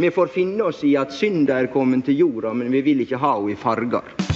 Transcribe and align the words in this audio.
Vi 0.00 0.10
får 0.10 0.26
finne 0.26 0.62
oss 0.62 0.84
i 0.86 0.92
at 0.96 1.10
synda 1.10 1.56
er 1.58 1.72
kommet 1.74 2.04
til 2.06 2.20
jorda, 2.22 2.54
men 2.54 2.70
vi 2.70 2.84
vil 2.86 3.02
ikke 3.02 3.18
ha 3.18 3.34
henne 3.34 3.56
i 3.56 3.58
farger. 3.58 4.27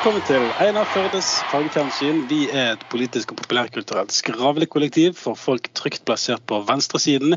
Velkommen 0.00 0.24
til 0.24 0.46
Einar 0.64 0.86
Førdes 0.88 1.26
fagfjernsyn. 1.50 2.22
Vi 2.30 2.46
er 2.48 2.70
et 2.72 2.84
politisk 2.88 3.34
og 3.34 3.36
populærkulturelt 3.42 4.14
skravlekollektiv 4.16 5.12
for 5.20 5.36
folk 5.36 5.66
trygt 5.76 6.06
plassert 6.08 6.40
på 6.48 6.62
venstresiden. 6.64 7.36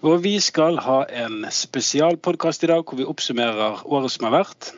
Og 0.00 0.22
vi 0.24 0.38
skal 0.40 0.80
ha 0.86 1.02
en 1.26 1.44
spesialpodkast 1.52 2.64
i 2.64 2.70
dag 2.72 2.80
hvor 2.80 2.96
vi 2.96 3.04
oppsummerer 3.12 3.84
året 3.84 4.14
som 4.14 4.24
har 4.24 4.38
vært. 4.38 4.70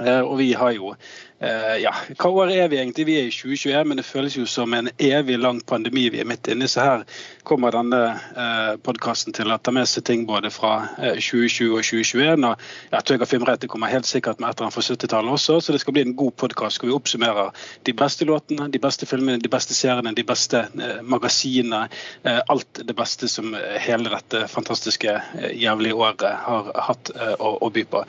Eh, 0.00 0.26
Og 0.26 0.40
vi 0.42 0.48
har 0.58 0.74
jo 0.74 0.90
eh, 1.40 1.76
Ja, 1.82 1.92
hva 2.18 2.30
år 2.42 2.52
er 2.54 2.70
vi 2.72 2.80
egentlig? 2.80 3.06
Vi 3.08 3.16
er 3.20 3.28
i 3.28 3.34
2021, 3.34 3.88
men 3.88 4.00
det 4.00 4.06
føles 4.08 4.36
jo 4.38 4.46
som 4.48 4.74
en 4.74 4.90
evig 4.98 5.38
lang 5.40 5.60
pandemi 5.66 6.08
vi 6.12 6.20
er 6.22 6.28
midt 6.28 6.48
inne 6.52 6.68
i. 6.68 6.70
Så 6.70 6.84
her 6.84 7.04
kommer 7.46 7.74
denne 7.74 8.00
uh, 8.34 8.74
podkasten 8.82 9.34
til 9.36 9.52
å 9.52 9.58
ta 9.62 9.70
med 9.74 9.86
seg 9.86 10.02
ting 10.08 10.24
både 10.26 10.50
fra 10.50 10.72
uh, 10.98 11.14
2020 11.14 11.76
og 11.76 11.84
2021. 11.86 12.46
Og 12.48 12.66
ja, 12.92 13.02
Tøyga 13.06 13.28
Filmrette 13.28 13.70
kommer 13.70 13.92
helt 13.92 14.08
sikkert 14.08 14.40
med 14.40 14.50
et 14.50 14.58
eller 14.58 14.68
annet 14.68 14.78
fra 14.78 14.86
70-tallet 14.86 15.36
også, 15.36 15.60
så 15.62 15.76
det 15.76 15.82
skal 15.84 15.94
bli 15.96 16.06
en 16.06 16.16
god 16.18 16.34
podkast 16.42 16.80
hvor 16.80 16.90
vi 16.90 16.96
oppsummerer 16.96 17.52
de 17.86 17.94
beste 17.96 18.26
låtene, 18.26 18.70
de 18.72 18.82
beste 18.82 19.06
filmene, 19.06 19.38
de 19.42 19.52
beste 19.52 19.76
seriene, 19.78 20.14
de 20.16 20.26
beste 20.26 20.64
uh, 20.66 20.98
magasinene. 21.06 21.86
Eh, 22.22 22.40
alt 22.46 22.80
det 22.84 22.94
beste 22.94 23.28
som 23.28 23.54
eh, 23.54 23.76
hele 23.80 24.10
dette 24.10 24.46
fantastiske, 24.48 25.12
eh, 25.38 25.52
jævlige 25.62 25.94
året 25.94 26.24
har 26.46 26.70
hatt 26.88 27.10
eh, 27.14 27.34
å, 27.38 27.52
å 27.62 27.70
by 27.70 27.84
på. 27.90 28.02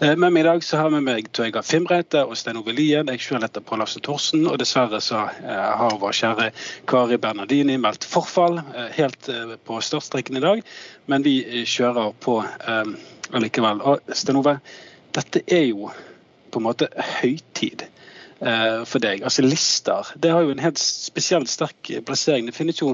Eh, 0.00 0.14
Med 0.14 0.30
meg 0.30 0.44
i 0.44 0.46
dag 0.48 0.64
så 0.64 0.82
har 0.82 0.92
vi 0.94 1.02
meg 1.04 1.30
Tøyga 1.34 1.62
Filmreite 1.66 2.24
og 2.24 2.36
Stein 2.38 2.60
Ove 2.60 2.73
Lien. 2.74 3.08
Jeg 3.08 3.22
selv 3.22 3.44
heter 3.44 3.62
Pål 3.64 3.84
Afse 3.84 4.00
Thorsen, 4.02 4.44
og 4.50 4.58
dessverre 4.60 5.00
så 5.02 5.24
eh, 5.30 5.70
har 5.78 5.96
vår 6.00 6.16
kjære 6.18 6.48
Kari 6.90 7.18
Bernardini 7.22 7.76
meldt 7.80 8.06
forfall 8.08 8.58
eh, 8.62 8.90
helt 8.96 9.28
eh, 9.32 9.54
på 9.66 9.78
startstreken 9.84 10.40
i 10.40 10.42
dag. 10.44 10.62
Men 11.10 11.24
vi 11.26 11.36
kjører 11.68 12.12
på 12.24 12.38
allikevel. 13.34 13.82
Og 13.84 14.14
Sten 14.16 14.40
Ove, 14.40 14.58
dette 15.14 15.44
er 15.46 15.66
jo 15.68 15.90
på 16.50 16.62
en 16.62 16.68
måte 16.68 16.90
høytid 17.20 17.86
for 18.44 19.00
deg. 19.00 19.22
Altså 19.24 19.44
lister. 19.44 20.08
Det 20.20 20.32
har 20.34 20.42
jo 20.44 20.50
en 20.52 20.60
helt 20.60 20.80
spesielt 20.80 21.48
sterk 21.48 21.88
plassering. 22.04 22.48
Det 22.48 22.56
finnes 22.56 22.80
jo 22.82 22.90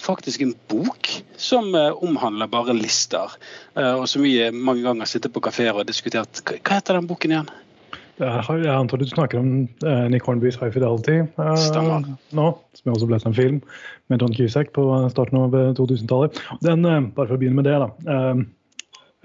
faktisk 0.00 0.44
en 0.44 0.54
bok 0.70 1.10
som 1.36 1.74
omhandler 1.74 2.48
bare 2.48 2.76
lister, 2.76 3.34
og 3.74 4.06
som 4.08 4.24
vi 4.24 4.38
mange 4.54 4.86
ganger 4.86 5.10
sitter 5.10 5.32
på 5.34 5.42
kafeer 5.44 5.74
og 5.74 5.82
har 5.82 5.90
diskutert. 5.90 6.40
Hva 6.46 6.78
heter 6.78 6.96
den 6.96 7.10
boken 7.10 7.34
igjen? 7.34 7.52
Jeg, 8.16 8.68
antar 8.72 9.00
du 9.02 9.04
snakker 9.08 9.42
om 9.42 9.50
uh, 9.84 10.06
Nick 10.08 10.24
Hornbys 10.24 10.56
High 10.56 10.72
Fidelity 10.72 11.18
uh, 11.36 12.06
nå, 12.32 12.46
som 12.78 12.92
også 12.94 13.08
ble 13.10 13.18
til 13.20 13.28
en 13.30 13.36
film 13.36 13.58
med 14.08 14.22
John 14.22 14.34
Cusack 14.36 14.72
på 14.76 14.84
starten 15.12 15.40
av 15.40 15.54
eh, 15.56 15.72
2000-tallet. 15.76 16.38
Den, 16.62 16.84
eh, 16.86 17.00
Bare 17.16 17.28
for 17.28 17.36
å 17.36 17.40
begynne 17.40 17.58
med 17.58 17.66
det, 17.66 17.76
da. 17.82 17.88
eh, 18.14 18.44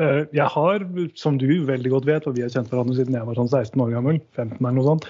eh, 0.01 0.21
jeg 0.33 0.47
har, 0.55 0.85
som 1.19 1.37
du 1.41 1.47
veldig 1.67 1.91
godt 1.93 2.07
vet, 2.09 2.25
og 2.27 2.37
vi 2.37 2.45
har 2.45 2.53
kjent 2.53 2.71
hverandre 2.71 2.97
siden 2.97 3.17
jeg 3.17 3.27
var 3.27 3.37
sånn 3.37 3.51
16 3.51 3.83
år 3.85 3.93
gammel, 3.93 4.17
15 4.39 4.57
eller 4.57 4.77
noe 4.79 4.87
sånt, 4.87 5.05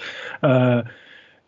eh, 0.48 0.92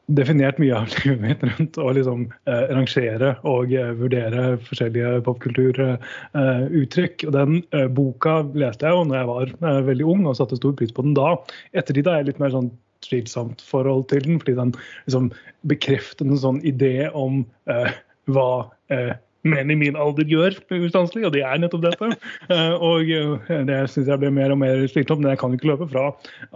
definert 0.06 0.58
mye 0.60 0.76
av 0.76 0.92
livet 1.04 1.22
mitt 1.22 1.44
rundt 1.48 1.78
å 1.80 1.90
liksom 1.96 2.26
eh, 2.50 2.64
rangere 2.70 3.34
og 3.48 3.72
eh, 3.72 3.92
vurdere 3.98 4.46
forskjellige 4.68 5.20
popkulturuttrykk. 5.26 7.26
og 7.28 7.36
Den 7.36 7.60
eh, 7.72 7.88
boka 7.88 8.40
leste 8.52 8.88
jeg 8.88 8.96
jo 8.96 9.04
når 9.08 9.20
jeg 9.20 9.30
var 9.32 9.54
eh, 9.54 9.82
veldig 9.90 10.08
ung 10.14 10.24
og 10.28 10.38
satte 10.40 10.60
stor 10.60 10.76
pris 10.78 10.94
på 10.94 11.06
den 11.06 11.16
da. 11.18 11.36
Ettertid 11.76 12.10
er 12.10 12.22
jeg 12.22 12.32
litt 12.32 12.42
mer 12.42 12.54
sånn 12.54 12.72
tvilsomt 13.04 13.60
forhold 13.68 14.08
til 14.12 14.24
den, 14.24 14.40
fordi 14.40 14.56
den 14.56 14.72
liksom 15.04 15.28
bekrefter 15.68 16.28
en 16.28 16.40
sånn 16.40 16.62
idé 16.64 17.10
om 17.12 17.42
eh, 17.70 17.92
hva 18.32 18.50
eh, 18.92 19.12
menn 19.44 19.72
i 19.72 19.76
min 19.76 19.98
alder 20.00 20.28
gjør 20.28 20.56
ustanselig, 20.78 21.26
og 21.28 21.34
det 21.36 21.44
er 21.44 21.60
nettopp 21.60 21.84
dette. 21.84 22.12
Eh, 22.54 22.74
og 22.76 23.08
eh, 23.08 23.62
det 23.68 23.76
syns 23.88 24.08
jeg 24.10 24.20
blir 24.20 24.32
mer 24.34 24.52
og 24.52 24.58
mer 24.60 24.82
slitsomt, 24.90 25.22
men 25.22 25.32
jeg 25.32 25.40
kan 25.40 25.54
ikke 25.56 25.70
løpe 25.70 25.86
fra 25.88 26.10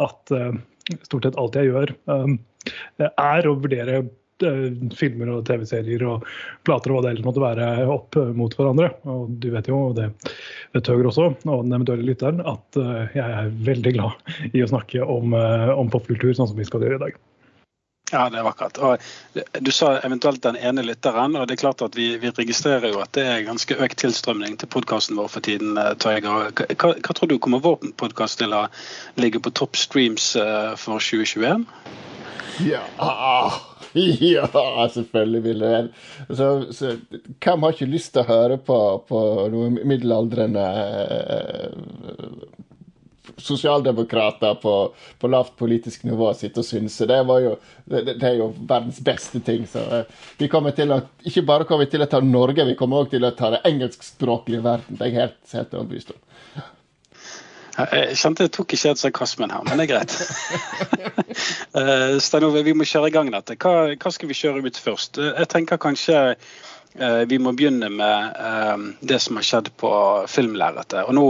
at 0.04 0.32
eh, 0.36 0.58
stort 1.06 1.28
sett 1.28 1.38
alt 1.40 1.58
jeg 1.58 1.70
gjør, 1.70 1.92
eh, 2.14 2.32
er 3.08 3.48
å 3.48 3.56
vurdere 3.58 4.00
eh, 4.02 4.66
filmer 4.98 5.32
og 5.34 5.46
TV-serier 5.48 6.04
og 6.08 6.26
plater 6.66 6.92
og 6.92 6.98
hva 6.98 7.04
det 7.06 7.14
ellers 7.14 7.26
måtte 7.26 7.44
være 7.44 7.70
opp 7.92 8.18
mot 8.38 8.54
hverandre. 8.54 8.92
Og 9.10 9.32
du 9.42 9.50
vet 9.54 9.70
jo, 9.70 9.80
og 9.90 9.98
det 9.98 10.10
vet 10.76 10.92
Høger 10.92 11.10
også, 11.10 11.30
og 11.48 11.64
den 11.64 11.74
eventuelle 11.78 12.06
lytteren, 12.08 12.44
at 12.46 12.80
eh, 12.80 13.16
jeg 13.18 13.40
er 13.42 13.56
veldig 13.70 13.96
glad 13.98 14.52
i 14.52 14.62
å 14.64 14.70
snakke 14.70 15.04
om, 15.04 15.34
eh, 15.38 15.74
om 15.74 15.90
popkultur, 15.92 16.32
sånn 16.36 16.50
som 16.50 16.60
vi 16.60 16.68
skal 16.68 16.86
gjøre 16.86 17.00
i 17.00 17.04
dag. 17.08 17.18
Ja, 18.12 18.30
det 18.32 18.38
er 18.40 18.46
vakkert. 18.46 18.78
Og 18.80 19.02
du 19.60 19.70
sa 19.74 19.98
eventuelt 20.06 20.40
den 20.44 20.56
ene 20.56 20.84
lytteren, 20.86 21.36
og 21.36 21.48
det 21.48 21.58
er 21.58 21.62
klart 21.62 21.82
at 21.84 21.96
vi, 21.98 22.14
vi 22.22 22.32
registrerer 22.32 22.94
jo 22.94 23.02
at 23.04 23.12
det 23.18 23.24
er 23.28 23.44
ganske 23.44 23.76
økt 23.84 24.00
tilstrømning 24.00 24.56
til 24.60 24.70
podkasten 24.72 25.18
vår 25.18 25.28
for 25.34 25.44
tiden. 25.44 25.76
eh, 25.76 25.92
Tøyger. 26.00 26.48
Hva, 26.56 26.94
hva, 26.94 27.14
tror 27.14 27.28
du 27.28 27.36
kommer 27.38 27.60
vår 27.64 27.92
podkast 28.00 28.40
til 28.40 28.56
å 28.56 28.66
ligge 29.20 29.42
på 29.44 29.52
topp 29.52 29.76
streams 29.76 30.30
eh, 30.40 30.72
for 30.80 31.04
2021? 31.04 31.66
Ja, 32.64 32.80
ja 34.32 34.48
selvfølgelig 34.94 35.42
vil 35.44 35.66
det. 35.66 35.74
Så, 36.30 36.48
så, 36.72 36.94
hvem 37.44 37.66
har 37.66 37.76
ikke 37.76 37.92
lyst 37.92 38.14
til 38.16 38.24
å 38.24 38.30
høre 38.30 38.56
på, 38.56 38.78
på 39.08 39.20
noen 39.52 39.78
middelaldrende 39.84 40.64
eh, 41.04 42.56
sosialdemokrater 43.38 44.54
på, 44.54 44.74
på 45.18 45.28
lavt 45.28 45.56
politisk 45.56 46.04
nivå 46.04 46.30
sitte 46.34 46.62
og 46.62 46.66
synser. 46.66 47.08
Det, 47.10 47.18
var 47.28 47.42
jo, 47.44 47.52
det, 47.84 48.02
det 48.10 48.28
er 48.28 48.38
jo 48.40 48.48
verdens 48.68 49.00
beste 49.04 49.40
ting. 49.44 49.66
Så 49.70 49.82
eh, 49.82 50.24
vi 50.38 50.48
kommer 50.52 50.74
til 50.76 50.92
å 50.94 51.00
Ikke 51.28 51.44
bare 51.46 51.66
kommer 51.68 51.86
vi 51.86 51.92
til 51.94 52.04
å 52.04 52.10
ta 52.10 52.20
Norge, 52.24 52.66
vi 52.68 52.76
kommer 52.78 53.02
også 53.02 53.16
til 53.16 53.28
å 53.28 53.34
ta 53.36 53.52
det 53.54 53.62
engelskspråklige 53.68 54.64
verden. 54.64 54.98
Det 54.98 55.06
er 55.06 55.12
jeg 55.12 55.20
helt, 55.22 55.38
helt 55.54 55.76
overbevist 55.78 56.14
om. 56.14 56.22
Jeg 57.78 58.16
kjente 58.18 58.48
jeg 58.48 58.52
tok 58.56 58.72
ikke 58.74 58.90
helt 58.90 58.98
sarkasmen 58.98 59.52
her, 59.54 59.62
men 59.68 59.78
det 59.78 59.88
er 59.88 59.92
greit. 59.96 60.16
Eh, 61.78 62.16
Stein 62.18 62.42
Ove, 62.42 62.64
vi 62.66 62.72
må 62.74 62.82
kjøre 62.88 63.10
i 63.10 63.12
gang 63.14 63.28
dette. 63.30 63.54
Hva, 63.60 63.92
hva 63.92 64.10
skal 64.10 64.30
vi 64.30 64.34
kjøre 64.34 64.64
ut 64.64 64.80
først? 64.82 65.20
Eh, 65.20 65.36
Jeg 65.38 65.50
tenker 65.52 65.78
kanskje 65.78 66.34
vi 67.30 67.36
må 67.38 67.52
begynne 67.54 67.86
med 67.92 68.38
det 69.06 69.18
som 69.22 69.36
har 69.38 69.44
skjedd 69.46 69.68
på 69.78 69.90
filmlerretet. 70.26 71.04
Og 71.04 71.14
nå 71.14 71.26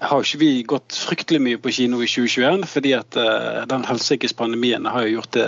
har 0.00 0.24
ikke 0.24 0.40
vi 0.40 0.50
gått 0.68 0.96
fryktelig 1.06 1.40
mye 1.42 1.60
på 1.62 1.72
kino 1.74 2.00
i 2.04 2.08
2021, 2.10 2.66
fordi 2.70 2.92
at 2.96 3.18
uh, 3.20 3.62
den 3.68 3.86
helsikes 3.88 4.36
pandemien 4.36 4.88
har 4.90 5.06
jo 5.06 5.18
gjort 5.18 5.32
det, 5.36 5.46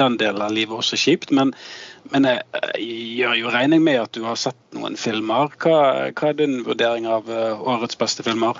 den 0.00 0.18
delen 0.20 0.44
av 0.44 0.54
livet 0.54 0.76
også 0.76 0.98
kjipt. 1.00 1.32
Men, 1.36 1.54
men 2.12 2.28
jeg, 2.28 2.44
jeg 2.76 3.08
gjør 3.20 3.40
jo 3.40 3.54
regning 3.54 3.84
med 3.86 4.02
at 4.02 4.14
du 4.16 4.22
har 4.26 4.38
sett 4.40 4.60
noen 4.76 4.98
filmer. 5.00 5.52
Hva, 5.60 5.80
hva 6.12 6.30
er 6.30 6.38
din 6.38 6.60
vurdering 6.66 7.08
av 7.10 7.30
eh, 7.30 7.66
årets 7.74 7.98
beste 8.00 8.26
filmer? 8.26 8.58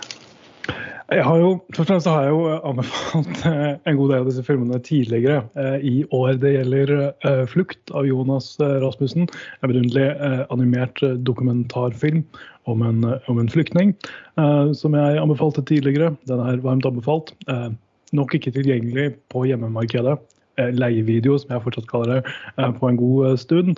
Jeg 1.10 1.25
har 1.26 1.41
jo, 1.43 1.48
først 1.75 1.81
og 1.81 1.87
fremst 1.88 2.06
har 2.06 2.22
jeg 2.22 2.31
jo 2.37 2.43
anbefalt 2.71 3.41
eh, 3.48 3.72
en 3.91 3.97
god 3.98 4.12
del 4.12 4.21
av 4.22 4.28
disse 4.28 4.44
filmene 4.47 4.78
tidligere 4.87 5.41
eh, 5.59 5.82
i 5.82 5.94
år. 6.15 6.37
Det 6.38 6.53
gjelder 6.54 6.93
eh, 7.03 7.43
'Flukt' 7.50 7.91
av 7.98 8.06
Jonas 8.06 8.53
eh, 8.62 8.76
Rasmussen. 8.84 9.26
En 9.59 9.72
vidunderlig 9.72 10.06
eh, 10.06 10.44
animert 10.54 11.03
eh, 11.03 11.16
dokumentarfilm 11.26 12.22
om 12.71 12.84
en, 12.87 13.03
eh, 13.10 13.31
om 13.32 13.43
en 13.43 13.50
flyktning. 13.50 13.97
eh, 14.38 14.72
som 14.72 14.94
jeg 14.94 15.19
anbefalte 15.19 15.66
tidligere. 15.66 16.15
Den 16.31 16.44
er 16.47 16.62
varmt 16.62 16.87
anbefalt. 16.87 17.34
Eh, 17.50 17.71
nok 18.12 18.34
ikke 18.38 18.54
tilgjengelig 18.54 19.16
på 19.34 19.48
hjemmemarkedet. 19.50 20.15
Eh, 20.60 20.71
leievideo, 20.75 21.38
som 21.38 21.56
jeg 21.56 21.65
fortsatt 21.66 21.91
kaller 21.91 22.15
det, 22.15 22.22
eh, 22.59 22.71
på 22.78 22.88
en 22.88 22.97
god 23.00 23.32
eh, 23.32 23.37
stund. 23.37 23.77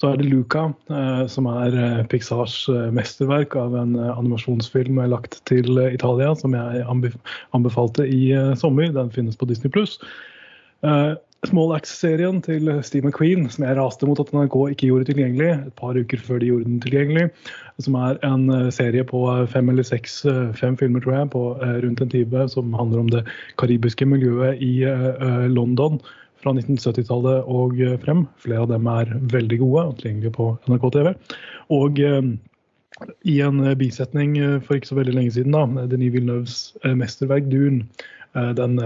Så 0.00 0.08
er 0.08 0.16
det 0.16 0.30
Luca, 0.30 0.70
eh, 0.88 1.24
som 1.28 1.44
er 1.50 1.74
eh, 1.76 2.04
Pixars 2.08 2.62
eh, 2.72 2.88
mesterverk 2.96 3.52
av 3.60 3.74
en 3.76 3.98
animasjonsfilm 4.00 4.96
lagt 5.12 5.42
til 5.50 5.76
Italia, 5.90 6.32
som 6.40 6.56
jeg 6.56 6.86
anbefalte 6.88 8.06
i 8.08 8.30
sommer. 8.56 8.94
Den 8.96 9.12
finnes 9.12 9.36
på 9.36 9.48
Disney 9.50 9.72
pluss. 9.72 9.98
Small 11.48 11.72
Axe-serien 11.72 12.38
til 12.44 12.68
Steve 12.84 13.08
McQueen, 13.08 13.46
som 13.52 13.64
jeg 13.64 13.76
raste 13.76 14.08
mot 14.08 14.20
at 14.20 14.32
NRK 14.32 14.56
ikke 14.72 14.88
gjorde 14.88 15.08
tilgjengelig, 15.08 15.50
et 15.68 15.76
par 15.76 15.96
uker 15.96 16.20
før 16.20 16.40
de 16.40 16.48
gjorde 16.48 16.68
den 16.68 16.80
tilgjengelig. 16.84 17.26
Som 17.80 17.96
er 18.00 18.20
en 18.24 18.48
serie 18.72 19.04
på 19.08 19.22
fem 19.52 19.68
eller 19.72 19.84
seks, 19.84 20.22
fem 20.56 20.76
filmer 20.80 21.04
tror 21.04 21.16
jeg, 21.16 21.30
på 21.32 21.44
rundt 21.84 22.00
en 22.04 22.12
time, 22.12 22.46
som 22.52 22.76
handler 22.76 23.04
om 23.04 23.12
det 23.12 23.24
karibiske 23.60 24.08
miljøet 24.08 24.60
i 24.64 24.84
London 25.52 26.00
fra 26.40 26.54
1970-tallet 26.56 27.48
og 27.50 27.80
eh, 27.80 27.96
frem. 28.02 28.24
Flere 28.42 28.64
av 28.64 28.70
dem 28.72 28.88
er 28.90 29.12
veldig 29.32 29.60
gode 29.62 29.86
og 29.90 29.98
tilgjengelige 30.00 30.36
på 30.36 30.52
NRK 30.70 30.86
TV. 30.96 31.10
Og 31.76 32.00
eh, 32.04 32.30
i 33.28 33.36
en 33.44 33.60
eh, 33.64 33.76
bisetning 33.80 34.38
for 34.66 34.78
ikke 34.78 34.92
så 34.92 35.00
veldig 35.00 35.16
lenge 35.18 35.34
siden, 35.36 35.56
da, 35.56 35.86
Denis 35.90 36.14
Villeneuves 36.16 36.56
mesterverk 36.84 37.50
Dune, 37.52 37.86
den 38.54 38.76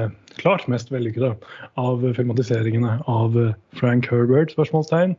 klart 0.40 0.62
mest 0.72 0.88
vellykkede 0.88 1.34
av 1.76 2.04
filmatiseringene 2.16 2.94
av 3.12 3.34
Frank 3.76 4.06
Herbert, 4.08 4.54
spørsmålstegn, 4.54 5.12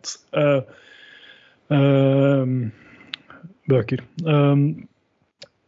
bøker. 3.69 4.01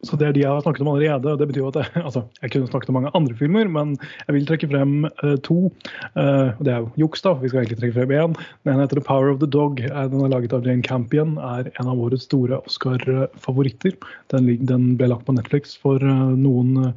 Så 0.06 0.14
det 0.14 0.28
er 0.28 0.34
de 0.34 0.42
jeg 0.44 0.50
har 0.54 0.62
snakket 0.62 0.84
om 0.84 0.92
allerede. 0.92 1.34
det 1.40 1.46
betyr 1.50 1.64
jo 1.64 1.70
at 1.72 1.78
jeg, 1.80 2.02
altså, 2.08 2.22
jeg 2.42 2.52
kunne 2.52 2.70
snakket 2.70 2.90
om 2.92 2.98
mange 3.00 3.10
andre 3.18 3.34
filmer, 3.34 3.70
men 3.74 3.96
jeg 4.28 4.36
vil 4.36 4.46
trekke 4.46 4.70
frem 4.70 4.92
uh, 5.24 5.34
to. 5.42 5.72
Uh, 6.14 6.54
det 6.62 6.70
er 6.70 6.84
jo 6.84 6.92
juks, 7.02 7.24
da. 7.26 7.34
Vi 7.40 7.50
skal 7.50 7.64
egentlig 7.64 7.80
trekke 7.80 7.96
frem 7.96 8.14
én. 8.14 8.36
Den 8.68 8.78
heter 8.78 9.00
The 9.00 9.06
Power 9.08 9.32
of 9.32 9.40
the 9.42 9.50
Dog. 9.50 9.82
Den 9.82 10.22
er 10.22 10.30
laget 10.30 10.54
av 10.54 10.66
Jane 10.66 10.86
Campion. 10.86 11.34
Er 11.42 11.72
en 11.80 11.90
av 11.90 11.98
våre 11.98 12.18
store 12.20 12.60
Oscar-favoritter. 12.62 13.96
Den, 14.30 14.52
den, 14.70 14.92
ble 15.00 15.10
lagt 15.10 15.26
på 15.26 15.34
Netflix 15.34 15.74
for 15.74 15.98
uh, 15.98 16.30
noen 16.38 16.94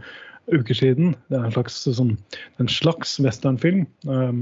uker 0.52 0.78
siden. 0.78 1.16
Det 1.34 1.40
er 1.40 1.48
en 1.48 1.56
slags, 1.56 1.80
sånn, 1.96 2.16
slags 2.70 3.16
westernfilm 3.24 3.86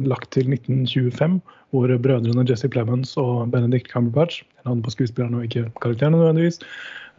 lagt 0.10 0.32
til 0.34 0.48
1925, 0.50 1.36
hvor 1.76 1.92
brødrene 2.02 2.46
Jesse 2.50 2.70
Plemons 2.72 3.12
og 3.22 3.52
Benedict 3.54 3.92
Cumberbatch, 3.92 4.42
navnet 4.66 4.88
på 4.88 4.96
skuespillerne 4.96 5.44
og 5.44 5.46
ikke 5.46 5.68
karakterene 5.84 6.18
nødvendigvis, 6.18 6.64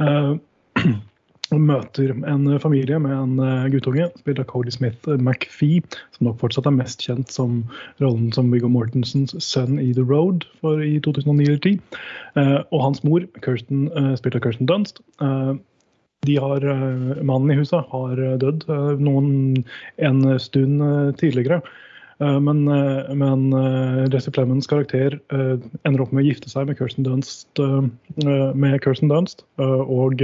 møter 1.58 2.12
en 2.28 2.46
familie 2.62 2.98
med 3.02 3.14
en 3.14 3.40
eh, 3.42 3.68
guttunge, 3.72 4.06
spilt 4.20 4.38
av 4.42 4.46
Cody 4.50 4.70
Smith 4.74 5.08
eh, 5.08 5.18
McPhee, 5.18 5.82
som 6.14 6.28
nok 6.28 6.38
fortsatt 6.42 6.68
er 6.68 6.76
mest 6.76 7.02
kjent 7.02 7.32
som 7.32 7.64
rollen 8.02 8.30
som 8.36 8.52
Viggo 8.52 8.70
Mortensens 8.70 9.34
sønn 9.42 9.80
i 9.82 9.90
The 9.96 10.04
Road 10.06 10.46
for 10.60 10.82
i 10.84 10.98
2009 11.02 11.48
eller 11.48 11.58
2010. 11.64 11.98
Eh, 12.38 12.56
og 12.70 12.84
hans 12.86 13.02
mor, 13.06 13.26
Kirsten, 13.44 13.88
spilt 14.20 14.38
av 14.38 14.44
Kirsten 14.46 14.70
Dunst. 14.70 15.02
De 16.28 16.34
har, 16.36 16.64
Mannen 17.24 17.50
i 17.54 17.56
huset 17.56 17.86
har 17.88 18.18
dødd 18.42 18.66
noen, 19.00 19.62
en 20.04 20.18
stund 20.42 20.82
tidligere. 21.16 21.62
Men, 22.20 22.66
men 23.16 23.46
Jesse 24.12 24.28
Plemons 24.36 24.68
karakter 24.68 25.16
ender 25.32 26.04
opp 26.04 26.12
med 26.12 26.26
å 26.26 26.26
gifte 26.26 26.52
seg 26.52 26.68
med 26.68 26.76
Kirsten 26.76 27.08
Dunst, 27.08 27.48
med 28.20 28.76
Kirsten 28.84 29.08
Dunst 29.08 29.46
og 29.56 30.20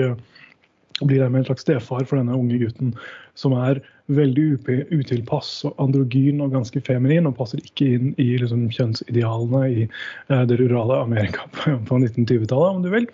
og 1.00 1.10
blir 1.10 1.20
dermed 1.20 1.43
en 1.43 1.48
slags 1.50 1.66
stefar 1.66 2.06
for 2.08 2.19
denne 2.20 2.37
unge 2.37 2.58
gutten, 2.62 2.94
som 3.38 3.55
er 3.56 3.83
veldig 4.12 4.44
utilpass 4.94 5.65
og 5.67 5.75
androgyn 5.83 6.43
og 6.44 6.53
ganske 6.55 6.81
feminin, 6.87 7.27
og 7.27 7.37
passer 7.38 7.62
ikke 7.62 7.88
inn 7.97 8.12
i 8.23 8.29
liksom, 8.38 8.69
kjønnsidealene 8.75 9.62
i 9.67 9.87
uh, 10.31 10.44
det 10.47 10.61
rurale 10.61 11.00
Amerika 11.03 11.47
på, 11.56 11.75
på 11.88 11.99
1920-tallet, 11.99 12.77
om 12.77 12.85
du 12.85 12.91
vil. 12.93 13.09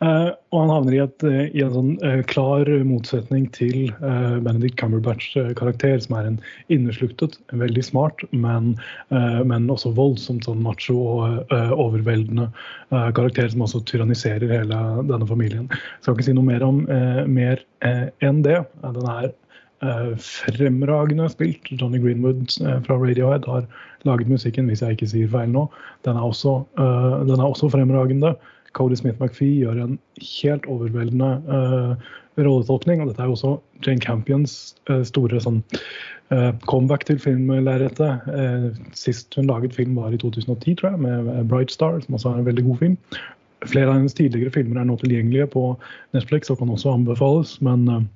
Uh, 0.00 0.32
og 0.50 0.62
han 0.62 0.72
havner 0.72 0.96
i, 0.96 1.02
et, 1.04 1.26
uh, 1.26 1.42
i 1.52 1.64
en 1.64 1.74
sånn 1.74 2.22
klar 2.30 2.68
motsetning 2.88 3.46
til 3.56 3.90
Benedict 4.00 4.78
Cumberbatchs 4.80 5.36
karakter, 5.58 5.98
som 6.00 6.16
er 6.18 6.30
en 6.30 6.38
innesluktet, 6.72 7.36
veldig 7.60 7.82
smart, 7.84 8.22
men, 8.30 8.72
men 9.10 9.68
også 9.72 9.92
voldsomt 9.96 10.46
sånn 10.46 10.62
macho 10.64 10.96
og 10.96 11.52
overveldende 11.52 12.48
karakter, 13.16 13.50
som 13.52 13.64
også 13.66 13.82
tyranniserer 13.90 14.52
hele 14.52 14.80
denne 15.10 15.28
familien. 15.28 15.68
Jeg 15.70 16.06
skal 16.06 16.16
ikke 16.16 16.28
si 16.30 16.36
noe 16.36 16.48
mer 16.48 16.64
om 16.66 16.82
mer 17.30 17.62
enn 18.24 18.42
det. 18.46 18.60
Den 18.80 19.10
er 19.10 19.30
Eh, 19.30 19.36
fremragende 19.80 21.28
spilt. 21.32 21.70
Johnny 21.70 21.98
Greenwood 21.98 22.50
eh, 22.60 22.82
fra 22.82 22.98
Radiohead 23.00 23.46
har 23.46 23.66
laget 24.04 24.28
musikken, 24.28 24.68
hvis 24.68 24.82
jeg 24.82 24.96
ikke 24.96 25.08
sier 25.08 25.30
feil 25.32 25.52
nå. 25.52 25.66
Den 26.04 26.16
er 26.16 26.24
også, 26.24 26.60
uh, 26.80 27.20
den 27.28 27.40
er 27.40 27.46
også 27.46 27.70
fremragende. 27.72 28.34
Cody 28.76 28.94
Smith 28.94 29.20
McPhee 29.20 29.64
gjør 29.64 29.80
en 29.82 29.98
helt 30.20 30.68
overveldende 30.70 31.30
uh, 31.48 32.10
rolletolkning. 32.38 33.00
Og 33.00 33.10
dette 33.10 33.22
er 33.24 33.30
jo 33.30 33.36
også 33.38 33.56
Jane 33.86 34.04
Campions 34.04 34.76
uh, 34.90 35.02
store 35.04 35.40
sånn, 35.40 35.62
comeback 36.70 37.02
til 37.08 37.16
filmlerretet. 37.18 38.28
sist 38.94 39.34
hun 39.34 39.48
laget 39.48 39.74
film 39.74 39.96
var 39.98 40.12
i 40.14 40.20
2010, 40.22 40.76
tror 40.78 40.92
jeg, 40.92 41.00
med 41.02 41.48
Bright 41.50 41.72
Star, 41.74 41.96
som 42.04 42.14
også 42.14 42.30
er 42.30 42.38
en 42.38 42.46
veldig 42.46 42.64
god 42.68 42.76
film. 42.78 42.94
Flere 43.66 43.90
av 43.90 43.96
hennes 43.96 44.14
tidligere 44.14 44.52
filmer 44.54 44.78
er 44.78 44.86
nå 44.86 44.94
tilgjengelige 45.00 45.48
på 45.50 45.64
Netflix 46.14 46.52
og 46.54 46.60
kan 46.62 46.70
også 46.70 46.92
anbefales. 46.94 47.56
men 47.58 48.06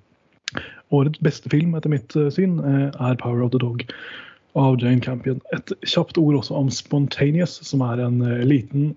Årets 0.94 1.20
beste 1.24 1.50
film, 1.50 1.74
etter 1.74 1.92
mitt 1.92 2.14
eh, 2.16 2.30
syn, 2.30 2.60
eh, 2.60 2.88
er 2.92 3.16
'Power 3.16 3.42
of 3.44 3.52
the 3.52 3.58
Dog' 3.58 3.84
av 4.54 4.78
Jane 4.78 5.00
Campion. 5.00 5.40
Et 5.52 5.72
kjapt 5.82 6.18
ord 6.18 6.36
også 6.38 6.54
om 6.54 6.68
'Spontaneous', 6.68 7.62
som 7.64 7.80
er 7.80 8.04
en 8.04 8.22
eh, 8.22 8.44
liten 8.44 8.96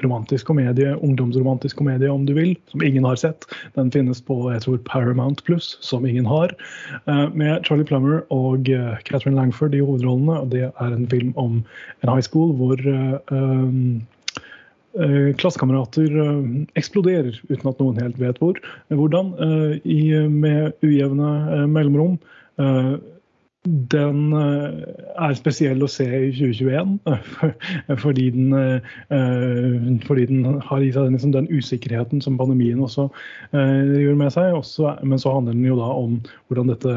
romantisk 0.00 0.46
komedie, 0.46 0.96
ungdomsromantisk 1.04 1.76
komedie 1.76 2.08
om 2.08 2.24
du 2.24 2.32
vil, 2.32 2.56
som 2.72 2.80
ingen 2.80 3.04
har 3.04 3.16
sett. 3.20 3.44
Den 3.74 3.90
finnes 3.92 4.22
på 4.24 4.48
jeg 4.48 4.62
tror 4.62 4.78
Paramount 4.88 5.44
Plus, 5.44 5.76
som 5.84 6.06
ingen 6.06 6.24
har. 6.24 6.54
Med 7.34 7.66
Charlie 7.66 7.84
Plummer 7.84 8.22
og 8.32 8.64
Catherine 9.04 9.36
Langford 9.36 9.74
i 9.74 9.82
hovedrollene. 9.84 10.40
og 10.40 10.50
Det 10.50 10.72
er 10.72 10.86
en 10.96 11.06
film 11.06 11.34
om 11.36 11.62
en 12.00 12.08
high 12.08 12.24
school 12.24 12.56
hvor 12.56 12.80
Eh, 12.80 13.68
klassekamerater 15.38 16.16
eh, 16.18 16.66
eksploderer 16.80 17.36
uten 17.48 17.70
at 17.70 17.78
noen 17.82 18.00
helt 18.02 18.18
vet 18.20 18.38
hvor. 18.42 18.58
Hvordan. 18.90 19.32
Eh, 19.38 20.26
med 20.30 20.72
ujevne 20.82 21.66
mellomrom. 21.70 22.18
Den 23.68 24.32
er 24.32 25.34
spesiell 25.36 25.82
å 25.84 25.88
se 25.92 26.06
i 26.08 26.28
2021 26.32 26.94
fordi 28.02 28.30
den, 28.32 28.54
fordi 30.06 30.22
den 30.30 30.60
har 30.64 30.80
i 30.80 30.88
seg 30.94 31.10
liksom 31.12 31.34
den 31.34 31.48
usikkerheten 31.52 32.22
som 32.24 32.38
pandemien 32.40 32.80
også 32.80 33.10
gjør 33.52 34.16
med 34.16 34.32
seg. 34.32 34.54
Også, 34.56 34.94
men 35.04 35.20
så 35.20 35.34
handler 35.34 35.58
den 35.58 35.66
jo 35.68 35.76
da 35.76 35.90
om 35.92 36.14
hvordan 36.48 36.72
dette 36.72 36.94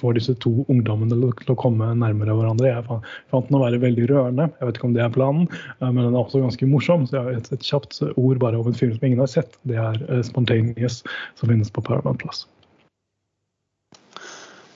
får 0.00 0.18
disse 0.18 0.34
to 0.42 0.50
ungdommene 0.66 1.30
til 1.44 1.54
å 1.54 1.58
komme 1.62 1.92
nærmere 2.00 2.34
hverandre. 2.40 2.72
Jeg 2.72 2.88
fant 3.30 3.46
den 3.46 3.58
å 3.60 3.62
være 3.62 3.78
veldig 3.84 4.08
rørende. 4.10 4.48
Jeg 4.58 4.66
vet 4.66 4.80
ikke 4.80 4.90
om 4.90 4.96
det 4.96 5.04
er 5.06 5.14
planen, 5.14 5.46
men 5.78 6.00
den 6.02 6.16
er 6.16 6.24
også 6.24 6.42
ganske 6.42 6.72
morsom. 6.72 7.06
Så 7.06 7.20
jeg 7.20 7.28
har 7.28 7.38
et, 7.38 7.52
et 7.54 7.70
kjapt 7.70 8.02
ord 8.16 8.42
bare 8.42 8.58
om 8.58 8.66
en 8.66 8.80
film 8.80 8.98
som 8.98 9.06
ingen 9.06 9.22
har 9.22 9.30
sett. 9.30 9.54
Det 9.62 9.78
er 9.78 10.02
'Spontaneous', 10.26 11.04
som 11.38 11.54
finnes 11.54 11.70
på 11.70 11.86
Paramount 11.86 12.18
Plus. 12.18 12.48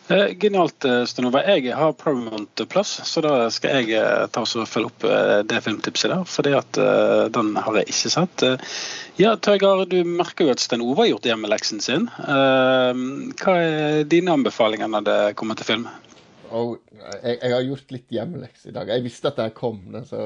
Eh, 0.09 0.29
genialt, 0.39 0.85
eh, 0.85 1.05
Stenova. 1.05 1.41
Jeg 1.43 1.75
har 1.75 1.93
Paramount 1.93 2.69
Plus, 2.69 2.89
så 3.05 3.21
da 3.25 3.49
skal 3.51 3.81
jeg 3.81 3.97
eh, 3.99 4.27
ta 4.31 4.45
og 4.45 4.69
følge 4.71 4.87
opp 4.87 5.05
eh, 5.09 5.41
det 5.43 5.59
filmtipset 5.65 6.13
der. 6.13 6.59
at 6.61 6.79
eh, 6.79 7.23
den 7.35 7.57
har 7.59 7.79
jeg 7.81 7.89
ikke 7.91 8.13
sett. 8.15 8.45
Ja, 9.19 9.35
Tøygar, 9.35 9.83
du 9.91 10.05
merker 10.07 10.47
jo 10.47 10.55
at 10.55 10.63
Sten 10.63 10.85
Ove 10.85 11.01
har 11.01 11.11
gjort 11.11 11.27
hjemmeleksen 11.27 11.83
sin. 11.83 12.07
hva 12.23 13.55
er 13.59 14.05
dine 14.07 14.37
anbefalinger 14.37 14.87
når 14.93 15.07
det 15.09 15.19
kommer 15.41 15.59
til 15.59 15.67
film? 15.73 15.89
Oh, 16.55 16.77
jeg, 16.93 17.41
jeg, 17.41 17.53
har 17.57 17.67
gjort 17.67 17.95
litt 17.97 18.15
hjemmeleks 18.15 18.69
i 18.71 18.75
dag. 18.77 18.93
Jeg 18.93 19.07
visste 19.09 19.33
at 19.33 19.41
det 19.41 19.49
kom. 19.59 19.81
Så, 20.07 20.21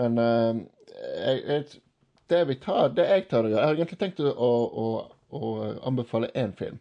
men 0.00 0.16
jeg, 0.16 1.42
jeg, 1.50 1.82
det, 2.32 2.62
tar, 2.64 2.88
det 2.96 3.10
jeg 3.10 3.28
tar 3.28 3.50
Jeg 3.50 3.60
har 3.60 3.76
egentlig 3.76 4.00
tenkt 4.00 4.24
å, 4.24 4.32
å, 4.32 4.88
å 5.36 5.52
anbefale 5.84 6.32
én 6.32 6.56
film. 6.56 6.80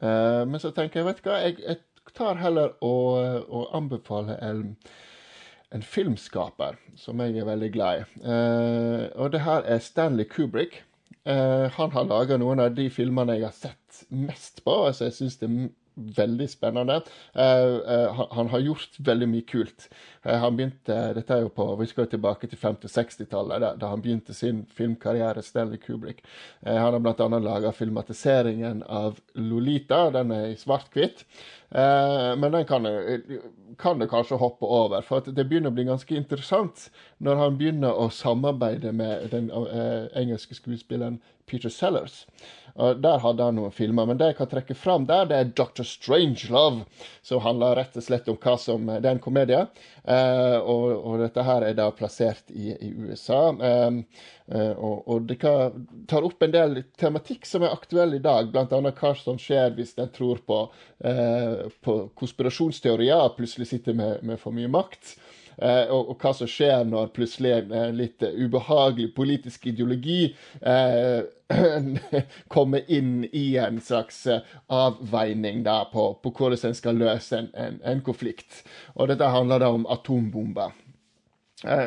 Uh, 0.00 0.42
men 0.48 0.60
så 0.62 0.72
tenker 0.74 1.00
jeg, 1.00 1.08
vet 1.10 1.22
du 1.22 1.30
hva, 1.30 1.38
jeg, 1.44 1.58
jeg 1.60 2.12
tar 2.16 2.40
heller 2.40 2.74
og, 2.84 3.46
og 3.52 3.74
anbefaler 3.76 4.40
en, 4.44 4.76
en, 5.74 5.82
filmskaper 5.84 6.78
som 6.98 7.20
jeg 7.20 7.36
er 7.38 7.48
veldig 7.48 7.72
glad 7.74 8.00
i. 8.00 8.06
Uh, 8.24 9.04
og 9.20 9.34
det 9.34 9.44
her 9.46 9.66
er 9.68 9.82
Stanley 9.84 10.28
Kubrick. 10.28 10.82
Uh, 11.28 11.68
han 11.76 11.92
har 11.92 12.08
laga 12.08 12.40
noen 12.40 12.62
av 12.64 12.72
de 12.78 12.88
filmene 12.90 13.36
jeg 13.36 13.48
har 13.50 13.56
sett 13.56 14.04
mest 14.08 14.64
på. 14.64 14.78
altså 14.86 15.10
Jeg 15.10 15.18
syns 15.18 15.38
det 15.42 15.50
er 15.50 15.68
veldig 15.94 16.48
spennende. 16.50 17.00
han 17.34 18.48
har 18.48 18.62
gjort 18.64 18.98
veldig 18.98 19.28
mye 19.28 19.46
kult. 19.48 19.88
han 20.24 20.56
begynte, 20.56 20.96
dette 21.14 21.34
er 21.34 21.42
jo 21.42 21.52
på, 21.54 21.66
Vi 21.76 21.86
skal 21.86 22.06
tilbake 22.06 22.46
til 22.46 22.58
50-60-tallet, 22.58 23.60
da, 23.80 23.86
han 23.86 24.02
begynte 24.02 24.34
sin 24.34 24.66
filmkarriere. 24.66 25.42
Stanley 25.42 25.78
Kubrick. 25.78 26.24
han 26.64 26.94
har 26.94 26.98
bl.a. 26.98 27.38
laga 27.38 27.72
filmatiseringen 27.72 28.82
av 28.82 29.20
Lolita. 29.34 30.10
Den 30.10 30.32
er 30.32 30.46
i 30.50 30.56
svart-hvitt. 30.56 31.24
Eh, 31.74 32.36
men 32.36 32.52
den 32.52 32.64
kan, 32.64 32.86
kan 33.78 33.98
du 33.98 34.08
kanskje 34.08 34.36
hoppe 34.36 34.66
over, 34.66 35.04
for 35.06 35.22
det 35.22 35.44
begynner 35.46 35.70
å 35.70 35.76
bli 35.76 35.86
ganske 35.86 36.16
interessant 36.18 36.88
når 37.22 37.38
han 37.38 37.58
begynner 37.60 37.94
å 37.94 38.08
samarbeide 38.10 38.90
med 38.96 39.28
den 39.30 39.52
eh, 39.54 40.08
engelske 40.18 40.58
skuespilleren 40.58 41.20
Peter 41.46 41.70
Sellers. 41.70 42.24
Og 42.74 43.00
Der 43.02 43.18
hadde 43.22 43.46
han 43.46 43.56
noen 43.58 43.74
filmer, 43.74 44.06
men 44.08 44.18
det 44.20 44.30
jeg 44.30 44.38
kan 44.40 44.50
trekke 44.50 44.76
fram 44.78 45.06
der, 45.08 45.26
det 45.30 45.38
er 45.38 45.52
Dr. 45.58 45.86
Strangelove, 45.86 46.84
som 47.22 47.42
handler 47.44 47.78
rett 47.80 47.96
og 47.98 48.04
slett 48.06 48.28
om 48.30 48.38
hva 48.40 48.56
som 48.60 48.86
Det 48.90 49.00
er 49.00 49.14
en 49.14 49.22
komedie, 49.22 49.62
eh, 50.04 50.58
og, 50.58 50.86
og, 50.98 51.18
dette 51.24 51.44
her 51.46 51.66
er 51.66 51.74
da 51.78 51.88
plassert 51.96 52.52
i, 52.54 52.70
i 52.74 52.92
USA. 53.06 53.40
Eh, 53.70 53.98
eh, 54.52 54.72
og, 54.76 55.08
og 55.10 55.26
det 55.30 55.40
tar 55.40 56.26
opp 56.26 56.46
en 56.46 56.54
del 56.54 56.82
tematikk 57.00 57.48
som 57.48 57.66
er 57.66 57.74
aktuell 57.74 58.16
i 58.18 58.22
dag, 58.22 58.52
bl.a. 58.52 58.66
hva 58.68 59.12
som 59.18 59.40
skjer 59.40 59.74
hvis 59.76 59.96
en 59.98 60.12
tror 60.14 60.42
på, 60.46 60.62
eh, 61.04 61.66
på 61.82 62.00
konspirasjonsteorier, 62.18 63.34
plutselig 63.36 63.70
sitter 63.72 63.98
med, 63.98 64.24
med 64.26 64.40
for 64.40 64.56
mye 64.56 64.70
makt. 64.70 65.16
Eh, 65.56 65.90
og, 65.92 66.12
og, 66.12 66.16
hva 66.22 66.32
som 66.36 66.48
skjer 66.48 66.86
når 66.88 67.10
plutselig 67.16 67.52
en 67.60 67.96
litt 67.98 68.22
ubehagelig 68.22 69.10
politisk 69.16 69.66
ideologi 69.68 70.30
eh, 70.60 71.20
komme 72.54 72.82
inn 72.88 73.26
i 73.32 73.44
en 73.60 73.80
slags 73.84 74.22
eh, 74.30 74.46
avveining 74.72 75.64
da, 75.66 75.82
på, 75.92 76.12
på 76.22 76.32
hvordan 76.36 76.70
en 76.70 76.78
skal 76.78 77.00
løse 77.02 77.42
en, 77.42 77.50
en, 77.54 77.80
en, 77.84 78.04
konflikt. 78.06 78.62
Og 78.96 79.10
dette 79.10 79.28
handler 79.34 79.60
da 79.60 79.72
om 79.74 79.88
atombomber. 79.90 80.72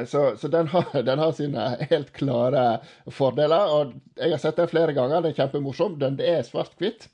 Så, 0.05 0.35
så 0.37 0.47
den, 0.53 0.67
har, 0.69 0.91
den 1.07 1.17
har 1.17 1.31
sine 1.33 1.63
helt 1.89 2.11
klare 2.13 2.83
fordeler. 3.09 3.71
og 3.73 3.95
Jeg 4.19 4.35
har 4.35 4.41
sett 4.43 4.59
den 4.61 4.69
flere 4.69 4.93
ganger. 4.93 5.23
Den 5.23 5.33
er 5.33 5.39
kjempemorsom. 5.39 5.97
Den 6.03 6.19
er 6.21 6.43
svart-hvitt. 6.45 7.07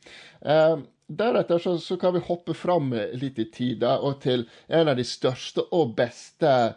Eh, 1.10 1.16
deretter 1.16 1.60
så, 1.60 1.78
så 1.78 1.98
kan 1.98 2.14
vi 2.14 2.20
hoppe 2.20 2.54
fram 2.54 2.94
litt 2.94 3.40
i 3.40 3.50
tid 3.52 3.82
da, 3.82 3.98
og 4.00 4.22
til 4.24 4.48
en 4.68 4.88
av 4.88 4.98
de 4.98 5.04
største 5.08 5.66
og 5.76 5.96
beste 5.98 6.76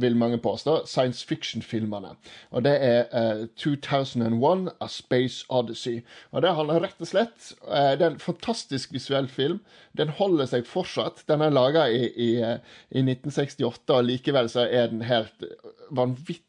vil 0.00 0.16
mange 0.16 0.38
påstå, 0.40 0.86
science 0.88 1.26
fiction-filmene. 1.26 2.14
Og 2.50 2.64
det 2.64 2.72
er 2.80 3.10
uh, 3.12 3.46
2001 3.60 4.70
A 4.80 4.88
Space 4.88 5.44
Odyssey. 5.52 6.00
Og 6.32 6.42
det 6.42 6.54
handler 6.56 6.80
rett 6.86 7.02
og 7.02 7.10
slett 7.10 7.50
uh, 7.68 7.92
Det 7.92 8.06
er 8.06 8.14
en 8.14 8.22
fantastisk 8.22 8.94
visuell 8.96 9.28
film. 9.28 9.60
Den 9.98 10.14
holder 10.16 10.48
seg 10.48 10.68
fortsatt. 10.68 11.26
Den 11.28 11.44
er 11.44 11.52
laga 11.52 11.88
i, 11.92 12.06
i, 12.08 12.30
eh, 12.40 12.56
i 12.90 13.02
1968, 13.04 13.90
og 13.92 14.06
likevel 14.06 14.48
så 14.48 14.64
er 14.64 14.88
den 14.94 15.04
helt 15.04 15.44
vanvittig 15.90 16.46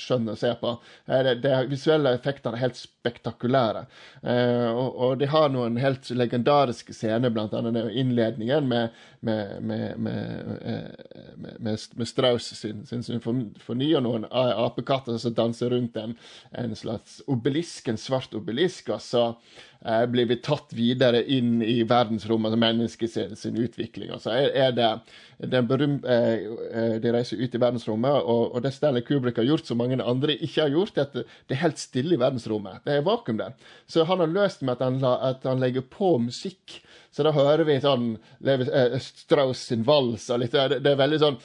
skjønn 0.00 0.30
å 0.32 0.36
se 0.38 0.52
på. 0.60 0.74
De 1.06 1.52
visuelle 1.70 2.14
effektene 2.16 2.56
er 2.56 2.64
helt 2.64 2.78
spektakulære. 2.78 3.84
Eh, 4.22 4.68
og, 4.70 4.88
og 4.96 5.14
de 5.20 5.28
har 5.30 5.48
noen 5.52 5.78
helt 5.80 6.10
legendariske 6.12 6.94
scener, 6.96 7.32
annet 7.32 7.94
innledningen 7.96 8.68
med, 8.68 8.98
med, 9.20 9.56
med, 9.64 9.98
med, 9.98 10.60
eh, 10.60 11.48
med, 11.58 12.06
Strauss 12.08 12.52
sin, 12.58 12.84
sin 12.86 13.04
symfoni 13.06 13.90
og 13.96 14.04
noen 14.04 14.28
apekatter 14.30 15.18
som 15.20 15.34
danser 15.36 15.72
rundt 15.74 15.96
en, 16.00 16.16
en 16.52 16.76
slags 16.76 17.20
obelisk, 17.30 17.88
en 17.88 18.00
svart 18.00 18.34
obelisk, 18.36 18.92
og 18.92 19.00
så 19.04 19.26
eh, 19.30 19.69
blir 19.80 20.26
vi 20.28 20.36
tatt 20.44 20.74
videre 20.76 21.22
inn 21.24 21.62
i 21.64 21.80
verdensrommet, 21.88 22.50
altså 22.50 22.60
mennesket 22.60 23.38
sin, 23.38 23.56
utvikling. 23.56 24.10
Og 24.12 24.20
så 24.20 24.34
er, 24.36 24.74
det, 24.76 24.88
det 25.40 25.56
er 25.56 25.68
berøm, 25.68 25.96
eh, 26.04 26.44
eh, 26.68 26.96
De 27.00 27.14
reiser 27.14 27.40
ut 27.40 27.56
i 27.56 27.62
verdensrommet, 27.62 28.20
og, 28.20 28.54
og 28.54 28.64
det 28.64 28.74
Stanley 28.76 29.04
Kubrick 29.06 29.40
har 29.40 29.48
gjort 29.48 29.70
som 29.70 29.80
mange 29.80 29.96
andre 30.02 30.36
ikke 30.36 30.66
har 30.66 30.74
gjort, 30.74 31.00
at 31.00 31.16
det, 31.16 31.24
er 31.48 31.62
helt 31.64 31.80
stille 31.80 32.16
i 32.16 32.20
verdensrommet. 32.20 32.84
Det 32.84 32.98
er 32.98 33.06
vakuum 33.06 33.40
der. 33.40 33.56
Så 33.88 34.04
han 34.04 34.20
har 34.20 34.32
løst 34.32 34.60
med 34.62 34.76
at 34.76 34.84
han, 34.84 35.00
at 35.00 35.48
han 35.48 35.64
legger 35.64 35.86
på 35.88 36.18
musikk. 36.28 36.82
Så 37.10 37.24
da 37.26 37.32
hører 37.34 37.64
vi 37.66 37.80
sånn 37.82 38.12
eh, 38.46 38.98
Strauss 39.02 39.64
sin 39.72 39.82
vals 39.86 40.28
og 40.30 40.44
litt 40.44 40.54
det, 40.54 40.78
det 40.84 40.92
er 40.92 41.00
veldig 41.00 41.18
sånn 41.24 41.40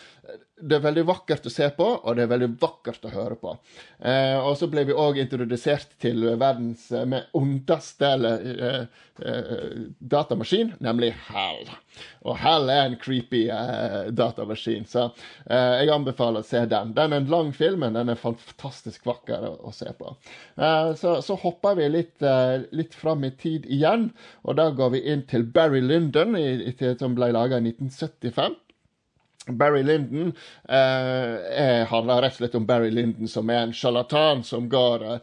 det 0.56 0.78
er 0.78 0.84
veldig 0.86 1.04
vakkert 1.10 1.46
å 1.46 1.52
se 1.52 1.68
på, 1.76 1.86
og 2.00 2.16
det 2.16 2.24
er 2.26 2.32
veldig 2.32 2.48
vakkert 2.62 3.04
å 3.06 3.12
høre 3.12 3.36
på. 3.40 3.52
Eh, 4.00 4.38
og 4.40 4.56
så 4.58 4.70
ble 4.72 4.86
vi 4.88 4.96
òg 4.96 5.20
introdusert 5.20 5.98
til 6.02 6.24
verdens 6.40 6.88
eh, 6.96 7.04
med 7.12 7.28
ondeste 7.36 8.12
eh, 8.30 8.86
eh, 9.20 9.76
datamaskin, 10.00 10.72
nemlig 10.84 11.12
HAL. 11.28 11.68
Og 12.24 12.40
HAL 12.40 12.72
er 12.72 12.82
en 12.86 12.98
creepy 13.02 13.44
eh, 13.52 13.98
datamaskin, 14.16 14.88
så 14.90 15.10
eh, 15.44 15.84
jeg 15.84 15.94
anbefaler 15.94 16.42
å 16.42 16.48
se 16.48 16.64
den. 16.72 16.96
Den 16.96 17.14
er 17.14 17.24
en 17.26 17.32
lang 17.36 17.52
film, 17.56 17.84
men 17.84 18.00
den 18.00 18.16
er 18.16 18.22
fantastisk 18.24 19.06
vakker 19.12 19.46
å, 19.52 19.54
å 19.68 19.76
se 19.76 19.92
på. 20.00 20.16
Så, 20.96 21.18
så 21.26 21.36
hopper 21.42 21.76
vi 21.78 21.90
litt, 21.92 22.24
litt 22.76 22.96
fram 22.96 23.26
i 23.28 23.34
tid 23.36 23.66
igjen, 23.68 24.08
og 24.48 24.56
da 24.60 24.70
går 24.76 24.94
vi 24.96 25.04
inn 25.12 25.26
til 25.28 25.44
Barry 25.52 25.84
Lyndon, 25.84 26.38
i, 26.40 26.72
i, 26.72 26.76
som 27.00 27.18
ble 27.18 27.34
laga 27.36 27.60
i 27.60 27.74
1975. 27.76 28.56
Barry 29.48 29.84
Lyndon 29.86 30.32
eh, 30.70 31.36
er- 31.62 31.86
handler 31.92 32.22
rett 32.26 32.34
og 32.34 32.42
slett 32.42 32.56
om 32.58 32.66
Barry 32.66 32.90
Lyndon 32.92 33.28
som 33.30 33.50
er 33.54 33.62
en 33.68 33.74
sjarlatan 33.76 34.42
som 34.48 34.66
går 34.72 35.04
eh, 35.06 35.20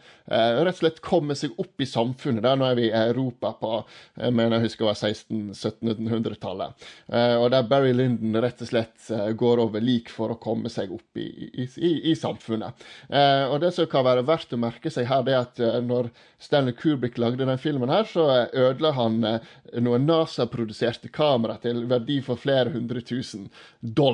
rett 0.63 0.69
og 0.77 0.79
slett 0.83 1.01
kommer 1.03 1.35
seg 1.39 1.57
opp 1.59 1.81
i 1.83 1.89
samfunnet. 1.89 2.43
Der 2.45 2.57
nå 2.61 2.69
er 2.71 2.79
vi 2.79 2.87
i 2.91 2.95
Europa 2.95 3.51
på 3.59 3.73
jeg 4.21 4.35
mener 4.37 4.59
jeg 4.61 4.69
husker 4.69 4.85
det 4.85 4.91
var 4.93 5.01
1600-1700-tallet. 5.01 6.87
Eh, 7.13 7.37
og 7.41 7.49
der 7.55 7.67
Barry 7.71 7.93
Lyndon 7.97 8.39
rett 8.43 8.63
og 8.63 8.71
slett 8.71 9.11
eh, 9.11 9.31
går 9.39 9.63
over 9.65 9.83
lik 9.85 10.11
for 10.13 10.33
å 10.35 10.39
komme 10.43 10.71
seg 10.73 10.93
opp 10.95 11.19
i, 11.21 11.27
i, 11.53 11.67
i, 11.83 11.93
i 12.13 12.17
samfunnet. 12.19 12.87
Eh, 13.11 13.45
og 13.51 13.59
det 13.65 13.73
som 13.77 13.89
kan 13.91 14.07
være 14.07 14.25
verdt 14.29 14.55
å 14.57 14.61
merke 14.61 14.93
seg 14.93 15.09
her, 15.11 15.25
det 15.27 15.35
er 15.37 15.43
at 15.47 15.63
eh, 15.63 15.81
når 15.85 16.11
Stanley 16.43 16.75
Kubrick 16.75 17.19
lagde 17.23 17.47
den 17.47 17.59
filmen 17.63 17.91
her, 17.93 18.07
så 18.09 18.29
eh, 18.35 18.55
ødela 18.69 18.95
han 18.97 19.21
eh, 19.29 19.53
noen 19.83 20.07
NASA-produserte 20.09 21.11
kamera 21.15 21.59
til 21.63 21.85
verdi 21.91 22.21
for 22.25 22.39
flere 22.41 22.73
hundre 22.75 23.03
tusen 23.07 23.49
dollar. 23.81 24.12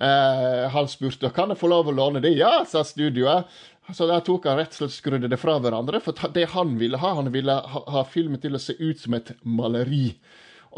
Eh, 0.00 0.68
han 0.72 0.88
spurte 0.88 1.28
kan 1.36 1.52
jeg 1.52 1.60
få 1.60 1.68
lov 1.68 1.90
å 1.90 1.96
låne 1.96 2.22
det. 2.24 2.32
Ja, 2.38 2.64
sa 2.68 2.84
studioet. 2.86 3.50
Så 3.90 4.06
der 4.06 4.22
tok 4.24 4.46
han 4.46 4.60
rett 4.60 4.72
og 4.76 4.84
slett 4.84 4.94
skrudde 4.94 5.28
det 5.28 5.40
fra 5.40 5.56
hverandre. 5.60 6.00
For 6.04 6.16
det 6.34 6.46
han 6.54 6.76
ville 6.80 7.00
ha, 7.00 7.14
han 7.18 7.32
ville 7.34 7.56
ha, 7.58 7.82
ha 7.96 8.04
filmen 8.06 8.40
til 8.40 8.54
å 8.56 8.62
se 8.62 8.76
ut 8.78 9.00
som 9.02 9.16
et 9.18 9.32
maleri. 9.42 10.14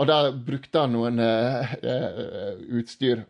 Og 0.00 0.08
da 0.08 0.30
brukte 0.32 0.80
han 0.80 0.94
noen 0.96 1.20
uh, 1.20 1.74
uh, 1.84 2.54
utstyr 2.80 3.26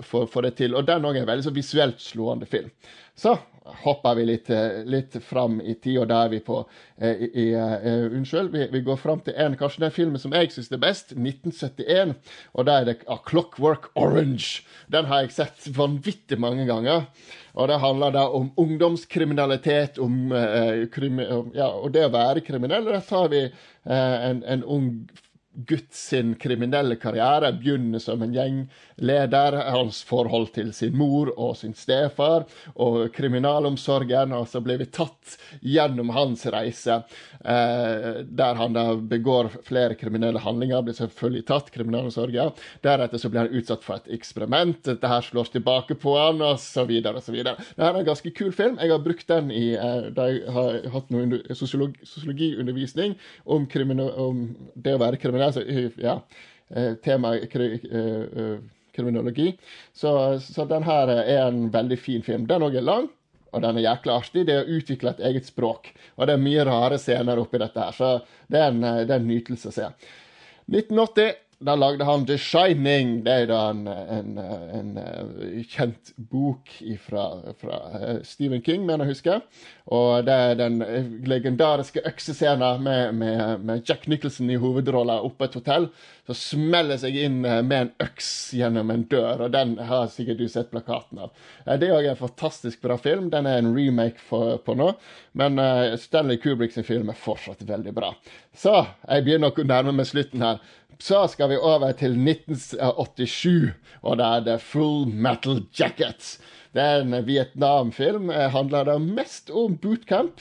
for, 0.00 0.24
for 0.24 0.46
det 0.46 0.54
til. 0.62 0.72
Og 0.72 0.86
den 0.88 1.04
òg 1.04 1.18
er 1.18 1.26
en 1.26 1.28
veldig 1.28 1.44
så 1.44 1.52
visuelt 1.52 2.00
slående 2.00 2.48
film. 2.48 2.72
Så 3.12 3.34
hopper 3.82 4.14
vi 4.14 4.24
litt, 4.28 4.50
eh, 4.50 4.82
litt 4.84 5.16
fram 5.22 5.60
i 5.60 5.74
tid, 5.74 5.98
og 6.02 6.08
der 6.10 6.26
er 6.26 6.32
vi 6.32 6.40
på 6.44 6.58
eh, 6.98 7.22
i, 7.26 7.30
i, 7.42 7.46
eh, 7.54 8.06
Unnskyld, 8.10 8.50
vi, 8.52 8.66
vi 8.72 8.82
går 8.86 8.98
fram 9.00 9.22
til 9.26 9.36
en, 9.36 9.56
kanskje 9.58 9.84
den 9.86 9.94
filmen 9.94 10.22
som 10.22 10.34
jeg 10.36 10.52
syns 10.54 10.70
er 10.72 10.82
best, 10.82 11.14
1971. 11.16 12.14
Og 12.54 12.68
da 12.68 12.80
er 12.80 12.88
det 12.90 12.98
A 13.10 13.18
Clockwork 13.28 13.90
Orange. 13.94 14.62
Den 14.92 15.10
har 15.10 15.24
jeg 15.24 15.36
sett 15.36 15.68
vanvittig 15.76 16.38
mange 16.42 16.66
ganger. 16.68 17.06
Og 17.56 17.70
det 17.70 17.80
handler 17.80 18.12
da 18.12 18.26
om 18.36 18.50
ungdomskriminalitet, 18.60 19.98
om, 19.98 20.32
eh, 20.32 20.86
krimi, 20.92 21.24
om 21.32 21.52
ja, 21.56 21.70
og 21.72 21.92
det 21.94 22.04
å 22.06 22.12
være 22.12 22.44
kriminell. 22.44 22.84
Der 22.84 23.00
tar 23.00 23.30
vi 23.32 23.46
eh, 23.46 24.16
en, 24.30 24.42
en 24.44 24.64
ung 24.64 24.90
sin 25.90 26.34
kriminelle 26.34 26.96
karriere 27.00 27.52
begynner 27.56 27.98
som 28.02 28.22
en 28.22 28.34
gjengleder. 28.34 29.58
Hans 29.72 30.02
forhold 30.04 30.52
til 30.54 30.72
sin 30.76 30.96
mor 30.96 31.32
og 31.36 31.56
sin 31.56 31.74
stefar 31.74 32.44
og 32.74 33.12
kriminalomsorgen. 33.16 34.34
Og 34.36 34.48
så 34.48 34.60
blir 34.64 34.80
vi 34.82 34.90
tatt 34.90 35.36
gjennom 35.62 36.12
hans 36.16 36.46
reise, 36.52 37.02
der 37.40 38.58
han 38.58 38.74
da 38.76 38.84
begår 38.96 39.50
flere 39.66 39.96
kriminelle 39.98 40.40
handlinger. 40.42 40.82
Blir 40.86 40.96
selvfølgelig 40.96 41.44
tatt, 41.48 41.70
kriminalomsorgen. 41.74 42.54
Deretter 42.84 43.20
så 43.20 43.30
blir 43.32 43.44
han 43.44 43.56
utsatt 43.56 43.84
for 43.86 44.00
et 44.00 44.10
eksperiment. 44.16 44.80
Dette 44.86 45.10
her 45.10 45.24
slås 45.26 45.52
tilbake 45.54 45.98
på 46.00 46.16
han, 46.18 46.42
og 46.44 46.60
så 46.62 46.86
videre. 46.88 47.20
Dette 47.20 47.56
er 47.76 48.00
en 48.00 48.08
ganske 48.08 48.32
kul 48.36 48.52
film. 48.56 48.78
Jeg 48.80 48.92
har 48.92 49.04
brukt 49.04 49.28
den 49.30 49.52
i 49.54 49.66
eh, 49.76 50.08
da 50.16 50.28
jeg 50.30 50.44
har 50.52 50.78
hatt 50.94 51.12
noe 51.14 51.40
sosiolog, 51.54 51.96
sosiologiundervisning 52.06 53.16
om, 53.44 53.66
om 54.26 54.42
det 54.74 54.96
å 54.96 55.02
være 55.02 55.20
kriminell. 55.22 55.54
Så, 55.54 55.64
ja, 56.02 56.20
eh, 56.70 56.94
tema 57.04 57.36
kri, 57.52 57.72
eh, 57.90 58.42
eh, 58.44 58.56
kriminologi. 58.96 59.52
Så, 59.92 60.40
så 60.40 60.64
den 60.64 60.86
her 60.86 61.12
er 61.16 61.46
en 61.46 61.68
veldig 61.72 61.98
fin 62.00 62.24
film. 62.26 62.46
Den 62.48 62.64
òg 62.66 62.78
er 62.78 62.86
lang. 62.86 63.10
Og 63.56 63.64
den 63.64 63.80
er 63.80 63.86
jækla 63.86 64.18
artig. 64.20 64.44
Det 64.44 64.52
er 64.52 64.66
å 64.66 64.76
utvikle 64.76 65.14
et 65.14 65.24
eget 65.30 65.48
språk. 65.48 65.88
Og 66.16 66.28
det 66.28 66.36
er 66.36 66.44
mye 66.44 66.68
rare 66.68 67.00
scener 67.00 67.40
oppi 67.40 67.60
dette 67.62 67.80
her, 67.80 67.96
så 67.96 68.10
det 68.52 68.60
er 68.60 68.68
en, 68.68 68.84
eh, 68.84 69.02
det 69.08 69.14
er 69.16 69.22
en 69.22 69.30
nytelse 69.30 69.72
å 69.72 69.74
se. 69.74 69.88
1980, 70.68 71.34
da 71.58 71.74
lagde 71.74 72.04
han 72.04 72.26
The 72.26 72.36
Shining. 72.38 73.22
Det 73.24 73.32
er 73.32 73.46
da 73.48 73.60
en, 73.70 73.86
en, 73.88 74.34
en, 74.38 74.90
eh, 75.00 75.62
kjent 75.64 76.12
bok 76.16 76.68
fra, 77.00 77.24
fra 77.60 77.78
eh, 77.96 78.18
Stephen 78.28 78.60
King, 78.64 78.84
mener 78.84 79.06
jeg 79.06 79.16
husker. 79.16 79.40
Og 79.96 80.26
det 80.26 80.34
er 80.34 80.58
den 80.58 80.82
legendariske 81.24 82.02
øksescenen 82.10 82.82
med, 82.84 83.14
med, 83.16 83.64
med 83.64 83.88
Jack 83.88 84.04
Nicholson 84.10 84.50
i 84.52 84.58
hovedrollen 84.60 85.24
oppe 85.24 85.46
på 85.46 85.48
et 85.48 85.58
hotell. 85.60 85.88
Så 86.28 86.36
smeller 86.36 87.00
seg 87.00 87.16
inn 87.24 87.40
eh, 87.48 87.62
med 87.64 87.86
en 87.86 87.92
øks 88.04 88.30
gjennom 88.58 88.92
en 88.92 89.06
dør, 89.08 89.46
og 89.46 89.56
den 89.56 89.76
har 89.88 90.10
sikkert 90.12 90.42
du 90.42 90.48
sett 90.52 90.72
plakaten 90.74 91.24
av. 91.24 91.32
Det 91.64 91.88
er 91.88 91.96
òg 91.96 92.10
en 92.12 92.20
fantastisk 92.20 92.84
bra 92.84 93.00
film. 93.00 93.30
Den 93.32 93.48
er 93.48 93.62
en 93.62 93.72
remake 93.72 94.20
for, 94.28 94.58
på 94.60 94.76
nå, 94.76 94.92
men 95.40 95.60
Stanley 96.00 96.36
Kubrick 96.40 96.74
sin 96.74 96.84
film 96.84 97.08
er 97.12 97.16
fortsatt 97.18 97.64
veldig 97.64 97.92
bra. 97.96 98.12
Så 98.56 98.72
jeg 99.06 99.24
begynner 99.24 99.52
å 99.52 99.64
nærme 99.68 99.96
meg 99.96 100.08
slutten 100.08 100.44
her. 100.44 100.60
Så 100.98 101.26
skal 101.28 101.50
vi 101.52 101.56
over 101.60 101.92
til 101.92 102.14
1987, 102.16 103.72
og 104.02 104.16
da 104.20 104.36
er 104.38 104.44
det 104.46 104.60
Full 104.64 105.10
Metal 105.12 105.60
Jacket. 105.76 106.36
Det 106.76 106.84
er 106.84 107.02
en 107.02 107.16
Vietnam-film. 107.26 108.30
Eh, 108.30 108.48
Handler 108.52 108.84
det 108.88 108.96
mest 109.02 109.50
om 109.50 109.76
bootcamp, 109.80 110.40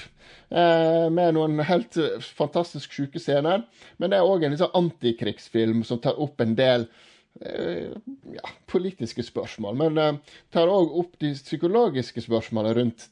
eh, 0.50 1.08
med 1.12 1.36
noen 1.36 1.60
helt 1.68 1.98
eh, 1.98 2.24
fantastisk 2.40 2.96
sjuke 2.96 3.20
scener. 3.20 3.66
Men 3.98 4.12
det 4.12 4.20
er 4.20 4.30
òg 4.30 4.44
en 4.48 4.58
sånn 4.60 4.76
antikrigsfilm 4.80 5.84
som 5.88 6.00
tar 6.04 6.20
opp 6.20 6.42
en 6.42 6.56
del 6.56 6.88
ja, 7.36 8.50
politiske 8.72 9.26
spørsmål. 9.28 9.76
Men 9.76 10.22
tar 10.56 10.70
òg 10.72 10.94
opp 11.02 11.18
de 11.20 11.34
psykologiske 11.36 12.22
spørsmålene 12.24 12.78
rundt 12.78 13.10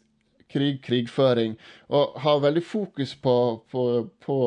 krig, 0.54 0.78
krigføring, 0.86 1.58
og 1.92 2.16
har 2.24 2.40
veldig 2.46 2.64
fokus 2.64 3.18
på, 3.20 3.36
på, 3.72 3.84
på 4.24 4.38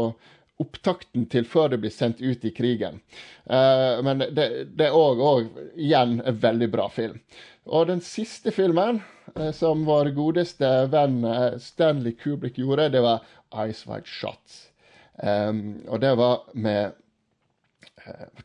opptakten 0.63 1.27
til 1.33 1.47
før 1.49 1.73
det 1.73 1.81
blir 1.83 1.93
sendt 1.93 2.23
ut 2.25 2.45
i 2.45 2.53
krigen. 2.57 3.01
Uh, 3.45 4.01
men 4.07 4.25
det, 4.37 4.49
det 4.79 4.89
er 4.89 4.97
òg, 4.97 5.51
igjen 5.77 6.21
en 6.23 6.41
veldig 6.43 6.71
bra 6.73 6.89
film. 6.93 7.19
Og 7.67 7.89
den 7.91 8.01
siste 8.05 8.53
filmen 8.55 9.03
uh, 9.37 9.51
som 9.57 9.85
vår 9.89 10.15
godeste 10.17 10.69
venn 10.93 11.23
eh, 11.27 11.59
Stanley 11.61 12.15
Kubrick 12.17 12.61
gjorde, 12.63 12.93
det 12.95 13.03
var 13.05 13.27
Ice 13.67 13.89
White 13.89 14.09
Shots. 14.09 14.71
Um, 15.17 15.83
og 15.89 16.01
det 16.05 16.15
var 16.21 16.47
med 16.55 16.97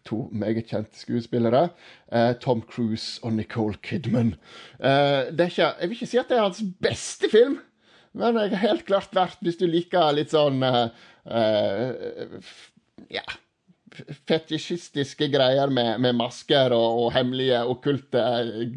to 0.07 0.23
meget 0.33 0.71
kjente 0.71 0.97
skuespillere. 0.97 1.67
Tom 2.41 2.63
Cruise 2.65 3.19
og 3.21 3.35
Nicole 3.35 3.75
Kidman. 3.85 4.31
ikke, 4.81 5.67
jeg 5.67 5.75
vil 5.89 5.91
ikke 5.91 6.07
si 6.09 6.17
at 6.17 6.31
det 6.31 6.39
er 6.39 6.47
hans 6.47 6.63
beste 6.81 7.29
film, 7.29 7.59
men 8.17 8.39
jeg 8.41 8.55
har 8.55 8.63
helt 8.63 8.87
klart 8.87 9.13
vært, 9.13 9.37
hvis 9.45 9.59
du 9.61 9.67
liker 9.69 10.15
litt 10.17 10.33
sånn 10.33 10.65
Ja 13.11 13.25
fetisjistiske 14.27 15.27
greier 15.27 15.67
med, 15.67 15.99
med 16.01 16.15
masker 16.15 16.73
og, 16.75 16.99
og, 17.01 17.07
hemmelige, 17.15 17.59
okkulte 17.73 18.23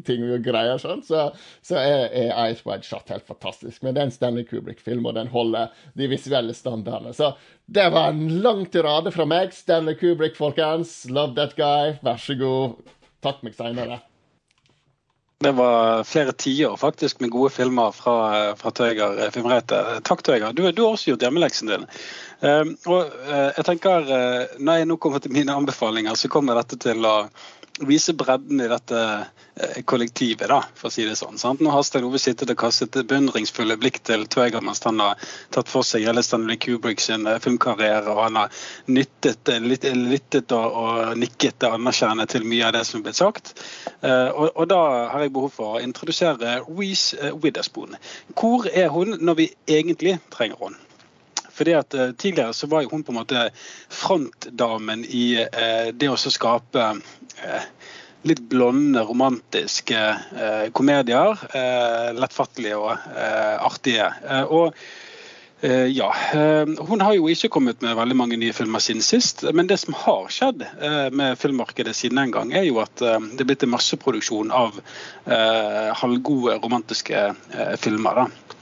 ting 0.06 0.24
og 0.26 0.44
greier, 0.44 0.80
sånn, 0.82 1.04
så, 1.06 1.28
så 1.64 1.78
er, 1.80 2.08
er, 2.10 2.32
Eyes 2.44 2.64
Wide 2.66 2.86
Shot 2.86 3.12
helt 3.14 3.26
fantastisk. 3.28 3.82
Men 3.82 3.94
det 3.94 4.02
er 4.02 4.10
en 4.10 4.14
Stanley 4.14 4.46
Kubrick-film, 4.48 5.06
og 5.06 5.18
den 5.18 5.30
holder 5.34 5.74
de 5.98 6.10
visuelle 6.10 6.56
standardene. 6.56 7.14
Så 7.16 7.34
det 7.66 7.86
var 7.94 8.12
en 8.12 8.40
lang 8.44 8.64
tirade 8.72 9.14
fra 9.14 9.28
meg. 9.28 9.54
Stanley 9.54 9.98
Kubrick, 10.00 10.36
folkens. 10.38 11.04
Love 11.10 11.36
that 11.38 11.54
guy. 11.58 11.94
Vær 12.04 12.20
så 12.20 12.36
god. 12.40 12.82
Takk 13.24 13.46
meg 13.46 13.56
seinere. 13.56 14.02
Det 15.42 15.50
var 15.58 16.04
flere 16.06 16.32
tiår 16.32 16.76
faktisk 16.80 17.20
med 17.20 17.32
gode 17.34 17.50
filmer 17.52 17.90
fra, 17.92 18.54
fra 18.56 18.70
Tøyger 18.70 19.18
Filmreite. 19.34 19.80
Takk, 20.06 20.22
Tøyger. 20.24 20.54
Du, 20.54 20.62
du, 20.70 20.84
har 20.84 20.94
også 20.94 21.10
gjort 21.10 21.26
hjemmeleksen 21.26 21.72
din. 21.72 21.88
Uh, 22.44 22.70
og 22.86 23.10
uh, 23.26 23.50
jeg 23.56 23.66
tenker, 23.66 24.08
Når 24.58 24.78
jeg 24.80 24.88
nå 24.88 24.96
kommer 25.02 25.20
til 25.20 25.34
mine 25.34 25.52
anbefalinger, 25.52 26.14
så 26.16 26.30
kommer 26.32 26.56
dette 26.60 26.78
til 26.80 27.04
å 27.04 27.16
vise 27.80 28.12
bredden 28.14 28.60
i 28.60 28.68
dette 28.68 29.00
eh, 29.54 29.82
kollektivet, 29.84 30.46
da, 30.48 30.60
for 30.78 30.88
å 30.88 30.94
si 30.94 31.06
det 31.06 31.16
sånn. 31.18 31.38
Sant? 31.40 31.62
Nå 31.64 31.72
har 31.74 31.82
Stein 31.86 32.06
Ove 32.06 32.20
sittet 32.22 32.52
og 32.52 32.58
kastet 32.60 33.00
beundringsfulle 33.10 33.76
blikk 33.80 33.98
til 34.06 34.26
Tveiger 34.30 34.62
mens 34.62 34.82
han 34.86 35.02
har 35.02 35.18
tatt 35.54 35.70
for 35.72 35.86
seg 35.86 36.06
hele 36.06 36.22
Stanley 36.22 36.58
Kubrick 36.60 37.02
sin 37.02 37.26
eh, 37.26 37.40
filmkarriere, 37.42 38.14
og 38.14 38.22
han 38.28 38.38
har 38.44 38.62
nyttet, 38.86 39.50
litt, 39.64 39.88
lyttet 39.98 40.54
og, 40.54 40.78
og 40.84 41.18
nikket 41.18 41.66
anerkjennende 41.66 42.28
til 42.30 42.46
mye 42.46 42.70
av 42.70 42.76
det 42.78 42.84
som 42.86 43.00
er 43.00 43.08
blitt 43.08 43.20
sagt. 43.20 43.54
Og, 44.04 44.48
og, 44.50 44.64
da 44.68 44.80
har 45.14 45.24
jeg 45.24 45.32
behov 45.34 45.54
for 45.54 45.76
å 45.76 45.82
introdusere 45.82 46.58
Reece 46.68 47.32
Witherspoon. 47.40 47.96
Hvor 48.36 48.68
er 48.68 48.90
hun 48.92 49.16
når 49.20 49.40
vi 49.40 49.52
egentlig 49.70 50.18
trenger 50.34 50.60
henne? 50.60 50.83
Fordi 51.54 51.76
at 51.78 51.94
uh, 51.94 52.10
Tidligere 52.18 52.54
så 52.54 52.68
var 52.70 52.84
jo 52.84 52.92
hun 52.92 53.04
på 53.06 53.14
en 53.14 53.20
måte 53.20 53.48
frontdamen 53.92 55.04
i 55.06 55.26
uh, 55.44 55.90
det 55.94 56.10
å 56.10 56.18
skape 56.18 56.90
uh, 56.98 57.70
litt 58.24 58.40
blonde, 58.48 59.02
romantiske 59.04 59.98
komedier. 60.72 61.42
lettfattelige 62.16 62.78
og 62.80 63.02
artige. 63.68 64.06
og 64.48 64.72
ja, 65.92 66.06
Hun 66.88 67.04
har 67.04 67.18
jo 67.18 67.28
ikke 67.28 67.50
kommet 67.52 67.84
med 67.84 67.98
veldig 67.98 68.16
mange 68.16 68.38
nye 68.40 68.56
filmer 68.56 68.80
siden 68.80 69.04
sist. 69.04 69.44
Men 69.52 69.68
det 69.68 69.76
som 69.82 69.92
har 70.06 70.32
skjedd 70.32 70.64
med 71.12 71.36
filmmarkedet 71.36 71.92
siden 71.92 72.22
den 72.22 72.32
gang, 72.32 72.56
er 72.56 72.64
jo 72.64 72.80
at 72.80 72.96
det 72.96 73.44
er 73.44 73.50
blitt 73.52 73.68
en 73.68 73.74
masseproduksjon 73.76 74.56
av 74.56 74.80
halvgode 76.00 76.56
romantiske 76.64 77.26
filmer. 77.84 78.24
da. 78.24 78.53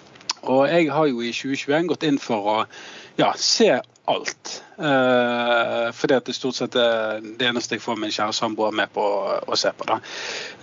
Og 0.42 0.66
jeg 0.70 0.90
har 0.90 1.08
jo 1.10 1.22
i 1.22 1.32
2021 1.32 1.88
gått 1.92 2.06
inn 2.08 2.18
for 2.22 2.52
å 2.52 2.58
ja, 3.20 3.32
se 3.38 3.70
alt. 4.04 4.62
Uh, 4.78 5.92
fordi 5.94 6.16
at 6.16 6.26
det 6.26 6.34
stort 6.34 6.58
sett 6.58 6.76
er 6.78 7.20
det 7.22 7.46
eneste 7.46 7.76
jeg 7.76 7.84
får 7.84 8.00
min 8.02 8.10
kjære 8.10 8.34
samboer 8.34 8.74
med 8.74 8.90
på 8.94 9.02
å 9.46 9.58
se 9.58 9.70
på. 9.76 9.86
da. 9.86 10.00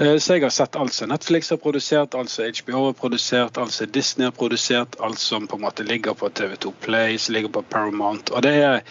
Uh, 0.01 0.17
så 0.19 0.35
jeg 0.35 0.43
har 0.43 0.53
sett 0.53 0.75
alt 0.79 0.95
som 0.95 1.11
Netflix 1.11 1.53
har 1.53 1.61
produsert, 1.63 2.17
alt 2.19 2.33
som 2.33 2.49
HBO 2.49 2.89
har 2.89 2.97
produsert, 2.99 3.57
alt 3.57 3.75
som 3.75 3.91
Disney 3.95 4.27
har 4.27 4.35
produsert, 4.35 4.99
alt 4.99 5.21
som 5.23 5.47
på 5.47 5.59
en 5.59 5.63
måte 5.67 5.87
ligger 5.87 6.17
på 6.19 6.29
TV2 6.29 6.73
Play, 6.83 7.17
som 7.17 7.37
ligger 7.37 7.55
på 7.55 7.63
Paramount. 7.71 8.33
og 8.35 8.43
det 8.43 8.57
er 8.63 8.83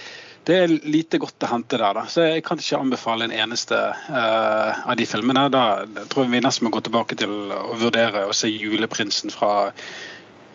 det 0.49 0.57
er 0.57 0.71
lite 0.89 1.19
godt 1.21 1.45
å 1.45 1.49
hente 1.51 1.77
der, 1.77 1.93
da. 1.93 2.07
så 2.09 2.23
jeg 2.25 2.41
kan 2.47 2.57
ikke 2.57 2.79
anbefale 2.81 3.27
en 3.27 3.35
eneste 3.37 3.77
uh, 3.77 4.79
av 4.89 4.95
de 4.97 5.05
filmene. 5.05 5.43
Da 5.53 5.83
tror 6.09 6.25
jeg 6.25 6.33
vi 6.33 6.41
nesten 6.41 6.65
må 6.65 6.73
gå 6.73 6.81
tilbake 6.87 7.19
til 7.21 7.35
å 7.53 7.75
vurdere 7.77 8.23
å 8.25 8.33
se 8.33 8.49
'Juleprinsen' 8.49 9.35
fra 9.35 9.69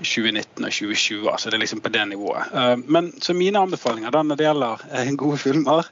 2019 0.03 0.65
og 0.65 0.71
2020. 0.71 1.37
Så 1.39 1.49
Det 1.49 1.57
er 1.57 1.63
liksom 1.63 1.81
på 1.81 1.89
det 1.93 2.05
nivået. 2.07 2.53
Eh, 2.53 2.75
men 2.85 3.11
så 3.21 3.33
mine 3.33 3.59
anbefalinger 3.59 4.11
da 4.11 4.23
når 4.23 4.39
det 4.39 4.47
gjelder 4.47 4.85
eh, 4.91 5.13
gode 5.15 5.37
filmer 5.37 5.89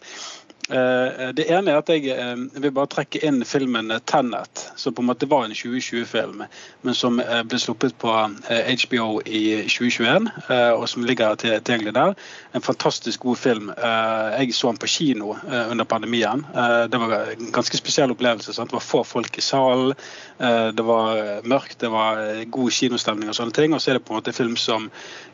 det 0.69 1.45
ene 1.51 1.73
er 1.73 1.79
at 1.81 1.89
jeg 1.91 2.05
eh, 2.13 2.43
vil 2.63 2.71
bare 2.75 2.89
trekke 2.91 3.19
inn 3.27 3.41
filmen 3.47 3.91
'Tennet', 3.91 4.71
som 4.79 4.93
på 4.93 5.01
en 5.03 5.09
måte 5.09 5.27
var 5.29 5.45
en 5.45 5.55
2020-film, 5.55 6.43
men 6.81 6.95
som 6.95 7.19
eh, 7.19 7.41
ble 7.43 7.59
sluppet 7.59 7.97
på 7.99 8.11
HBO 8.11 9.21
i 9.25 9.67
2021, 9.67 10.29
og 10.77 10.85
som 10.89 11.05
ligger 11.05 11.35
tilgjengelig 11.35 11.93
der. 11.95 12.13
En 12.53 12.61
fantastisk 12.61 13.19
god 13.19 13.37
film. 13.37 13.71
Jeg 13.77 14.53
så 14.53 14.71
den 14.71 14.77
på 14.77 14.87
kino 14.87 15.35
under 15.69 15.85
pandemien. 15.85 16.45
Det 16.91 16.99
var 16.99 17.31
en 17.31 17.51
ganske 17.51 17.77
spesiell 17.77 18.11
opplevelse. 18.11 18.53
Sant? 18.53 18.71
Det 18.71 18.77
var 18.77 18.85
få 18.85 19.03
folk 19.03 19.37
i 19.37 19.41
salen, 19.41 19.93
det 20.77 20.85
var 20.85 21.41
mørkt, 21.47 21.79
det 21.81 21.91
var 21.91 22.43
god 22.51 22.71
kinostemning 22.71 23.29
og 23.29 23.35
sånne 23.35 23.55
ting. 23.55 23.73
Og 23.73 23.81
så 23.81 23.91
er 23.91 23.99
det 23.99 24.05
på 24.05 24.13
en 24.13 24.19
måte 24.19 24.33
en 24.33 24.39
film 24.39 24.57
som 24.57 24.89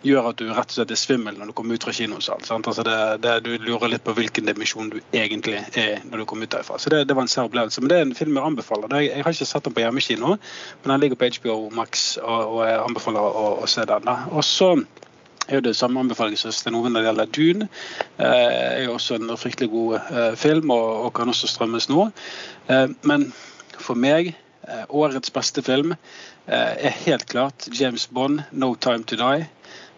gjør 0.05 0.31
at 0.31 0.41
du 0.41 0.49
rett 0.49 0.69
og 0.69 0.77
slett 0.77 0.93
er 0.93 1.01
svimmel 1.01 1.37
når 1.37 1.51
du 1.51 1.57
kommer 1.57 1.77
ut 1.77 1.87
fra 1.87 1.95
kinosalen. 1.95 2.65
Altså 2.67 2.85
det, 2.85 2.97
det, 3.25 3.37
du 3.45 3.57
lurer 3.57 3.91
litt 3.91 4.05
på 4.05 4.15
hvilken 4.17 4.47
dimensjon 4.49 4.91
du 4.93 4.99
egentlig 4.99 5.16
egentlig 5.23 5.57
er 5.79 6.03
når 6.05 6.21
du 6.21 6.25
kommer 6.29 6.47
ut 6.47 6.53
derfra. 6.53 6.77
Så 6.79 6.91
det, 6.93 7.03
det 7.09 7.15
var 7.17 7.25
en 7.25 7.31
sær 7.31 7.47
opplevelse. 7.49 7.81
Men 7.81 7.91
det 7.91 7.97
er 7.97 8.05
en 8.05 8.15
film 8.17 8.37
jeg 8.37 8.45
anbefaler. 8.51 8.93
Jeg, 8.97 9.11
jeg 9.11 9.25
har 9.25 9.35
ikke 9.35 9.49
sett 9.49 9.67
den 9.67 9.75
på 9.75 9.83
hjemmekino, 9.83 10.37
men 10.83 10.93
den 10.93 11.03
ligger 11.03 11.19
på 11.21 11.29
HBO 11.37 11.57
Max, 11.75 12.07
og, 12.21 12.55
og 12.57 12.63
jeg 12.67 12.79
anbefaler 12.83 13.41
å, 13.41 13.49
å 13.63 13.69
se 13.71 13.85
den. 13.89 14.09
Og 14.31 14.43
så 14.45 14.71
er 15.47 15.61
det 15.63 15.75
samme 15.79 15.99
anbefaling 15.99 16.37
som 16.39 16.51
Sten 16.51 16.75
Ove 16.75 16.91
når 16.91 17.03
det 17.03 17.09
gjelder 17.09 17.31
Dune. 17.37 17.67
Eh, 18.17 18.27
er 18.27 18.83
jo 18.85 18.97
også 18.97 19.19
en 19.19 19.35
fryktelig 19.39 19.71
god 19.71 19.99
eh, 19.99 20.33
film, 20.39 20.71
og, 20.75 20.87
og, 21.05 21.13
kan 21.15 21.31
også 21.31 21.47
strømmes 21.51 21.89
nå. 21.91 22.09
Eh, 22.67 22.87
men 23.07 23.29
for 23.79 23.95
meg, 23.99 24.33
eh, 24.67 24.83
årets 24.89 25.31
beste 25.33 25.63
film 25.63 25.93
eh, 25.95 26.73
er 26.89 26.99
helt 27.05 27.27
klart 27.31 27.69
James 27.79 28.07
Bond, 28.07 28.43
'No 28.51 28.75
Time 28.75 29.03
To 29.07 29.15
Die'. 29.15 29.47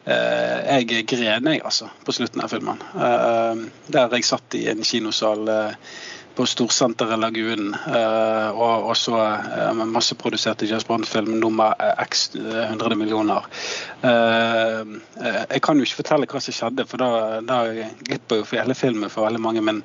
Eh, 0.10 0.80
jeg 0.80 1.06
gren 1.10 1.52
jeg, 1.52 1.62
altså, 1.66 1.90
på 2.06 2.16
slutten 2.16 2.42
av 2.42 2.50
filmen. 2.50 2.80
Eh, 2.98 3.66
der 3.94 4.16
jeg 4.16 4.26
satt 4.26 4.58
i 4.58 4.66
en 4.72 4.82
kinosal 4.86 5.52
eh, 5.54 5.92
på 6.40 6.46
Storsenteret 6.48 7.20
Lagunen. 7.20 7.74
Uh, 7.76 8.56
og 8.56 8.94
så 8.96 9.18
masseproduserte 9.76 10.70
James 10.70 10.86
Bond-film 10.88 11.34
nummer 11.42 11.74
x 12.00 12.30
100 12.38 12.96
millioner. 12.96 13.44
Uh, 14.00 15.00
jeg 15.50 15.62
kan 15.66 15.80
jo 15.80 15.88
ikke 15.88 16.00
fortelle 16.02 16.30
hva 16.30 16.42
som 16.44 16.56
skjedde, 16.56 16.86
for 16.88 17.02
da, 17.02 17.40
da 17.44 17.58
glipper 18.08 18.42
jo 18.42 18.48
hele 18.54 18.76
filmen 18.78 19.12
for 19.12 19.26
veldig 19.28 19.42
mange. 19.44 19.64
Men, 19.66 19.82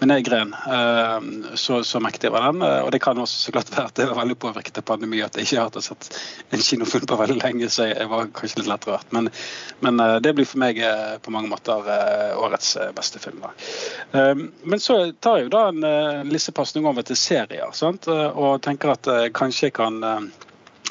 men 0.00 0.14
jeg 0.14 0.26
gren. 0.28 0.54
så, 1.58 1.80
så 1.86 2.00
mektig 2.02 2.30
var 2.34 2.46
den. 2.50 2.62
Og 2.62 2.92
det 2.94 3.00
kan 3.04 3.18
også 3.18 3.46
så 3.46 3.54
klart 3.54 3.72
være 3.72 3.90
at 3.90 3.98
det 3.98 4.08
var 4.10 4.20
veldig 4.20 4.38
påvirket 4.42 4.78
av 4.80 4.86
pandemi 4.86 5.22
at 5.24 5.36
jeg 5.36 5.48
ikke 5.48 5.64
har 5.64 5.84
sett 5.84 6.08
en 6.54 6.62
kinofilm 6.62 7.08
på 7.08 7.18
veldig 7.20 7.38
lenge, 7.40 7.70
så 7.72 7.88
jeg 7.90 8.10
var 8.10 8.30
kanskje 8.36 8.60
litt 8.60 8.70
lett 8.70 8.86
rørt. 8.88 9.10
Men, 9.16 9.30
men 9.84 10.04
det 10.22 10.34
blir 10.36 10.48
for 10.48 10.62
meg 10.62 10.80
på 11.22 11.34
mange 11.34 11.50
måter 11.50 11.90
årets 12.36 12.76
beste 12.96 13.22
film. 13.22 13.42
Da. 13.42 14.34
men 14.36 14.82
så 14.82 14.98
tar 15.20 15.40
jeg 15.40 15.48
jo 15.48 15.54
da 15.56 15.66
en 15.72 15.86
Eh, 15.86 16.24
lissepasning 16.24 16.86
over 16.86 17.02
til 17.02 17.16
serier. 17.16 17.70
Sant? 17.72 18.08
Eh, 18.08 18.38
og 18.38 18.62
tenker 18.64 18.94
at 18.94 19.08
eh, 19.10 19.28
kanskje 19.34 19.68
jeg 19.68 19.76
kan 19.78 20.00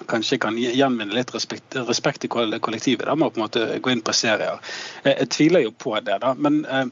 kanskje 0.10 0.40
kan 0.44 0.58
gjenvinne 0.60 1.16
litt 1.16 1.32
respekt, 1.36 1.76
respekt 1.88 2.26
i 2.26 2.30
kollektivet. 2.30 3.06
Da 3.08 3.16
må 3.16 3.30
på 3.32 3.40
en 3.40 3.46
måte 3.46 3.66
gå 3.80 3.94
inn 3.94 4.04
på 4.06 4.14
serier. 4.16 4.60
Jeg, 5.06 5.16
jeg 5.22 5.30
tviler 5.36 5.66
jo 5.66 5.72
på 5.72 5.96
det. 6.04 6.18
da, 6.24 6.34
Men 6.38 6.64
eh, 6.66 6.86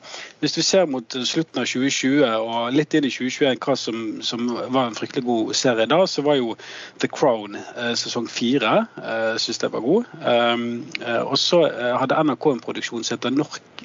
hvis 0.43 0.57
vi 0.57 0.65
ser 0.65 0.89
mot 0.89 1.07
slutten 1.11 1.61
av 1.61 1.67
2020 1.69 2.23
og 2.39 2.73
litt 2.75 2.95
inn 2.95 3.07
i 3.07 3.11
2021 3.13 3.59
hva 3.63 3.77
som, 3.79 3.99
som 4.25 4.47
var 4.47 4.87
en 4.87 4.97
fryktelig 4.97 5.25
god 5.27 5.53
serie 5.57 5.89
da, 5.89 6.01
så 6.07 6.23
var 6.25 6.39
jo 6.39 6.55
The 7.03 7.11
Crown 7.11 7.59
eh, 7.59 7.93
sesong 7.99 8.29
fire. 8.31 8.85
Eh, 9.03 9.35
Syns 9.41 9.61
jeg 9.63 9.73
var 9.73 9.83
god. 9.83 10.09
Eh, 10.23 11.21
og 11.23 11.37
så 11.39 11.63
hadde 11.99 12.23
NRK 12.23 12.49
en 12.53 12.63
produksjon 12.63 13.03
som 13.03 13.17
heter 13.17 13.35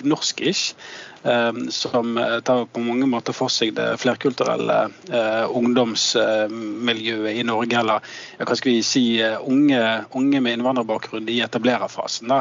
Norsk-ish. 0.07 0.75
Ehm, 1.23 1.71
som 1.71 2.19
eh, 2.19 2.41
tar 2.41 2.65
på 2.65 2.81
mange 2.81 3.07
måter 3.07 3.35
for 3.35 3.51
seg 3.51 3.75
det 3.75 3.87
flerkulturelle 4.03 4.79
eh, 5.11 5.45
ungdomsmiljøet 5.51 7.41
i 7.41 7.45
Norge. 7.47 7.81
Eller 7.81 8.13
hva 8.39 8.59
skal 8.59 8.77
vi 8.77 8.83
si, 8.87 9.05
eh, 9.25 9.39
unge, 9.43 9.83
unge 10.19 10.43
med 10.45 10.59
innvandrerbakgrunn 10.59 11.29
i 11.33 11.41
etablererfasen. 11.45 12.35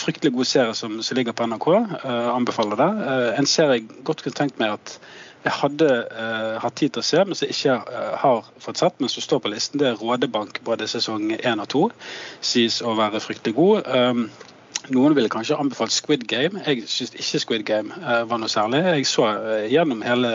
Fryktelig 0.00 0.32
god 0.34 0.48
serie 0.48 0.74
som, 0.74 0.96
ligger 1.14 1.36
på 1.36 1.46
NRK. 1.46 1.66
Anbefaler 2.34 2.80
det. 2.80 2.88
En 3.38 3.46
serie 3.46 3.78
jeg 3.78 4.00
godt 4.06 4.24
kunne 4.24 4.38
tenkt 4.40 4.58
meg 4.58 4.74
at 4.74 4.96
jeg 5.40 5.54
hadde 5.56 5.86
uh, 6.12 6.58
hatt 6.60 6.74
tid 6.76 6.92
til 6.92 7.00
å 7.00 7.06
se, 7.06 7.20
men 7.24 7.38
som 7.38 7.46
jeg 7.48 7.54
ikke 7.54 8.00
har 8.20 8.48
fått 8.60 8.82
sett, 8.82 8.98
men 9.00 9.08
som 9.08 9.24
står 9.24 9.40
på 9.40 9.52
listen. 9.54 9.80
Det 9.80 9.86
er 9.88 9.96
Rådebank 9.96 10.60
både 10.66 10.88
sesong 10.90 11.30
én 11.38 11.62
og 11.62 11.70
to. 11.72 11.84
Sies 12.44 12.82
å 12.84 12.92
være 12.98 13.22
fryktelig 13.24 13.56
god. 13.56 13.88
Um, 13.88 14.26
noen 14.94 15.14
ville 15.16 15.30
kanskje 15.32 15.58
anbefalt 15.58 15.94
Squid 15.94 16.26
Game. 16.30 16.60
Jeg 16.66 16.84
syns 16.90 17.14
ikke 17.14 17.40
Squid 17.42 17.64
Game 17.68 17.94
uh, 18.02 18.22
var 18.28 18.40
noe 18.42 18.50
særlig. 18.50 18.82
Jeg 18.86 19.08
så 19.10 19.26
uh, 19.36 19.64
gjennom 19.70 20.02
hele, 20.06 20.32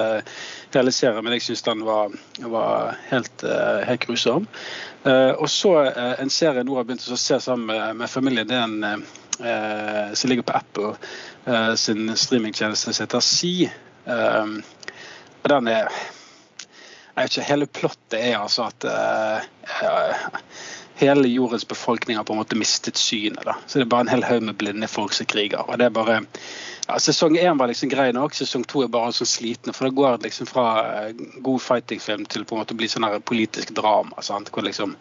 hele, 0.76 0.94
serien, 0.96 1.24
men 1.26 1.36
jeg 1.36 1.46
syns 1.48 1.66
den 1.66 1.84
var, 1.88 2.16
var 2.44 2.96
helt, 3.12 3.46
uh, 3.46 3.82
helt, 3.88 4.06
grusom. 4.06 4.48
og 5.06 5.50
så 5.50 5.72
en 6.18 6.32
serie 6.34 6.64
jeg 6.64 6.66
nå 6.66 6.76
har 6.80 6.86
begynt 6.88 7.04
å 7.14 7.18
se 7.20 7.38
sammen 7.42 7.68
med, 7.70 8.00
med 8.00 8.10
familien. 8.10 8.48
Det 8.50 8.58
er 8.58 8.64
en 8.66 9.04
som 10.18 10.32
ligger 10.32 10.48
på 10.48 10.56
Apple 10.58 11.76
sin 11.78 12.10
streamingtjeneste 12.18 12.94
som 12.94 13.06
heter 13.06 13.22
Sea. 13.22 13.70
Og 14.08 15.50
den 15.52 15.70
er 15.70 15.92
jeg 17.16 17.20
vet 17.20 17.36
ikke, 17.36 17.46
Hele 17.52 17.68
plottet 17.70 18.18
er 18.18 18.40
altså 18.40 18.66
at 18.72 18.88
hele 20.96 21.28
jordens 21.28 21.68
befolkning 21.68 22.18
har 22.18 22.24
på 22.24 22.34
en 22.34 22.40
måte 22.40 22.56
mistet 22.56 22.98
synet. 22.98 23.44
da. 23.46 23.58
Så 23.68 23.80
det 23.80 23.86
er 23.86 23.92
bare 23.92 24.08
en 24.08 24.14
hel 24.14 24.24
haug 24.24 24.44
med 24.44 24.58
blinde 24.58 24.88
folk 24.88 25.14
som 25.14 25.26
kriger. 25.26 25.64
og 25.70 25.78
det 25.80 25.86
er 25.86 25.96
bare 25.96 26.22
ja, 26.88 27.00
Sesong 27.00 27.38
én 27.38 27.58
var 27.58 27.68
liksom 27.68 27.90
grei 27.90 28.12
nok, 28.14 28.34
sesong 28.34 28.64
to 28.64 28.84
er 28.84 28.92
bare 28.94 29.14
så 29.14 29.26
slitne. 29.26 29.74
For 29.74 29.88
det 29.88 29.96
går 29.98 30.22
liksom 30.24 30.48
fra 30.48 30.66
god 31.42 31.62
fightingfilm 31.62 32.26
til 32.26 32.46
på 32.46 32.56
en 32.56 32.62
måte 32.62 32.76
å 32.76 32.78
bli 32.78 32.88
sånn 32.88 33.08
politisk 33.26 33.74
drama. 33.76 34.22
sant? 34.22 34.52
Hvor 34.54 34.64
liksom 34.64 34.96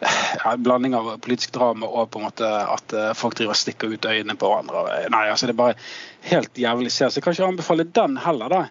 ja, 0.00 0.52
en 0.52 0.62
blanding 0.62 0.94
av 0.94 1.16
politisk 1.18 1.52
drama 1.52 1.86
og 1.86 2.10
på 2.10 2.20
en 2.20 2.28
måte 2.28 2.46
at 2.46 2.94
folk 3.18 3.34
driver 3.34 3.56
og 3.56 3.58
stikker 3.58 3.90
ut 3.92 4.06
øynene 4.06 4.38
på 4.38 4.52
hverandre. 4.52 5.08
Nei, 5.10 5.26
altså 5.28 5.46
Det 5.46 5.56
er 5.56 5.64
bare 5.64 5.78
helt 6.30 6.58
jævlig 6.58 6.92
ser. 6.92 7.10
Så 7.10 7.18
jeg 7.18 7.26
kan 7.26 7.34
ikke 7.34 7.50
anbefale 7.50 7.84
den 7.84 8.16
heller. 8.22 8.48
da. 8.48 8.62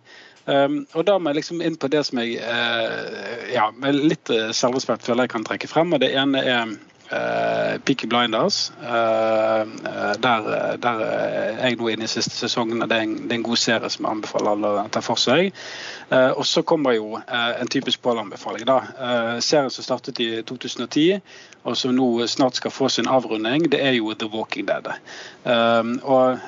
Um, 0.47 0.86
og 0.95 1.03
da 1.10 1.17
må 1.19 1.33
jeg 1.33 1.41
liksom 1.41 1.62
inn 1.65 1.75
på 1.75 1.89
det 1.91 2.05
som 2.07 2.21
jeg 2.23 2.38
uh, 2.39 3.47
ja, 3.51 3.65
med 3.75 3.97
litt 3.99 4.31
uh, 4.31 4.53
selvrespekt 4.55 5.03
føler 5.03 5.27
jeg 5.27 5.33
kan 5.33 5.47
trekke 5.47 5.67
frem. 5.67 5.91
og 5.91 5.99
Det 6.03 6.13
ene 6.15 6.43
er 6.43 6.77
uh, 7.11 7.77
Peaky 7.85 8.07
Blinders. 8.07 8.71
Uh, 8.81 9.65
der, 10.19 10.77
der 10.81 11.03
er 11.07 11.69
jeg 11.69 11.79
nå 11.79 11.91
inne 11.91 12.07
i 12.07 12.11
siste 12.11 12.35
sesongen. 12.35 12.83
Det 12.85 12.97
er, 12.97 13.05
en, 13.07 13.17
det 13.25 13.35
er 13.35 13.41
en 13.41 13.49
god 13.49 13.61
serie 13.61 13.91
som 13.93 14.05
jeg 14.05 14.17
anbefaler 14.17 14.53
alle 14.53 14.73
å 14.73 14.87
ta 14.93 15.03
for 15.03 15.19
seg. 15.19 15.51
og 16.09 16.45
så 16.47 16.61
kommer 16.63 16.95
jo 16.95 17.17
en 17.27 17.67
typisk 17.67 18.01
Pål-anbefaling. 18.01 18.63
serien 19.43 19.69
som 19.69 19.83
startet 19.83 20.19
i 20.23 20.29
2010 20.41 21.19
og 21.67 21.75
som 21.75 21.91
nå 21.95 22.27
snart 22.31 22.55
skal 22.55 22.71
få 22.71 22.87
sin 22.89 23.09
avrunding, 23.11 23.65
det 23.71 23.81
er 23.83 23.97
jo 23.97 24.13
The 24.15 24.29
Walking 24.31 24.67
Dead. 24.69 24.87
Og 26.07 26.39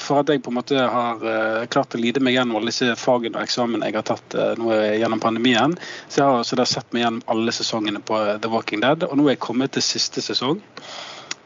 For 0.00 0.20
at 0.20 0.32
jeg 0.32 0.42
på 0.42 0.52
en 0.52 0.56
måte 0.56 0.80
har 0.80 1.20
klart 1.68 1.94
å 1.94 2.00
lide 2.00 2.22
meg 2.24 2.38
gjennom 2.38 2.56
alle 2.56 2.72
disse 2.72 2.94
fagene 2.96 3.36
og 3.36 3.44
eksamen 3.44 3.84
jeg 3.84 3.98
har 3.98 4.06
tatt 4.08 4.36
nå 4.60 4.72
gjennom 4.96 5.20
pandemien, 5.20 5.76
så 6.08 6.22
jeg 6.22 6.26
har 6.26 6.40
altså 6.40 6.64
sett 6.64 6.88
meg 6.94 7.04
gjennom 7.04 7.22
alle 7.34 7.52
sesongene 7.52 8.00
på 8.00 8.16
The 8.40 8.52
Walking 8.52 8.80
Dead. 8.84 9.04
Og 9.04 9.18
nå 9.18 9.28
er 9.28 9.36
jeg 9.36 9.44
kommet 9.44 9.69
til 9.74 9.84
siste 9.84 10.22
sesong. 10.24 10.60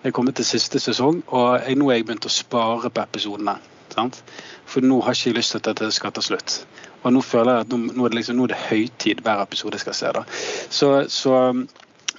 Jeg 0.02 0.12
er 0.12 0.16
kommet 0.16 0.36
til 0.36 0.44
siste 0.44 0.80
sesong, 0.82 1.22
og 1.32 1.62
jeg, 1.64 1.78
nå 1.80 1.88
har 1.88 2.00
jeg 2.00 2.08
begynt 2.08 2.28
å 2.28 2.32
spare 2.32 2.90
på 2.92 3.04
episodene. 3.04 3.56
Sant? 3.94 4.20
For 4.68 4.84
nå 4.84 4.98
har 5.04 5.14
jeg 5.14 5.30
ikke 5.32 5.38
lyst 5.38 5.54
til 5.54 5.70
at 5.70 5.80
det 5.80 5.92
skal 5.96 6.12
ta 6.12 6.24
slutt. 6.24 6.58
Og 7.04 7.14
nå 7.14 7.22
føler 7.24 7.58
jeg 7.58 7.66
at 7.66 7.72
nå, 7.72 7.78
nå, 7.92 8.04
er, 8.04 8.12
det 8.12 8.18
liksom, 8.20 8.36
nå 8.38 8.48
er 8.48 8.54
det 8.54 8.60
høytid 8.66 9.24
hver 9.24 9.42
episode 9.44 9.78
jeg 9.78 9.84
skal 9.84 9.98
se. 9.98 10.12
da. 10.16 10.24
Så, 10.72 10.90
så 11.12 11.34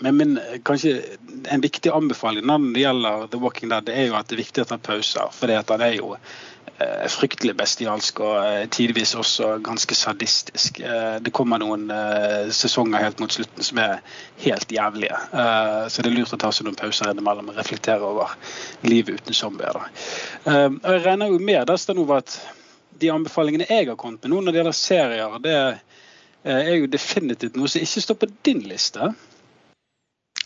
men 0.04 0.18
min, 0.18 0.40
kanskje 0.68 0.98
en 1.52 1.64
viktig 1.64 1.94
anbefaling 1.94 2.46
når 2.48 2.66
det 2.76 2.84
gjelder 2.84 3.28
The 3.32 3.40
Walking 3.40 3.72
Dead, 3.72 3.86
det 3.88 3.96
er 3.96 4.10
jo 4.10 4.18
at 4.20 4.28
det 4.30 4.38
er 4.38 4.44
viktig 4.44 4.66
å 4.66 4.70
ta 4.70 4.80
pauser. 4.82 5.32
For 5.36 5.54
han 5.56 5.86
er 5.86 5.98
jo 6.00 6.16
fryktelig 7.12 7.56
bestialsk 7.56 8.20
og 8.26 8.36
eh, 8.42 8.66
tidvis 8.72 9.14
også 9.16 9.58
ganske 9.64 9.96
sadistisk. 9.96 10.82
Eh, 10.84 11.18
det 11.24 11.34
kommer 11.36 11.62
noen 11.62 11.88
eh, 11.94 12.52
sesonger 12.56 13.04
helt 13.06 13.22
mot 13.24 13.32
slutten 13.32 13.64
som 13.64 13.80
er 13.80 14.02
helt 14.44 14.72
jævlige. 14.72 15.16
Eh, 15.16 15.86
så 15.88 16.04
det 16.04 16.12
er 16.12 16.18
lurt 16.18 16.36
å 16.36 16.40
ta 16.42 16.52
seg 16.52 16.68
noen 16.68 16.78
pauser 16.80 17.12
innimellom 17.12 17.54
og 17.54 17.60
reflektere 17.60 18.04
over 18.04 18.36
livet 18.84 19.22
uten 19.22 19.38
zombier. 19.38 19.80
Eh, 20.44 20.68
og 20.68 20.92
jeg 20.92 21.06
regner 21.06 21.32
jo 21.32 21.40
med 21.40 21.72
Stanova, 21.80 22.20
at 22.24 22.36
de 23.00 23.12
anbefalingene 23.12 23.70
jeg 23.70 23.90
har 23.92 24.00
kommet 24.00 24.24
med 24.24 24.34
nå 24.34 24.44
når 24.44 24.52
det 24.52 24.62
gjelder 24.62 24.80
serier, 24.80 25.40
det 25.44 25.58
er 26.46 26.76
jo 26.78 26.92
definitivt 26.92 27.58
noe 27.58 27.72
som 27.72 27.84
ikke 27.84 28.04
står 28.04 28.20
på 28.22 28.30
din 28.46 28.62
liste. 28.70 29.10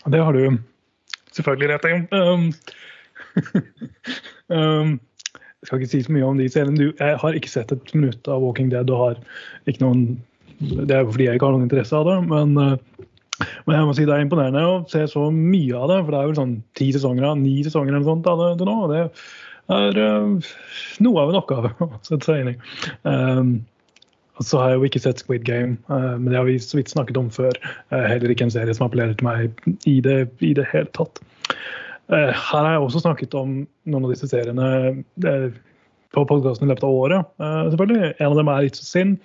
Det 0.05 0.21
har 0.23 0.33
du 0.33 0.57
selvfølgelig 1.35 1.69
rett 1.73 1.89
i. 1.89 1.97
Um, 2.15 2.47
um, 4.55 4.97
jeg 5.59 5.67
skal 5.67 5.81
ikke 5.81 5.91
si 5.91 6.01
så 6.05 6.13
mye 6.15 6.27
om 6.27 6.37
de 6.39 6.47
seriene. 6.47 6.89
Jeg 6.95 7.19
har 7.19 7.35
ikke 7.35 7.51
sett 7.51 7.71
et 7.75 7.93
minutt 7.95 8.27
av 8.31 8.43
Walking 8.43 8.69
Dead. 8.71 8.89
og 8.89 8.99
har 9.03 9.17
ikke 9.67 9.83
noen, 9.83 10.21
Det 10.59 10.91
er 10.91 11.03
jo 11.03 11.11
fordi 11.11 11.25
jeg 11.25 11.35
ikke 11.35 11.45
har 11.45 11.55
noen 11.55 11.67
interesse 11.67 11.95
av 11.95 12.05
det. 12.07 12.17
Men, 12.27 12.55
uh, 12.57 12.77
men, 13.67 13.75
jeg 13.75 13.87
må 13.87 13.95
si 13.95 14.05
det 14.05 14.15
er 14.15 14.23
imponerende 14.23 14.63
å 14.63 14.79
se 14.91 15.05
så 15.07 15.29
mye 15.31 15.75
av 15.75 15.91
det. 15.91 15.99
For 16.05 16.11
det 16.11 16.19
er 16.19 16.29
vel 16.31 16.39
sånn 16.39 16.55
ti 16.79 16.91
sesonger, 16.95 17.35
ni 17.35 17.63
sesonger 17.63 17.95
eller 17.95 18.07
sånt 18.07 18.27
av 18.27 18.39
det 18.43 18.53
til 18.59 18.71
nå. 18.71 18.77
og 18.85 18.93
det 18.93 19.03
er 19.69 19.99
uh, 19.99 20.53
noe 21.05 21.25
av 21.25 21.33
en 21.33 21.41
oppgave 21.41 21.73
å 21.85 21.91
sette 22.07 22.23
seg 22.25 22.41
inn 22.43 22.53
i. 22.53 22.55
Um, 23.03 23.51
så 24.39 24.61
har 24.61 24.71
jeg 24.71 24.79
jo 24.79 24.87
ikke 24.87 25.03
sett 25.03 25.19
Squid 25.19 25.43
Game, 25.43 25.75
uh, 25.91 26.15
men 26.15 26.31
det 26.31 26.39
har 26.39 26.47
vi 26.47 26.55
så 26.63 26.79
vidt 26.79 26.91
snakket 26.91 27.19
om 27.19 27.27
før. 27.33 27.59
Uh, 27.91 28.05
heller 28.07 28.31
ikke 28.31 28.47
en 28.47 28.55
serie 28.55 28.75
som 28.75 28.87
appellerer 28.87 29.19
til 29.19 29.27
meg 29.27 29.83
i 29.83 29.99
det, 30.05 30.21
i 30.39 30.55
det 30.55 30.67
hele 30.71 30.87
tatt. 30.95 31.19
Uh, 32.09 32.31
her 32.33 32.63
har 32.65 32.71
jeg 32.73 32.83
også 32.85 33.03
snakket 33.03 33.37
om 33.37 33.61
noen 33.89 34.07
av 34.07 34.13
disse 34.13 34.29
seriene 34.31 34.69
på 36.15 36.25
podkasten 36.25 36.65
i 36.65 36.71
løpet 36.71 36.87
av 36.87 36.97
året. 37.03 37.31
selvfølgelig. 37.39 38.13
En 38.17 38.31
av 38.31 38.37
dem 38.39 38.49
er 38.49 38.65
It's 38.65 38.81
a 38.81 38.87
Sin. 38.87 39.17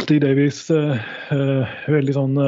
Steve 0.00 0.22
Davies 0.24 0.62
veldig 0.72 2.14
sånn 2.16 2.38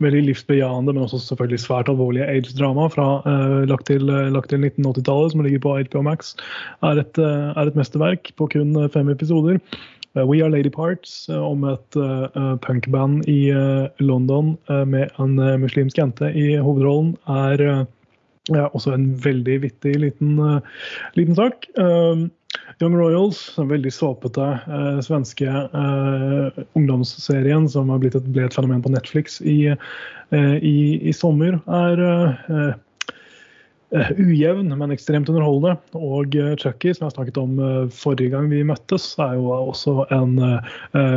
veldig 0.00 0.22
livsbejaende, 0.30 0.94
men 0.94 1.04
også 1.04 1.20
selvfølgelig 1.20 1.60
svært 1.60 1.90
alvorlige 1.92 2.28
aids-drama 2.32 2.86
lagt 3.68 3.90
til, 3.90 4.08
til 4.08 4.64
1980-tallet, 4.64 5.34
som 5.34 5.44
ligger 5.44 5.60
på 5.64 5.74
HBO 5.90 6.04
Max, 6.06 6.32
er 6.88 7.02
et, 7.02 7.20
er 7.20 7.66
et 7.66 7.76
mesterverk 7.76 8.32
på 8.40 8.48
kun 8.54 8.72
fem 8.94 9.12
episoder. 9.12 9.60
We 10.14 10.42
Are 10.44 10.50
Lady 10.52 10.70
Parts 10.70 11.28
om 11.32 11.64
et 11.64 11.96
punkband 12.66 13.24
i 13.30 13.48
London 14.02 14.52
med 14.68 15.08
en 15.22 15.38
muslimsk 15.62 15.96
jente 15.96 16.28
i 16.36 16.50
hovedrollen 16.60 17.14
er 17.32 17.86
også 18.74 18.92
en 18.92 19.06
veldig 19.24 19.56
vittig 19.64 19.94
liten, 20.02 20.36
liten 21.16 21.38
sak. 21.38 21.64
Young 22.80 22.96
Royals, 22.96 23.54
den 23.56 23.68
veldig 23.68 23.92
såpete 23.94 24.46
eh, 24.66 25.00
svenske 25.04 25.48
eh, 25.48 26.62
ungdomsserien 26.78 27.68
som 27.70 27.92
har 27.92 28.00
blitt 28.02 28.16
et, 28.18 28.26
ble 28.34 28.46
et 28.46 28.56
fenomen 28.56 28.82
på 28.82 28.92
Netflix 28.92 29.40
i, 29.40 29.72
eh, 29.72 30.56
i, 30.58 30.76
i 30.98 31.14
sommer, 31.16 31.60
er 31.70 32.02
eh, 32.08 32.42
eh, 32.50 32.72
ujevn, 33.92 34.72
men 34.78 34.94
ekstremt 34.94 35.28
underholdende. 35.28 35.76
Og 35.98 36.36
uh, 36.38 36.54
Chucky, 36.60 36.94
som 36.94 37.06
jeg 37.06 37.16
snakket 37.16 37.40
om 37.40 37.58
uh, 37.60 37.90
forrige 37.92 38.32
gang 38.32 38.48
vi 38.52 38.64
møttes, 38.66 39.12
er 39.20 39.36
jo 39.36 39.52
også 39.52 40.06
en 40.14 40.36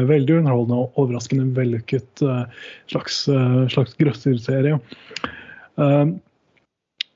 veldig 0.09 0.39
underholdende 0.41 0.77
og 0.83 1.01
overraskende 1.01 1.47
vellykket 1.55 2.23
slags, 2.91 3.25
slags 3.71 3.95
grøsserserie. 3.99 4.77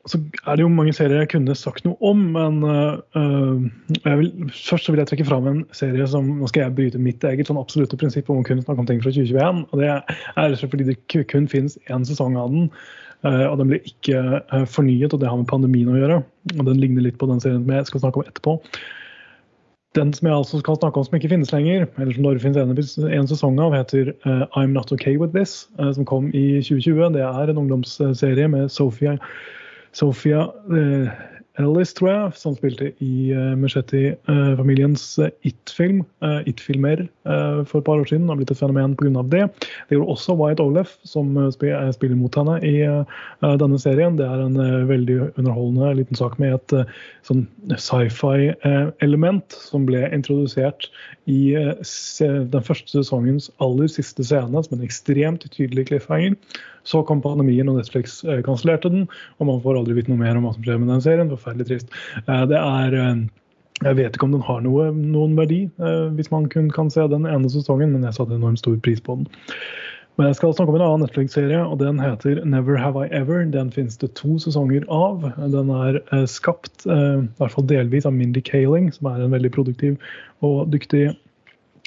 Så 0.09 0.19
er 0.47 0.57
det 0.57 0.63
jo 0.63 0.71
mange 0.71 0.93
serier 0.95 1.21
jeg 1.21 1.31
kunne 1.33 1.55
sagt 1.57 1.85
noe 1.85 1.97
om, 2.05 2.21
men 2.35 2.61
vil, 3.13 4.31
først 4.55 4.87
så 4.87 4.93
vil 4.93 5.03
jeg 5.03 5.11
trekke 5.11 5.27
fram 5.27 5.49
en 5.51 5.59
serie 5.75 6.07
som 6.09 6.27
Nå 6.39 6.49
skal 6.49 6.65
jeg 6.65 6.77
bryte 6.77 7.01
mitt 7.01 7.23
eget 7.27 7.49
sånn 7.49 7.59
absolutte 7.61 7.99
prinsipp 7.99 8.31
om 8.31 8.41
å 8.41 8.47
kunne 8.47 8.65
snakke 8.65 8.83
om 8.83 8.89
ting 8.89 9.03
fra 9.03 9.13
2021. 9.13 9.65
og 9.69 9.83
Det 9.83 9.91
er 9.91 10.57
fordi 10.65 10.89
det 10.89 10.99
kun 11.31 11.49
finnes 11.51 11.77
én 11.91 12.07
sesong 12.07 12.39
av 12.39 12.51
den. 12.55 12.71
Uh, 13.25 13.49
og 13.49 13.57
Den 13.59 13.73
ble 13.73 13.81
ikke 13.83 14.21
uh, 14.53 14.63
fornyet, 14.69 15.13
og 15.13 15.19
det 15.19 15.27
har 15.27 15.39
med 15.39 15.49
pandemien 15.49 15.91
å 15.91 15.97
gjøre. 15.97 16.21
og 16.55 16.63
Den 16.69 16.79
ligner 16.79 17.03
litt 17.03 17.19
på 17.19 17.27
den 17.29 17.41
serien 17.43 17.65
som 17.65 17.75
jeg 17.75 17.89
skal 17.89 18.03
snakke 18.05 18.21
om 18.21 18.29
etterpå. 18.29 18.55
Den 19.97 20.13
som 20.13 20.29
jeg 20.29 20.37
altså 20.37 20.59
skal 20.61 20.77
snakke 20.77 21.01
om 21.01 21.07
som 21.07 21.17
ikke 21.17 21.31
finnes 21.31 21.51
lenger, 21.51 21.87
eller 21.97 22.13
som 22.13 22.23
Norge 22.27 22.43
finnes 22.43 22.59
en, 22.61 23.09
en 23.09 23.29
sesong 23.31 23.57
av, 23.59 23.73
heter 23.75 24.13
uh, 24.27 24.45
I'm 24.53 24.75
Not 24.77 24.93
Okay 24.93 25.17
With 25.17 25.33
This, 25.35 25.65
som 25.79 26.05
kom 26.07 26.29
i 26.29 26.61
2020. 26.61 27.17
Det 27.17 27.25
er 27.25 27.51
en 27.51 27.61
ungdomsserie 27.63 28.47
med 28.53 28.69
Sophia 29.91 30.41
eh, 30.69 31.09
Ellis, 31.59 31.91
tror 31.97 32.09
jeg, 32.09 32.35
som 32.39 32.55
spilte 32.55 32.89
i 33.03 33.31
uh, 33.35 33.51
Muschetti-familiens 33.59 35.03
uh, 35.19 35.27
It-film, 35.47 36.01
uh, 36.23 36.39
It-filmer, 36.47 37.03
uh, 37.27 37.65
for 37.67 37.81
et 37.81 37.87
par 37.87 37.99
år 37.99 38.07
siden. 38.07 38.29
Har 38.31 38.39
blitt 38.39 38.53
et 38.53 38.59
fenomen 38.59 38.95
pga. 38.99 39.23
det. 39.33 39.43
Det 39.89 39.97
gjorde 39.97 40.15
også 40.15 40.37
Wyatt 40.39 40.63
Olef, 40.63 40.95
som 41.03 41.35
spiller, 41.51 41.91
spiller 41.95 42.15
mot 42.19 42.35
henne 42.39 42.57
i 42.63 42.75
denne 43.59 43.79
serien. 43.81 44.17
Det 44.19 44.27
er 44.27 44.45
en 44.45 44.57
veldig 44.87 45.19
underholdende 45.39 45.91
liten 45.99 46.19
sak 46.19 46.39
med 46.39 46.55
et 46.55 46.75
sånn 47.27 47.45
sci-fi-element 47.75 49.59
som 49.69 49.85
ble 49.89 50.05
introdusert 50.15 50.89
i 51.29 51.53
den 51.53 52.65
første 52.65 52.93
sesongens 52.95 53.49
aller 53.63 53.91
siste 53.91 54.23
scene, 54.25 54.63
som 54.63 54.77
en 54.77 54.85
ekstremt 54.85 55.47
tydelig 55.55 55.89
cliffhanger. 55.91 56.37
Så 56.87 57.01
kom 57.07 57.21
pandemien, 57.23 57.69
og 57.69 57.79
Netflix 57.79 58.21
eh, 58.25 58.41
kansellerte 58.45 58.91
den. 58.93 59.07
Og 59.39 59.49
man 59.49 59.61
får 59.63 59.81
aldri 59.81 59.97
vite 59.97 60.11
noe 60.11 60.21
mer 60.21 60.39
om 60.39 60.47
hva 60.47 60.55
som 60.55 60.65
skjer 60.65 60.79
med 60.81 60.91
den 60.93 61.03
serien. 61.05 61.31
Forferdelig 61.33 61.69
trist. 61.69 61.93
Eh, 62.25 62.45
det 62.51 62.59
er 62.59 62.97
eh, 62.97 63.27
jeg 63.79 63.95
vet 63.95 64.15
ikke 64.15 64.27
om 64.27 64.33
den 64.35 64.43
har 64.43 64.59
noe, 64.65 64.89
noen 64.91 65.37
verdi, 65.37 65.61
hvis 66.17 66.27
man 66.33 66.49
kun 66.51 66.65
kan 66.75 66.89
se 66.91 67.05
den 67.07 67.23
ene 67.23 67.47
sesongen, 67.47 67.93
men 67.93 68.03
jeg 68.03 68.17
satte 68.17 68.35
enormt 68.35 68.59
stor 68.59 68.73
pris 68.83 68.99
på 68.99 69.15
den. 69.21 69.29
Men 70.19 70.27
jeg 70.27 70.35
skal 70.35 70.51
snakke 70.51 70.73
om 70.73 70.79
en 70.81 70.83
annen 70.83 71.05
Netflix-serie, 71.05 71.61
og 71.63 71.79
den 71.79 72.01
heter 72.03 72.41
Never 72.43 72.75
Have 72.75 73.05
I 73.05 73.13
Ever. 73.15 73.45
Den 73.47 73.71
finnes 73.71 73.95
det 74.01 74.09
to 74.19 74.35
sesonger 74.43 74.83
av. 74.91 75.23
Den 75.55 75.71
er 75.71 76.01
skapt, 76.27 76.83
i 76.83 76.99
hvert 77.39 77.55
fall 77.55 77.69
delvis, 77.71 78.03
av 78.03 78.17
Mindy 78.17 78.43
Kaling, 78.43 78.91
som 78.91 79.13
er 79.13 79.23
en 79.23 79.31
veldig 79.37 79.53
produktiv 79.55 79.95
og 80.43 80.67
dyktig 80.75 81.13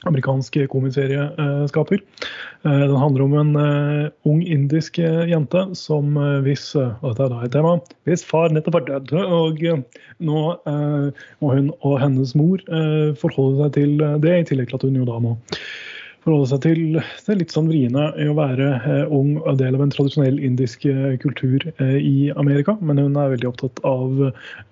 amerikansk 0.09 0.57
komiserieskaper. 0.73 2.03
Den 2.63 2.97
handler 2.99 3.25
om 3.25 3.37
en 3.41 3.53
ung 4.29 4.43
indisk 4.43 4.99
jente 4.99 5.65
som 5.79 6.17
hvis 6.45 6.73
og 6.79 7.07
dette 7.13 7.27
er 7.27 7.33
da 7.33 7.41
et 7.47 7.55
tema, 7.55 7.77
hvis 8.09 8.27
far 8.27 8.55
nettopp 8.55 8.81
er 8.83 9.07
død, 9.11 9.15
og 9.23 9.63
nå 10.23 10.43
må 11.43 11.55
hun 11.55 11.73
og 11.81 11.97
hennes 12.03 12.35
mor 12.39 12.63
forholde 13.19 13.65
seg 13.65 13.75
til 13.79 13.97
det, 14.23 14.37
i 14.37 14.47
tillegg 14.53 14.71
til 14.71 14.81
at 14.81 14.87
hun 14.89 15.01
jo 15.03 15.09
da 15.09 15.19
må 15.23 15.37
forholde 16.23 16.49
seg 16.53 16.61
til 16.63 16.83
det 17.27 17.37
litt 17.39 17.53
sånn 17.55 17.69
vriene 17.71 18.05
i 18.21 18.29
å 18.31 18.37
være 18.37 18.69
eh, 18.79 19.15
ung 19.15 19.35
og 19.41 19.59
del 19.59 19.75
av 19.77 19.83
en 19.85 19.93
tradisjonell 19.93 20.39
indisk 20.45 20.85
eh, 20.87 21.17
kultur 21.23 21.65
eh, 21.73 21.97
i 21.99 22.17
Amerika. 22.39 22.77
Men 22.81 23.01
hun 23.03 23.19
er 23.19 23.33
veldig 23.35 23.49
opptatt 23.51 23.83
av 23.87 24.23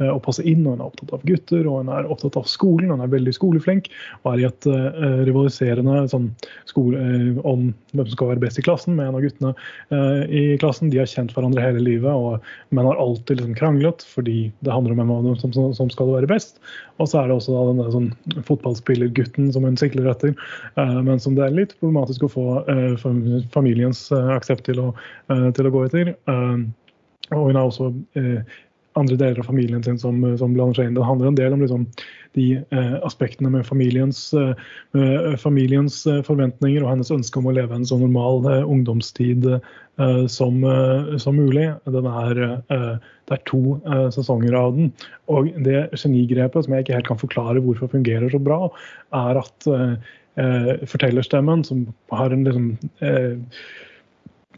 å 0.01 0.19
passe 0.23 0.45
inn, 0.47 0.63
og 0.65 0.77
hun 0.77 0.83
er 0.83 0.87
opptatt 0.87 1.15
av 1.17 1.25
gutter 1.27 1.67
og 1.67 1.81
hun 1.81 1.93
er 1.93 2.09
opptatt 2.13 2.39
av 2.39 2.47
skolen. 2.51 2.93
Hun 2.95 3.03
er 3.05 3.13
veldig 3.13 3.35
skoleflink 3.37 3.91
og 4.23 4.33
er 4.33 4.43
i 4.43 4.47
et 4.49 4.69
rivaliserende 5.27 6.05
sånn, 6.11 6.29
skole 6.69 7.01
om 7.47 7.71
hvem 7.93 8.07
som 8.07 8.15
skal 8.15 8.31
være 8.33 8.45
best 8.45 8.61
i 8.61 8.65
klassen 8.65 8.97
med 8.97 9.09
en 9.09 9.19
av 9.19 9.25
guttene 9.25 9.53
i 10.31 10.45
klassen. 10.63 10.91
De 10.93 11.01
har 11.01 11.11
kjent 11.11 11.35
hverandre 11.35 11.65
hele 11.65 11.83
livet, 11.85 12.11
og, 12.11 12.47
men 12.71 12.89
har 12.89 13.01
alltid 13.01 13.41
liksom 13.41 13.57
kranglet 13.59 14.05
fordi 14.07 14.39
det 14.65 14.75
handler 14.75 14.95
om 14.95 15.03
hvem 15.03 15.15
av 15.17 15.27
dem 15.29 15.41
som, 15.43 15.55
som, 15.57 15.75
som 15.77 15.91
skal 15.93 16.13
være 16.15 16.31
best. 16.31 16.61
Og 17.01 17.09
så 17.11 17.23
er 17.23 17.31
det 17.31 17.39
også 17.39 17.55
da 17.55 17.67
denne 17.71 17.89
sånn, 17.95 18.11
fotballspillergutten 18.49 19.51
som 19.55 19.67
hun 19.67 19.79
sikler 19.81 20.11
etter, 20.13 20.35
men 20.77 21.21
som 21.23 21.37
det 21.41 21.49
er 21.49 21.57
litt 21.57 21.77
problematisk 21.81 22.27
å 22.27 22.33
få 22.33 22.47
uh, 22.69 23.11
familiens 23.55 24.07
uh, 24.15 24.35
aksept 24.37 24.67
til 24.69 24.83
uh, 24.85 25.51
til 25.57 25.69
å, 25.69 25.75
gå 25.75 25.87
etter. 25.87 26.15
og 27.31 27.47
hun 27.47 27.57
har 27.57 27.69
også 27.69 27.93
andre 28.99 29.17
deler 29.17 29.39
av 29.39 29.47
familien 29.47 29.85
sin 29.87 29.99
som, 30.03 30.19
som 30.37 30.55
blander 30.57 30.75
seg 30.75 30.89
inn. 30.89 30.97
Det 30.97 31.07
handler 31.07 31.31
en 31.31 31.37
del 31.39 31.55
om 31.55 31.61
liksom, 31.63 31.85
de 32.35 32.47
aspektene 33.07 33.53
med 33.55 33.63
familiens, 33.67 34.19
familiens, 35.39 36.01
forventninger 36.27 36.83
og 36.83 36.91
hennes 36.91 37.13
ønske 37.15 37.39
om 37.39 37.47
å 37.47 37.55
leve 37.55 37.79
en 37.79 37.87
så 37.87 38.01
normal 38.01 38.43
ungdomstid 38.65 39.47
som, 40.27 40.59
som, 41.23 41.39
mulig. 41.39 41.69
Er, 41.87 42.43
det 42.67 43.37
er 43.37 43.45
to 43.47 43.79
sesonger 44.17 44.59
av 44.59 44.75
den. 44.75 44.91
Og 45.31 45.53
det 45.63 45.87
genigrepet 45.95 46.67
som 46.67 46.75
jeg 46.75 46.89
ikke 46.89 46.99
helt 46.99 47.13
kan 47.13 47.23
forklare 47.23 47.63
hvorfor 47.63 47.95
fungerer 47.95 48.35
så 48.35 48.43
bra, 48.43 48.65
er 49.23 49.39
at 49.45 49.71
eh, 50.37 50.73
fortellerstemmen, 50.87 51.65
som 51.65 51.87
har 52.11 52.31
en 52.31 52.45
liksom 52.45 52.77
eh, 53.01 53.39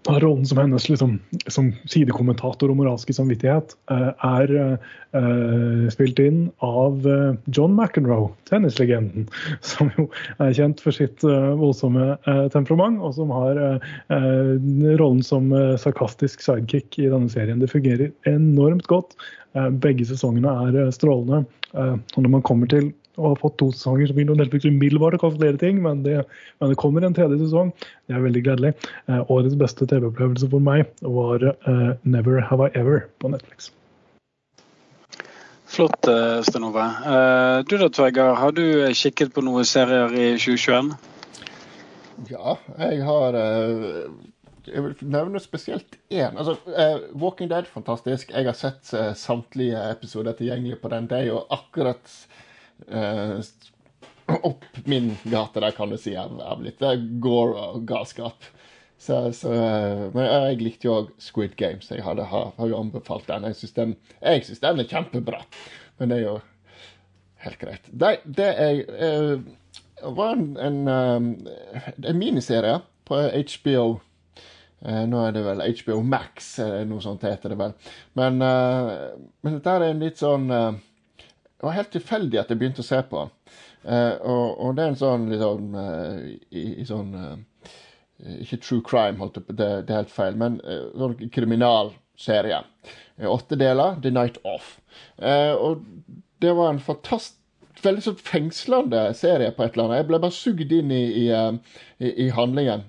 har 0.07 0.21
rollen 0.21 0.47
som 0.47 0.59
hennes 0.59 0.89
liksom, 0.89 1.21
som 1.47 1.71
sidekommentator 1.87 2.71
og 2.71 2.79
moralske 2.81 3.15
samvittighet, 3.15 3.77
eh, 3.93 4.09
er 4.27 4.53
uh, 5.15 5.89
spilt 5.93 6.19
inn 6.23 6.41
av 6.65 7.07
uh, 7.07 7.35
John 7.55 7.77
McEnroe, 7.77 8.33
tennislegenden. 8.51 9.29
Som 9.73 9.93
jo 9.97 10.09
er 10.43 10.55
kjent 10.57 10.83
for 10.83 10.95
sitt 10.97 11.23
uh, 11.27 11.53
voldsomme 11.59 12.17
temperament, 12.53 12.99
og 13.03 13.15
som 13.17 13.31
har 13.35 13.59
rollen 14.99 15.23
som 15.25 15.51
sarkastisk 15.81 16.43
sidekick 16.45 16.99
i 16.99 17.09
denne 17.11 17.31
serien. 17.33 17.61
Det 17.61 17.71
fungerer 17.71 18.11
enormt 18.29 18.87
godt. 18.91 19.15
begge 19.85 20.07
sesongene 20.09 20.53
er 20.67 20.91
strålende. 20.95 21.45
og 21.75 22.19
når 22.19 22.31
man 22.33 22.43
kommer 22.43 22.67
til 22.67 22.93
og 23.19 23.27
har 23.27 23.41
fått 23.43 23.59
to 23.61 23.69
sesonger, 23.75 24.09
som 24.09 24.19
begynner 24.19 24.41
Netflix 24.41 24.65
umiddelbart 24.69 25.19
å 25.19 25.33
flere 25.35 25.61
ting. 25.61 25.83
Men 25.85 26.03
det, 26.07 26.23
men 26.61 26.73
det, 26.73 26.79
kommer 26.81 27.05
en 27.05 27.17
tredje 27.17 27.41
sesong. 27.43 27.73
Det 28.09 28.17
er 28.17 28.25
veldig 28.25 28.43
gledelig. 28.47 28.73
Eh, 29.11 29.23
årets 29.33 29.59
beste 29.61 29.89
TV-opplevelse 29.89 30.49
for 30.53 30.65
meg 30.65 30.89
var 31.03 31.45
eh, 31.53 31.93
'Never 32.03 32.41
Have 32.41 32.69
I 32.69 32.75
Ever' 32.79 33.07
på 33.21 33.33
Netflix. 33.33 33.73
Flott, 35.73 36.05
Sten 36.45 36.65
Ove. 36.69 36.85
Eh, 36.85 37.59
du 37.65 37.79
da, 37.81 37.89
Tveger, 37.89 38.35
Har 38.37 38.53
du 38.53 38.93
kikket 38.93 39.33
på 39.33 39.45
noen 39.45 39.65
serier 39.65 40.13
i 40.13 40.35
2021? 40.37 40.93
Ja, 42.29 42.59
jeg 42.79 43.01
har 43.03 43.35
eh, 43.35 44.13
jeg 44.67 44.83
vil 44.85 44.95
nevne 45.11 45.41
spesielt 45.43 45.97
én. 46.13 46.37
Altså, 46.39 46.55
uh, 46.71 47.03
Walking 47.19 47.51
Dead, 47.51 47.67
fantastisk. 47.67 48.31
Jeg 48.31 48.47
har 48.47 48.57
sett 48.57 48.93
uh, 48.95 49.11
samtlige 49.19 49.81
episoder 49.91 50.37
tilgjengelig 50.39 50.79
på 50.83 50.91
den. 50.93 51.09
Det 51.11 51.19
er 51.19 51.31
jo 51.33 51.43
akkurat 51.51 52.03
eh, 52.07 52.39
opp 54.43 54.65
min 54.85 55.17
gate 55.23 55.61
der, 55.61 55.71
kan 55.77 55.91
du 55.91 55.99
si, 55.99 56.17
av, 56.17 56.41
av 56.41 56.63
litt 56.65 56.83
gore 57.23 57.69
og 57.73 57.87
galskap. 57.89 58.47
Så, 59.03 59.33
så, 59.33 59.53
eh, 59.53 60.05
men 60.15 60.29
jeg 60.29 60.59
likte 60.61 60.87
jo 60.87 60.95
òg 61.01 61.09
Squid 61.19 61.57
Games. 61.59 61.89
Jeg 61.91 62.05
hadde, 62.07 62.23
har, 62.31 62.53
jo 62.55 62.79
anbefalt 62.79 63.27
den. 63.27 63.49
Jeg 63.51 63.59
syns 63.59 63.75
den, 63.75 63.95
den, 64.23 64.83
er 64.85 64.87
kjempebra. 64.87 65.41
Men 65.99 66.13
det 66.13 66.21
er 66.21 66.23
jo 66.29 66.37
helt 67.43 67.59
greit. 67.59 67.89
Det, 67.91 68.13
det 68.39 68.47
er, 68.63 68.85
uh, 68.95 70.15
var 70.15 70.37
en, 70.37 70.55
en, 70.55 70.79
en, 71.99 72.21
miniserie 72.21 72.79
på 73.09 73.19
HBO. 73.57 73.85
Eh, 74.87 75.03
nå 75.11 75.25
er 75.27 75.35
det 75.35 75.43
vel 75.49 75.67
HBO 75.83 75.99
Max, 76.07 76.55
noe 76.87 77.03
sånt 77.03 77.27
heter 77.27 77.57
det 77.57 77.59
vel. 77.59 77.75
Men, 78.19 78.39
men 78.39 79.59
dette 79.59 79.75
er 79.75 79.89
en 79.89 80.07
litt 80.07 80.23
sånn 80.23 80.47
det 81.63 81.69
var 81.69 81.77
helt 81.77 81.93
tilfeldig 81.95 82.39
at 82.41 82.49
jeg 82.51 82.59
begynte 82.59 82.83
å 82.83 82.87
se 82.87 82.97
på. 83.07 83.21
Uh, 83.87 84.17
og, 84.27 84.47
og, 84.59 84.71
det 84.75 84.83
er 84.83 84.89
en 84.91 84.97
sånn 84.99 85.29
sånn 85.39 85.77
uh, 85.79 86.25
i, 86.51 86.63
i, 86.83 86.87
sånn 86.87 87.13
uh, 87.15 87.69
Ikke 88.43 88.59
true 88.63 88.83
crime, 88.87 89.21
holdt 89.23 89.39
jeg 89.39 89.55
det, 89.61 89.69
det 89.87 89.95
er 89.95 90.01
helt 90.01 90.11
feil, 90.11 90.39
men 90.39 90.59
sånn 90.99 91.15
kriminalserie. 91.35 92.59
Åtte 93.31 93.61
deler. 93.61 94.01
The 94.03 94.11
Night 94.11 94.43
Off. 94.43 94.75
og 95.23 95.87
det 96.43 96.57
var 96.59 96.73
en 96.73 96.83
fantastisk 96.83 97.39
Veldig 97.83 98.03
sånn 98.05 98.19
fengslende 98.23 99.01
serie 99.19 99.51
på 99.57 99.65
et 99.65 99.73
eller 99.75 99.89
annet. 99.89 99.97
Jeg 99.99 100.07
ble 100.07 100.19
bare 100.23 100.35
sugd 100.37 100.75
inn 100.77 100.93
i, 100.95 101.01
i, 101.25 102.11
i 102.23 102.27
handlingen. 102.31 102.85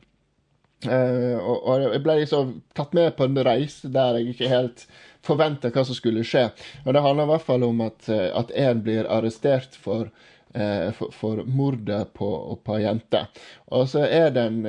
og, 0.85 1.55
og 1.55 1.85
jeg 1.87 2.01
ble 2.05 2.19
liksom 2.19 2.51
tatt 2.77 2.93
med 2.93 3.15
på 3.17 3.25
en 3.25 3.39
reise 3.47 3.89
der 3.89 4.19
jeg 4.19 4.35
ikke 4.35 4.51
helt 4.51 4.83
forventa 5.23 5.71
hva 5.73 5.85
som 5.85 5.97
skulle 5.97 6.25
skje. 6.27 6.49
Og 6.85 6.93
Det 6.93 7.01
handler 7.03 7.27
i 7.27 7.33
hvert 7.33 7.47
fall 7.47 7.65
om 7.67 7.81
at, 7.85 8.09
eh, 8.09 8.29
at 8.35 8.51
en 8.51 8.83
blir 8.83 9.09
arrestert 9.09 9.75
for, 9.79 10.11
eh, 10.53 10.91
for, 10.97 11.15
for 11.15 11.43
mordet 11.47 12.13
på, 12.17 12.29
på 12.63 12.79
jente. 12.83 13.25
Og 13.71 13.87
så 13.89 14.05
den, 14.35 14.61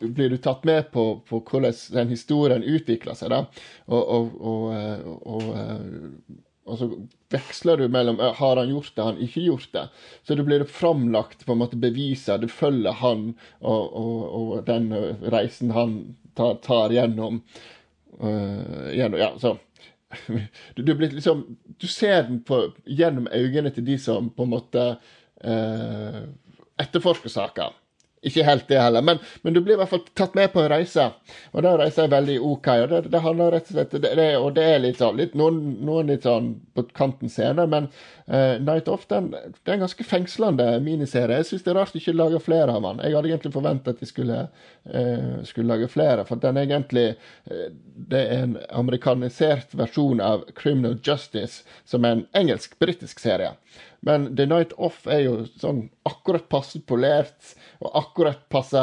blir 0.00 0.30
du 0.30 0.36
tatt 0.36 0.64
med 0.68 0.90
på, 0.92 1.20
på, 1.28 1.40
hvordan 1.44 1.76
den 1.94 2.12
historien 2.14 2.64
utvikler 2.64 3.18
seg. 3.18 3.32
da, 3.34 3.44
og, 3.86 4.12
og, 4.40 5.16
og, 5.22 5.48
eh, 5.54 6.36
og 6.68 6.76
så 6.76 6.86
veksler 7.32 7.80
du 7.80 7.86
mellom 7.88 8.18
har 8.20 8.58
han 8.60 8.68
gjort 8.68 8.92
det, 8.92 9.04
han 9.04 9.20
ikke 9.24 9.40
gjort 9.46 9.70
det. 9.72 9.86
Så 10.24 10.36
det 10.36 10.44
blir 10.44 10.64
framlagt 10.68 11.46
på 11.46 11.54
en 11.54 11.62
måte 11.62 11.80
beviser. 11.80 12.42
Du 12.42 12.48
følger 12.52 12.92
han 13.00 13.30
og 13.64 14.66
den 14.66 14.90
reisen 15.32 15.72
han 15.72 15.94
tar, 16.36 16.58
tar 16.64 16.92
gjennom. 16.92 17.40
Uh, 18.18 18.90
gjennom 18.92 19.20
ja, 19.20 19.32
så 19.38 19.54
du, 20.76 20.82
du, 20.82 20.94
liksom, 20.94 21.44
du, 21.80 21.86
ser 21.86 22.22
den 22.28 22.42
på, 22.44 22.62
gjennom 22.86 23.28
øynene 23.32 23.72
til 23.74 23.86
de 23.86 23.98
som 24.00 24.30
på 24.34 24.46
en 24.46 24.52
måte 24.54 24.84
eh, 25.44 26.22
etterforsker 26.80 27.32
saker. 27.32 27.76
Ikke 28.26 28.42
helt 28.42 28.66
det 28.68 28.78
heller, 28.80 29.02
men, 29.02 29.18
men, 29.42 29.54
du 29.54 29.60
blir 29.60 29.76
i 29.76 29.78
hvert 29.78 29.92
fall 29.92 30.02
tatt 30.18 30.34
med 30.34 30.50
på 30.52 30.62
en 30.62 30.70
reise. 30.72 31.04
Og 31.52 31.62
den 31.62 31.76
reisen 31.78 32.04
er 32.04 32.14
veldig 32.16 32.38
OK. 32.50 32.68
Og 32.82 32.88
det, 32.90 33.00
det 33.12 33.22
handler 33.22 33.52
rett 33.54 33.70
og 33.70 33.76
slett 33.76 33.94
det, 33.94 34.12
det, 34.18 34.28
Og 34.40 34.48
det 34.56 34.64
er 34.66 34.80
litt 34.82 34.98
sånn 34.98 35.18
litt, 35.20 35.36
noen, 35.38 35.60
noen, 35.86 36.10
litt 36.10 36.26
sånn 36.26 36.50
på 36.74 36.84
kanten 36.98 37.30
scene, 37.30 37.66
men 37.70 37.88
uh, 38.26 38.56
Night 38.62 38.90
Off 38.90 39.06
den, 39.10 39.30
det 39.32 39.70
er 39.70 39.76
en 39.76 39.84
ganske 39.86 40.06
fengslende 40.06 40.66
miniserie. 40.84 41.40
Jeg 41.40 41.50
syns 41.52 41.66
det 41.66 41.72
er 41.74 41.78
rart 41.80 41.94
de 41.94 42.02
ikke 42.02 42.16
lager 42.16 42.42
flere 42.42 42.74
av 42.74 42.86
den. 42.88 43.04
Jeg 43.06 43.18
hadde 43.18 43.32
egentlig 43.32 43.54
forventa 43.54 43.94
at 43.94 44.02
de 44.02 44.10
skulle, 44.10 44.40
uh, 44.90 45.34
skulle, 45.46 45.68
lage 45.70 45.90
flere, 45.92 46.26
for 46.26 46.42
den 46.42 46.58
er 46.58 46.66
egentlig 46.66 47.08
uh, 47.50 47.68
Det 48.08 48.24
er 48.24 48.44
en 48.48 48.58
amerikanisert 48.70 49.74
versjon 49.78 50.22
av 50.24 50.46
Criminal 50.58 50.98
Justice, 51.04 51.62
som 51.86 52.06
er 52.06 52.16
en 52.16 52.26
engelsk-britisk 52.40 53.22
serie. 53.22 53.54
Men 54.06 54.36
The 54.36 54.46
Night 54.46 54.74
Off 54.78 55.06
er 55.10 55.24
jo 55.24 55.36
sånn 55.58 55.88
akkurat 56.06 56.46
passe 56.52 56.80
polert 56.86 57.54
og 57.82 57.90
akkurat 57.98 58.44
passe 58.52 58.80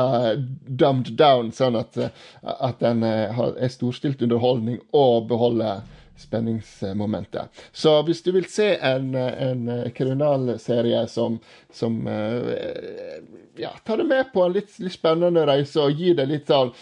dumbed 0.67 1.15
down, 1.19 1.54
sånn 1.56 1.78
at, 1.80 1.97
at 2.43 2.82
den 2.84 3.06
eh, 3.08 3.39
er 3.56 3.71
storstilt 3.71 4.23
underholdning 4.25 4.82
og 4.91 5.30
beholder 5.32 5.86
spenningsmomentet. 6.17 7.51
Så 7.71 7.97
hvis 8.08 8.21
du 8.23 8.32
vil 8.36 8.47
se 8.51 8.69
en, 8.80 9.15
en 9.15 9.65
kriminalserie 9.95 11.01
som, 11.12 11.39
som 11.73 11.97
eh, 12.08 13.19
ja, 13.60 13.73
tar 13.84 13.99
deg 14.01 14.12
med 14.12 14.32
på 14.34 14.45
en 14.45 14.56
litt, 14.56 14.71
litt, 14.80 14.95
spennende 14.95 15.45
reise 15.47 15.84
og 15.84 15.99
gir 15.99 16.15
deg 16.19 16.32
litt 16.32 16.51
sånn 16.51 16.73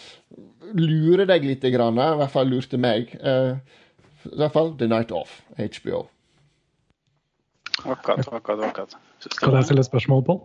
Lurer 0.74 1.26
deg 1.28 1.44
litt, 1.44 1.62
grann, 1.74 1.98
i 2.00 2.16
hvert 2.18 2.32
fall 2.32 2.48
lurte 2.48 2.78
meg. 2.80 3.10
Eh, 3.20 3.52
I 4.24 4.38
hvert 4.40 4.54
fall 4.54 4.72
The 4.80 4.88
Night 4.88 5.12
Off, 5.14 5.42
HBO. 5.60 6.06
Akkurat, 7.84 8.28
akkurat, 8.32 8.64
akkurat. 8.64 8.96
Skal 9.20 9.54
jeg 9.56 9.66
stille 9.68 9.82
et 9.84 9.88
spørsmål, 9.88 10.22
Pål? 10.24 10.38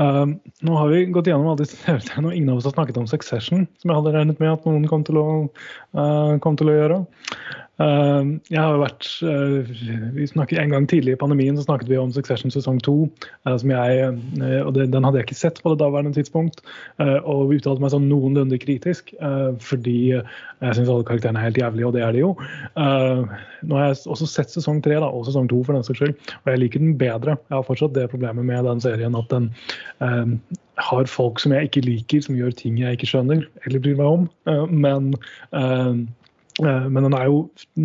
Uh, 0.00 0.32
nå 0.64 0.76
har 0.78 0.92
vi 0.92 1.02
gått 1.12 1.28
gjennom 1.28 1.50
alle 1.50 1.62
disse 1.62 1.76
TV-seriene, 1.82 2.30
og 2.30 2.36
ingen 2.36 2.52
av 2.52 2.60
oss 2.60 2.68
har 2.68 2.76
snakket 2.76 3.00
om 3.00 3.08
Succession, 3.10 3.66
som 3.80 3.92
jeg 3.92 3.98
hadde 4.00 4.14
regnet 4.16 4.40
med 4.40 4.52
at 4.54 4.68
noen 4.68 4.86
kom 4.88 5.04
til 5.04 5.20
å, 5.20 5.26
uh, 5.98 6.36
kom 6.44 6.56
til 6.60 6.72
å 6.72 6.76
gjøre. 6.78 7.00
Uh, 7.80 8.36
jeg 8.52 8.60
har 8.60 8.74
jo 8.74 8.82
vært 8.82 9.06
uh, 9.24 9.70
vi 10.12 10.26
snakket 10.28 10.60
En 10.60 10.74
gang 10.74 10.86
tidlig 10.90 11.14
i 11.14 11.20
pandemien 11.20 11.56
så 11.56 11.64
snakket 11.64 11.88
vi 11.88 11.96
om 11.96 12.12
Succession 12.12 12.52
sesong 12.52 12.80
to. 12.84 13.08
Uh, 13.48 13.56
som 13.56 13.72
jeg, 13.72 14.10
og 14.66 14.74
Den 14.76 15.06
hadde 15.06 15.20
jeg 15.20 15.28
ikke 15.28 15.38
sett 15.38 15.62
på 15.62 15.72
det 15.72 15.80
daværende 15.80 16.12
tidspunkt. 16.16 16.62
og 17.00 17.52
uttalte 17.54 17.82
meg 17.82 17.92
sånn 17.92 18.08
noenlunde 18.10 18.58
kritisk, 18.60 19.12
fordi 19.64 20.12
jeg 20.12 20.76
syns 20.76 20.90
alle 20.90 21.06
karakterene 21.06 21.40
er 21.40 21.48
helt 21.48 21.60
jævlige, 21.60 21.86
og 21.88 21.94
det 21.96 22.02
er 22.04 22.14
de 22.14 22.22
jo. 22.22 22.30
nå 22.76 23.78
har 23.78 23.86
jeg 23.86 23.98
også 24.12 24.28
sett 24.28 24.52
sesong 24.52 24.80
tre, 24.84 24.98
og 25.00 25.26
sesong 25.28 25.48
to 25.50 25.62
for 25.64 25.76
den 25.76 25.86
saks 25.86 26.00
skyld, 26.00 26.14
og 26.42 26.50
jeg 26.52 26.62
liker 26.62 26.82
den 26.82 26.96
bedre. 27.00 27.36
Jeg 27.48 27.56
har 27.56 27.66
fortsatt 27.66 27.94
det 27.96 28.08
problemet 28.12 28.46
med 28.46 28.68
den 28.68 28.82
serien 28.84 29.16
at 29.18 29.32
den 29.32 29.50
har 30.00 31.10
folk 31.12 31.40
som 31.40 31.54
jeg 31.56 31.70
ikke 31.70 31.84
liker, 31.86 32.24
som 32.24 32.38
gjør 32.38 32.56
ting 32.56 32.80
jeg 32.80 32.98
ikke 32.98 33.10
skjønner 33.12 33.44
eller 33.64 33.84
bryr 33.84 34.00
meg 34.00 34.12
om. 34.18 34.28
men 34.70 35.12
Eh, 35.52 35.94
men 36.58 37.06
den 37.06 37.14
er 37.14 37.28
jo 37.30 37.40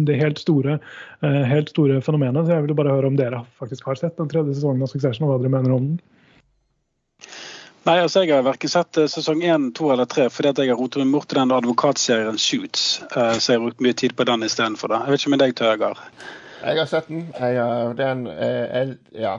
det 0.05 0.17
helt 0.19 0.41
store, 0.41 0.79
eh, 1.21 1.41
helt 1.49 1.69
store 1.69 2.01
fenomenet. 2.01 2.45
Så 2.45 2.55
jeg 2.55 2.65
vil 2.65 2.77
bare 2.77 2.95
høre 2.95 3.11
om 3.11 3.17
dere 3.19 3.43
faktisk 3.59 3.85
har 3.85 3.99
sett 3.99 4.17
den 4.17 4.29
tredje 4.31 4.55
sesongen 4.55 4.83
av 4.83 4.91
Succession, 4.91 5.27
og 5.27 5.35
hva 5.35 5.41
dere 5.43 5.53
mener 5.53 5.75
om 5.75 5.89
den. 5.91 5.99
Nei, 7.85 7.99
altså 8.01 8.23
Jeg 8.23 8.33
har 8.33 8.47
verken 8.47 8.71
sett 8.71 8.97
eh, 8.97 9.11
sesong 9.11 9.43
én, 9.45 9.69
to 9.77 9.91
eller 9.93 10.09
tre 10.09 10.25
fordi 10.33 10.49
at 10.49 10.63
jeg 10.63 10.73
har 10.73 10.79
rotet 10.81 11.03
meg 11.03 11.13
bort 11.13 11.29
til 11.29 11.39
den 11.39 11.53
advokatserien 11.53 12.41
Shoots. 12.41 13.03
Så 13.13 13.53
jeg 13.53 13.59
har 13.59 13.67
brukt 13.67 13.85
mye 13.85 13.93
tid 13.93 14.17
på 14.17 14.25
den 14.25 14.43
istedenfor. 14.47 14.95
Jeg 14.97 15.13
vet 15.13 15.21
ikke 15.21 15.35
med 15.35 15.43
deg, 15.45 15.55
Tøger? 15.55 16.01
Jeg 16.65 16.79
har 16.79 16.89
sett 16.89 17.07
den. 17.11 17.27
Jeg, 17.37 17.95
den 17.99 18.25
jeg, 18.25 18.97
ja. 19.13 19.35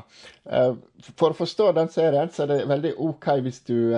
For 1.17 1.33
å 1.33 1.39
forstå 1.39 1.73
den 1.75 1.91
serien, 1.91 2.31
så 2.31 2.45
er 2.45 2.53
det 2.53 2.69
veldig 2.71 2.93
OK 3.03 3.33
hvis 3.43 3.65
du, 3.67 3.91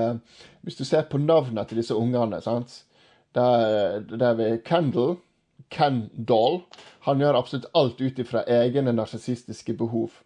hvis 0.64 0.80
du 0.80 0.84
ser 0.88 1.04
på 1.10 1.20
navnene 1.20 1.66
til 1.68 1.82
disse 1.82 1.94
ungene. 1.94 2.40
sant? 2.40 2.87
Der, 3.34 4.34
ved 4.34 4.64
Kendal 4.64 5.16
Ken 5.70 6.08
Doll. 6.28 6.62
Han 7.06 7.20
gjør 7.20 7.38
absolutt 7.38 7.68
alt 7.76 8.00
ut 8.00 8.18
ifra 8.18 8.44
egne 8.48 8.92
narsissistiske 8.92 9.74
behov. 9.76 10.16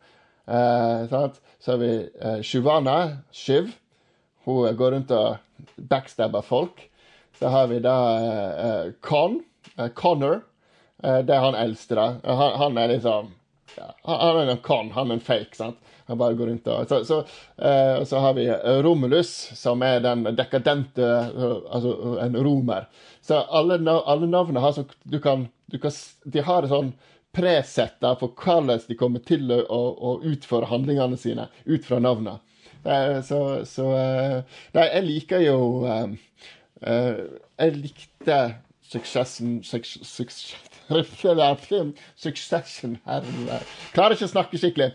Eh, 0.47 1.09
så 1.11 1.73
har 1.73 1.81
vi 1.83 1.93
eh, 2.21 2.41
Shivana, 2.43 3.19
Shiv. 3.33 3.73
Hun 4.45 4.77
går 4.77 4.97
rundt 4.97 5.11
og 5.11 5.37
backstabber 5.77 6.43
folk. 6.47 6.89
Så 7.39 7.49
har 7.49 7.67
vi 7.71 7.81
da 7.83 7.97
eh, 8.19 8.93
Con, 9.01 9.41
eh, 9.77 9.89
Connor. 9.89 10.43
Eh, 11.03 11.21
det 11.27 11.35
er 11.35 11.47
han 11.47 11.59
eldste, 11.59 11.99
da. 11.99 12.09
Han, 12.25 12.59
han 12.59 12.79
er 12.79 12.95
liksom 12.95 13.33
ja, 13.77 13.89
Han 14.05 14.43
er 14.43 14.51
en 14.53 14.63
con, 14.63 14.91
han 14.93 15.11
er 15.11 15.15
en 15.15 15.25
fake. 15.25 15.57
sant? 15.57 15.79
Han 16.13 16.21
bare 16.21 16.37
går 16.37 16.51
rundt 16.53 16.69
og 16.69 16.89
Så, 16.91 17.01
så, 17.09 17.19
eh, 17.57 18.03
så 18.09 18.21
har 18.21 18.37
vi 18.37 18.47
Romulus, 18.85 19.33
som 19.59 19.83
er 19.83 20.03
den 20.05 20.27
dekadente 20.37 21.09
Altså 21.73 22.19
en 22.21 22.37
romer. 22.45 22.89
Så 23.25 23.41
alle, 23.49 23.81
alle 23.89 24.29
navnene 24.29 24.61
har 24.61 24.77
sånn 24.77 24.91
du 25.05 25.19
du 25.73 25.79
kan, 25.81 26.09
De 26.25 26.45
har 26.45 26.69
sånn 26.69 26.93
presett 27.33 28.03
for 28.21 28.35
hvordan 28.37 28.81
de 28.89 28.97
kommer 28.99 29.23
til 29.25 29.49
å, 29.53 29.63
å, 29.65 30.21
utføre 30.21 30.69
handlingene 30.69 31.17
sine 31.17 31.49
ut 31.65 31.87
fra 31.87 31.99
navnene. 32.03 32.41
Så, 33.25 33.39
så 33.65 33.87
Nei, 34.75 34.87
jeg 34.89 35.05
liker 35.07 35.41
jo 35.45 35.87
um, 35.87 36.17
uh, 36.83 37.21
Jeg 37.61 37.77
likte 37.79 38.39
Succession 38.93 39.63
Succession 39.65 40.59
Herre 43.07 43.61
Klarer 43.95 44.17
ikke 44.17 44.27
å 44.27 44.33
snakke 44.33 44.59
skikkelig 44.59 44.91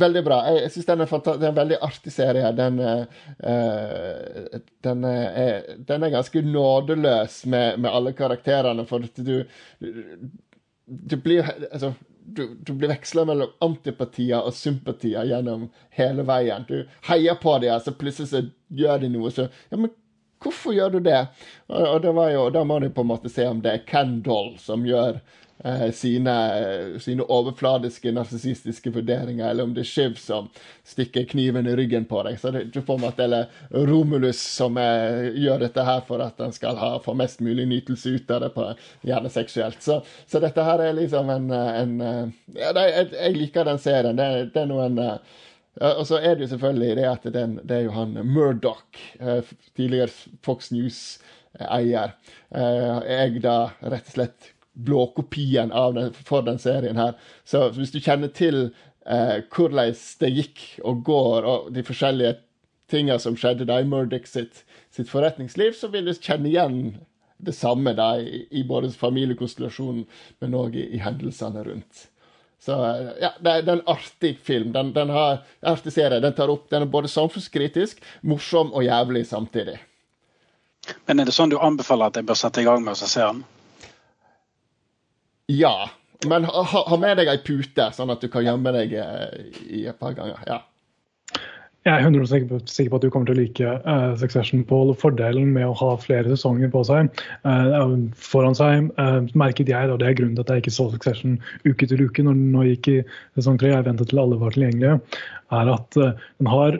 veldig 0.00 0.22
bra. 0.26 0.38
Jeg, 0.48 0.62
jeg 0.64 0.72
syns 0.74 0.88
den 0.88 1.04
er 1.04 1.12
det 1.26 1.34
er 1.34 1.50
en 1.50 1.58
veldig 1.58 1.78
artig 1.86 2.12
serie. 2.14 2.52
Den, 2.58 2.80
uh, 2.80 3.04
den, 4.86 5.04
er, 5.10 5.68
den 5.90 6.06
er, 6.06 6.14
ganske 6.14 6.42
nådeløs 6.46 7.44
med, 7.46 7.78
med 7.84 7.90
alle 7.90 8.14
karakterene, 8.16 8.86
for 8.88 9.06
du, 9.16 9.44
du 10.86 11.16
blir 11.16 11.48
altså, 11.70 11.94
du, 12.24 12.56
du, 12.60 12.72
blir 12.72 12.88
veksla 12.88 13.24
mellom 13.28 13.52
antipatier 13.64 14.40
og 14.40 14.54
sympatier 14.56 15.26
gjennom 15.28 15.68
hele 15.98 16.24
veien. 16.26 16.64
Du 16.68 16.88
heier 17.10 17.36
på 17.40 17.58
dem, 17.62 17.76
så 17.80 17.92
plutselig 17.96 18.30
så 18.30 18.42
gjør 18.72 19.04
de 19.04 19.12
noe, 19.12 19.32
så 19.34 19.48
Ja, 19.70 19.78
men 19.78 19.92
hvorfor 20.44 20.76
gjør 20.76 20.96
du 20.96 21.00
det? 21.04 21.22
Og, 21.68 21.80
og 21.80 22.02
det 22.04 22.12
jo, 22.34 22.50
Da 22.54 22.64
må 22.68 22.78
du 22.78 22.90
på 22.92 23.04
en 23.04 23.12
måte 23.14 23.32
se 23.32 23.48
om 23.48 23.62
det 23.64 23.72
er 23.72 23.86
Kendal 23.88 24.54
som 24.62 24.86
gjør 24.86 25.18
Eh, 25.58 25.90
sine, 25.90 26.98
sine, 27.00 27.22
overfladiske, 27.22 28.12
narsissistiske 28.12 28.90
vurderinger, 28.90 29.50
eller 29.50 29.64
om 29.64 29.74
det 29.74 29.84
er 29.84 29.88
Shiv 29.88 30.16
som 30.18 30.48
stikker 30.84 31.24
kniven 31.30 31.66
i 31.70 31.76
ryggen 31.78 32.04
på 32.10 32.20
deg. 32.26 32.40
Så 32.40 32.50
det, 32.50 32.64
du 32.74 32.80
får 32.82 32.98
måte, 32.98 33.24
eller 33.24 33.46
Romulus 33.70 34.40
som 34.42 34.76
er, 34.82 35.30
gjør 35.38 35.62
dette 35.62 35.86
her 35.86 36.02
for 36.08 36.20
at 36.20 36.42
han 36.42 36.52
skal 36.52 36.76
ha, 36.82 36.90
få 37.04 37.14
mest 37.16 37.40
mulig 37.40 37.68
nytelse 37.70 38.16
ut 38.16 38.34
av 38.34 38.42
det, 38.44 38.50
på, 38.56 38.66
gjerne 39.06 39.30
seksuelt. 39.30 39.80
Så, 39.82 40.00
så 40.26 40.42
dette 40.42 40.66
her 40.66 40.82
er 40.84 40.98
liksom 40.98 41.30
en, 41.32 41.48
en 41.54 41.96
ja, 42.02 42.74
det, 42.74 42.84
jeg, 42.90 43.08
jeg, 43.14 43.36
liker 43.38 43.70
den 43.70 43.80
serien. 43.80 44.18
Det, 44.18 44.30
det 44.52 44.66
er 44.66 44.68
noen 44.74 44.98
ja, 45.00 45.16
og 45.80 46.04
så 46.06 46.20
er 46.20 46.36
det 46.36 46.46
jo 46.46 46.52
selvfølgelig 46.54 46.96
det 47.00 47.06
at 47.10 47.28
den, 47.34 47.58
det 47.66 47.76
er 47.76 47.86
jo 47.88 47.94
han 47.96 48.18
Murdoch, 48.26 49.00
eh, 49.20 49.54
tidligere 49.74 50.12
Fox 50.46 50.70
News-eier, 50.70 52.14
eide 52.54 53.42
da 53.42 53.56
rett 53.82 54.12
og 54.12 54.14
slett 54.14 54.54
blåkopien 54.74 55.72
av 55.72 55.94
den, 55.94 56.12
for 56.12 56.42
den 56.46 56.58
serien 56.58 56.98
her. 56.98 57.14
Så 57.44 57.68
hvis 57.76 57.94
du 57.94 58.00
kjenner 58.02 58.30
til 58.34 58.68
eh, 59.06 59.42
hvordan 59.54 59.94
det 60.20 60.32
gikk 60.34 60.64
og 60.82 61.04
går, 61.06 61.48
og 61.50 61.72
de 61.74 61.84
forskjellige 61.86 62.38
tingene 62.90 63.20
som 63.22 63.36
skjedde 63.38 63.68
da 63.68 63.80
i 63.80 63.88
Murdoch 63.88 64.26
sitt, 64.28 64.64
sitt, 64.94 65.10
forretningsliv, 65.10 65.74
så 65.78 65.90
vil 65.92 66.10
du 66.10 66.14
kjenne 66.14 66.50
igjen 66.50 66.80
det 67.44 67.54
samme 67.56 67.94
da 67.96 68.14
i, 68.20 68.44
i 68.50 68.64
både 68.66 68.92
familiekonstellasjonen, 68.94 70.04
men 70.40 70.58
òg 70.58 70.76
i, 70.78 70.88
i, 70.94 71.02
hendelsene 71.02 71.64
rundt. 71.66 72.08
Så 72.64 72.76
ja, 73.20 73.34
det 73.44 73.50
er, 73.50 73.64
det 73.64 73.72
er 73.72 73.76
en 73.76 73.88
artig 73.92 74.38
film. 74.40 74.70
Den, 74.72 74.92
den 74.96 75.10
har 75.12 75.42
artig 75.60 75.92
serie. 75.92 76.20
Den 76.24 76.32
tar 76.36 76.48
opp, 76.48 76.70
den 76.72 76.86
er 76.86 76.88
både 76.88 77.10
samfunnskritisk, 77.12 78.00
morsom 78.24 78.72
og 78.72 78.86
jævlig 78.86 79.26
samtidig. 79.28 79.76
Men 81.04 81.20
er 81.20 81.28
det 81.28 81.34
sånn 81.36 81.52
du 81.52 81.58
anbefaler 81.60 82.08
at 82.08 82.20
jeg 82.20 82.28
bør 82.28 82.38
sette 82.40 82.62
i 82.62 82.68
gang 82.68 82.80
med 82.84 82.96
å 82.96 83.08
se 83.08 83.20
den? 83.20 83.42
Ja. 85.52 85.74
Men 86.24 86.48
ha, 86.48 86.62
ha, 86.72 86.96
med 86.96 87.18
deg 87.20 87.28
ei 87.28 87.40
pute, 87.44 87.90
sånn 87.92 88.12
at 88.14 88.24
du 88.24 88.30
kan 88.32 88.46
gjemme 88.46 88.72
deg 88.72 88.96
eh, 88.96 89.58
i 89.68 89.84
et 89.90 90.00
par 90.00 90.16
ganger. 90.16 90.40
ja. 90.48 90.62
Jeg 91.84 92.00
er 92.00 92.06
100% 92.08 92.70
sikker 92.72 92.92
på 92.94 92.96
at 92.96 93.02
du 93.04 93.10
kommer 93.12 93.28
til 93.28 93.36
å 93.36 93.42
like 93.42 93.72
uh, 93.84 94.14
Succession 94.16 94.62
på 94.64 94.78
fordelen 94.96 95.50
med 95.52 95.66
å 95.68 95.74
ha 95.76 95.90
flere 96.00 96.30
sesonger 96.32 96.70
på 96.72 96.80
seg. 96.88 97.10
Uh, 97.44 98.06
foran 98.16 98.56
seg 98.56 98.86
uh, 98.96 99.18
merket 99.36 99.68
jeg, 99.68 99.90
og 99.92 99.98
det 100.00 100.06
er 100.08 100.16
grunnen 100.16 100.38
til 100.38 100.46
at 100.46 100.52
jeg 100.54 100.62
ikke 100.62 100.72
så 100.72 100.86
Succession 100.94 101.34
uke 101.66 101.84
til 101.90 102.06
uke 102.06 102.24
når 102.24 102.38
den 102.38 102.70
gikk 102.70 102.88
i 102.88 102.94
sesong 103.36 103.58
tre, 103.60 103.74
jeg 103.74 103.84
ventet 103.84 104.08
til 104.08 104.22
alle 104.22 104.38
var 104.40 104.56
tilgjengelige, 104.56 104.96
er 105.54 105.70
at 105.70 105.98
den 106.00 106.48
har 106.50 106.78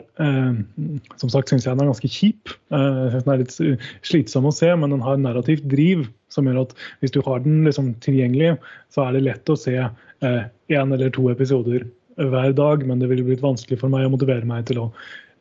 Som 1.21 1.29
sagt 1.31 1.51
syns 1.51 1.67
jeg 1.67 1.77
den 1.77 1.85
er 1.85 1.91
ganske 1.91 2.09
kjip. 2.11 2.49
Den 2.73 3.29
er 3.31 3.43
litt 3.43 3.53
slitsom 3.53 4.49
å 4.49 4.53
se, 4.55 4.71
men 4.73 4.91
den 4.91 5.05
har 5.05 5.21
narrativt 5.21 5.67
driv 5.71 6.01
som 6.33 6.49
gjør 6.49 6.63
at 6.63 6.73
hvis 6.99 7.13
du 7.13 7.21
har 7.23 7.45
den 7.45 7.61
liksom 7.69 7.93
tilgjengelig, 8.03 8.55
så 8.91 9.05
er 9.05 9.15
det 9.15 9.23
lett 9.29 9.53
å 9.53 9.57
se 9.59 9.77
én 10.25 10.97
eller 10.97 11.13
to 11.13 11.29
episoder 11.31 11.85
hver 12.15 12.55
dag, 12.55 12.87
men 12.87 12.99
det 13.01 13.11
ville 13.11 13.25
blitt 13.27 13.43
vanskelig 13.43 13.79
for 13.81 13.91
meg 13.91 14.07
å 14.07 14.13
motivere 14.13 14.47
meg 14.47 14.67
til 14.69 14.83
å 14.85 14.89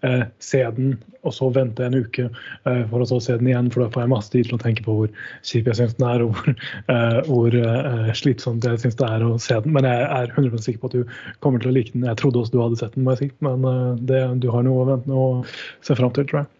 eh, 0.04 0.24
se 0.42 0.62
den, 0.76 0.96
og 1.24 1.34
så 1.36 1.48
vente 1.54 1.84
en 1.86 1.96
uke 1.96 2.26
eh, 2.28 2.82
for 2.90 3.02
å 3.02 3.08
så 3.08 3.20
se 3.22 3.36
den 3.40 3.50
igjen. 3.50 3.70
For 3.74 3.84
da 3.84 3.90
får 3.94 4.04
jeg 4.04 4.12
masse 4.12 4.32
tid 4.32 4.48
til 4.48 4.58
å 4.58 4.62
tenke 4.62 4.84
på 4.86 4.96
hvor 4.98 5.12
kjip 5.46 5.70
jeg 5.70 5.78
syns 5.80 5.96
den 5.98 6.08
er, 6.08 6.24
og 6.26 6.34
hvor, 6.34 6.56
eh, 6.94 7.20
hvor 7.28 7.58
eh, 7.60 8.10
slitsomt 8.18 8.66
jeg 8.68 8.82
syns 8.82 8.98
det 9.00 9.08
er 9.08 9.26
å 9.26 9.36
se 9.42 9.60
den. 9.64 9.76
Men 9.76 9.88
jeg 9.88 10.08
er 10.08 10.34
100 10.34 10.66
sikker 10.66 10.82
på 10.82 10.92
at 10.92 10.98
du 10.98 11.16
kommer 11.44 11.62
til 11.62 11.72
å 11.72 11.76
like 11.76 11.94
den. 11.94 12.08
Jeg 12.10 12.20
trodde 12.20 12.42
også 12.42 12.56
du 12.56 12.60
hadde 12.64 12.82
sett 12.82 12.98
den, 12.98 13.06
må 13.06 13.16
jeg 13.16 13.24
si. 13.24 13.30
Men 13.44 13.70
eh, 13.70 14.04
det, 14.10 14.26
du 14.44 14.50
har 14.54 14.66
noe 14.66 14.84
å 14.84 14.90
vente 14.94 15.24
og 15.24 15.56
se 15.86 15.96
fram 15.98 16.14
til, 16.16 16.28
tror 16.30 16.44
jeg. 16.44 16.52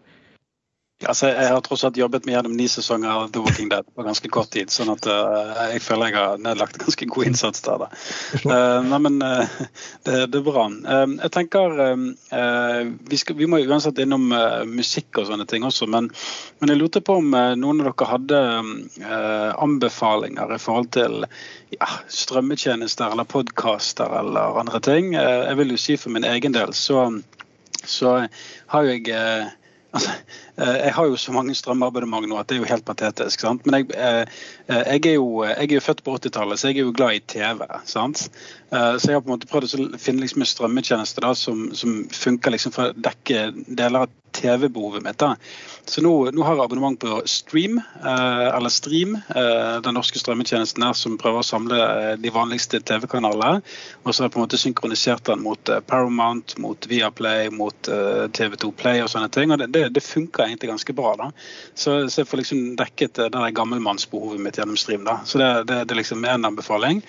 Altså, 1.03 1.27
jeg 1.27 1.51
har 1.51 1.59
tross 1.59 1.81
alt 1.83 1.97
jobbet 1.99 2.23
med 2.23 2.37
gjennom 2.37 2.53
ni 2.55 2.69
sesonger 2.71 3.09
av 3.11 3.31
The 3.35 3.41
Walking 3.43 3.67
Dead 3.67 3.83
på 3.83 4.03
ganske 4.05 4.29
kort 4.31 4.47
tid. 4.55 4.69
sånn 4.71 4.93
at 4.93 5.03
uh, 5.11 5.65
jeg 5.73 5.81
føler 5.83 6.07
jeg 6.07 6.15
har 6.15 6.37
nedlagt 6.39 6.77
ganske 6.79 7.07
god 7.11 7.27
innsats 7.27 7.65
der. 7.65 7.83
Uh, 8.45 8.79
nei, 8.87 8.99
men 9.03 9.17
uh, 9.19 9.57
det, 10.07 10.21
det, 10.31 10.39
er 10.39 10.45
bra. 10.45 10.63
jeg 10.71 11.31
tenker 11.35 11.75
vi, 11.75 13.19
skal, 13.19 13.35
vi, 13.35 13.49
må 13.51 13.59
uansett 13.59 13.99
innom 13.99 14.29
musikk 14.69 15.19
og 15.19 15.27
sånne 15.27 15.47
ting 15.51 15.65
også, 15.67 15.89
men, 15.91 16.07
men 16.61 16.71
jeg 16.71 16.79
lurte 16.79 17.03
på 17.03 17.17
om 17.19 17.27
noen 17.59 17.83
av 17.83 17.91
dere 17.91 18.09
hadde 18.13 18.41
anbefalinger 19.65 20.55
i 20.55 20.61
forhold 20.63 20.89
til 20.95 21.27
ja, 21.75 21.91
strømmetjenester 22.07 23.11
eller 23.11 23.27
podkaster 23.27 24.15
eller 24.21 24.61
andre 24.63 24.79
ting. 24.85 25.11
jeg 25.19 25.59
vil 25.59 25.75
jo 25.75 25.81
si 25.81 25.99
for 25.99 26.15
min 26.15 26.27
egen 26.31 26.55
del 26.55 26.71
så, 26.77 27.09
så 27.83 28.17
har 28.71 28.87
jo 28.87 28.95
jeg 28.95 29.53
Altså, 29.95 30.11
jeg 30.57 30.93
har 30.95 31.07
jo 31.09 31.17
så 31.19 31.33
mange 31.35 31.55
strømabonnement 31.57 32.27
nå 32.29 32.37
at 32.39 32.47
det 32.47 32.57
er 32.57 32.61
jo 32.63 32.69
helt 32.69 32.85
patetisk. 32.87 33.41
sant? 33.43 33.65
Men 33.65 33.81
jeg, 33.81 33.89
eh, 33.95 34.21
eh, 34.67 34.83
jeg, 34.95 35.05
er, 35.05 35.17
jo, 35.17 35.43
jeg 35.43 35.69
er 35.69 35.75
jo 35.75 35.83
født 35.83 36.03
på 36.03 36.15
80-tallet, 36.15 36.59
så 36.59 36.71
jeg 36.71 36.79
er 36.79 36.87
jo 36.87 36.93
glad 36.95 37.17
i 37.17 37.23
TV. 37.27 37.65
sant? 37.85 38.29
Så 38.75 39.07
jeg 39.07 39.15
har 39.15 39.21
på 39.23 39.29
en 39.29 39.35
måte 39.37 39.47
prøvd 39.47 39.67
å 39.67 39.99
finne 40.01 40.23
liksom 40.23 40.43
en 40.43 40.49
strømmetjeneste 40.49 41.21
da, 41.23 41.31
som, 41.37 41.69
som 41.77 42.01
funker 42.11 42.51
liksom 42.51 42.73
for 42.75 42.91
å 42.91 43.03
dekke 43.07 43.49
deler 43.67 44.05
av 44.05 44.13
TV-behovet 44.35 45.03
mitt. 45.03 45.17
da. 45.17 45.35
Så 45.85 46.01
nå, 46.01 46.11
nå, 46.33 46.43
har 46.43 46.57
jeg 46.57 46.65
abonnement 46.65 46.97
på 46.99 47.19
Stream, 47.29 47.77
eh, 47.77 48.47
eller 48.49 48.73
Stream, 48.73 49.15
eh, 49.15 49.75
den 49.85 49.97
norske 49.97 50.19
strømmetjenesten 50.19 50.83
her 50.83 50.95
som 50.97 51.17
prøver 51.21 51.43
å 51.43 51.45
samle 51.45 51.77
eh, 51.77 52.13
de 52.21 52.33
vanligste 52.33 52.81
TV-kanalene. 52.81 53.61
Og 54.03 54.09
så 54.11 54.23
har 54.23 54.29
jeg 54.29 54.35
på 54.35 54.41
en 54.41 54.45
måte 54.47 54.61
synkronisert 54.61 55.25
den 55.29 55.43
mot 55.45 55.69
eh, 55.69 55.83
Paramount, 55.85 56.57
mot 56.61 56.89
Viaplay, 56.89 57.51
mot 57.53 57.91
eh, 57.91 58.25
TV2 58.33 58.73
Play 58.79 59.03
og 59.03 59.11
sånne 59.13 59.29
ting. 59.33 59.53
Og 59.53 59.61
det, 59.61 59.69
det, 59.75 59.87
det 59.95 60.05
funker 60.05 60.44
egentlig 60.47 60.71
ganske 60.71 60.95
bra. 60.97 61.15
da. 61.19 61.31
Så, 61.73 61.97
så 62.09 62.21
jeg 62.21 62.29
får 62.29 62.41
liksom 62.43 62.63
dekket 62.79 63.19
det 63.19 63.29
der 63.35 63.55
gammelmannsbehovet 63.55 64.41
mitt 64.41 64.59
gjennom 64.59 64.77
Stream. 64.79 65.05
da. 65.07 65.19
Så 65.25 65.41
det, 65.41 65.51
det, 65.69 65.83
det 65.85 65.95
er 65.95 66.01
liksom 66.01 66.25
en 66.25 66.49
anbefaling. 66.51 67.03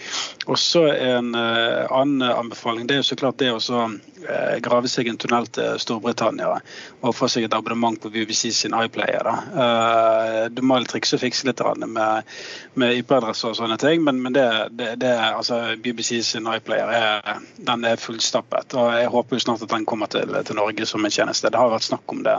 Og 0.47 0.59
så 0.59 0.87
en 0.93 1.35
annen 1.35 2.23
anbefaling 2.23 2.87
det 2.87 2.97
er 2.97 3.03
jo 3.03 3.09
så 3.11 3.17
klart 3.19 3.39
det 3.41 3.51
å 3.53 3.61
eh, 3.61 4.59
grave 4.65 4.89
seg 4.91 5.09
en 5.11 5.19
tunnel 5.21 5.47
til 5.53 5.79
Storbritannia 5.83 6.57
og 6.57 7.15
få 7.17 7.29
seg 7.31 7.47
et 7.47 7.55
abonnement 7.57 7.99
på 8.01 8.11
BBC 8.13 8.51
sin 8.55 8.77
iPlayer. 8.77 9.29
Eh, 9.65 10.41
du 10.53 10.63
må 10.67 10.79
trikse 10.87 11.17
og 11.17 11.23
fikse 11.23 11.49
litt 11.49 11.63
med, 11.87 12.31
med 12.75 13.01
IP-adresser 13.01 13.53
og 13.53 13.59
sånne 13.59 13.79
ting, 13.81 14.05
men, 14.07 14.21
men 14.23 14.37
det, 14.37 14.47
det, 14.79 14.93
det, 15.03 15.13
altså, 15.17 15.61
BBC 15.83 16.21
sin 16.27 16.49
iPlayer 16.51 16.93
er, 16.93 17.43
den 17.69 17.87
er 17.89 18.01
fullstappet. 18.01 18.77
og 18.77 18.93
Jeg 18.97 19.13
håper 19.13 19.37
jo 19.37 19.45
snart 19.47 19.67
at 19.67 19.75
den 19.75 19.87
kommer 19.89 20.11
til, 20.13 20.33
til 20.47 20.59
Norge 20.59 20.89
som 20.89 21.05
en 21.05 21.15
tjeneste. 21.15 21.51
Det 21.51 21.61
har 21.61 21.73
vært 21.73 21.89
snakk 21.89 22.13
om 22.13 22.23
det 22.27 22.37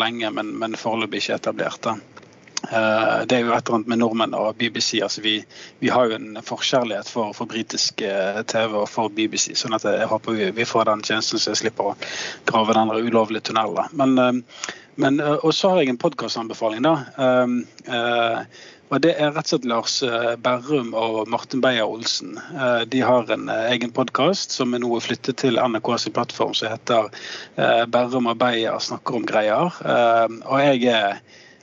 lenge, 0.00 0.30
men, 0.34 0.54
men 0.58 0.76
foreløpig 0.78 1.22
ikke 1.22 1.38
etablert. 1.38 1.80
Da. 1.84 1.96
Eh, 2.72 3.26
det 3.28 3.36
er 3.36 3.44
jo 3.44 3.52
et 3.52 3.66
eller 3.66 3.78
annet 3.78 3.90
med 3.92 4.00
nordmenn 4.00 4.36
og 4.38 4.56
BBC. 4.60 5.00
altså 5.02 5.20
Vi, 5.24 5.34
vi 5.78 5.90
har 5.92 6.08
jo 6.08 6.16
en 6.18 6.38
forkjærlighet 6.42 7.10
for, 7.10 7.34
for 7.36 7.50
britisk 7.50 8.00
eh, 8.02 8.40
TV 8.48 8.78
og 8.84 8.88
for 8.88 9.12
BBC. 9.12 9.52
sånn 9.58 9.76
at 9.76 9.84
jeg 9.88 10.08
håper 10.10 10.38
vi, 10.38 10.50
vi 10.56 10.68
får 10.68 10.88
den 10.88 11.04
tjenesten 11.04 11.42
så 11.42 11.52
jeg 11.52 11.64
slipper 11.64 11.92
å 11.92 11.98
grave 12.48 12.76
den 12.76 12.94
ulovlige 12.94 13.50
tunnelen. 13.50 13.90
Men, 13.92 14.16
eh, 14.18 14.72
men, 14.96 15.18
og 15.20 15.50
så 15.52 15.72
har 15.72 15.82
jeg 15.82 15.90
en 15.90 15.98
podkastanbefaling. 15.98 16.86
Og 18.94 19.00
Det 19.02 19.10
er 19.18 19.32
rett 19.34 19.48
og 19.48 19.50
slett 19.50 19.64
Lars 19.66 19.94
Berrum 20.44 20.92
og 20.94 21.26
Martin 21.32 21.62
Beyer-Olsen. 21.64 22.36
De 22.86 23.00
har 23.02 23.30
en 23.34 23.48
egen 23.50 23.90
podkast 23.90 24.54
som 24.54 24.76
er 24.76 24.84
nå 24.84 25.00
flyttet 25.02 25.40
til 25.42 25.58
NRKs 25.58 26.06
plattform, 26.14 26.52
som 26.54 26.70
heter 26.70 27.08
Berrum 27.90 28.30
og 28.30 28.38
Beyer 28.38 28.78
snakker 28.78 29.18
om 29.18 29.26
greier. 29.26 29.74
Og 30.46 30.62
jeg 30.62 30.86
er 30.94 31.18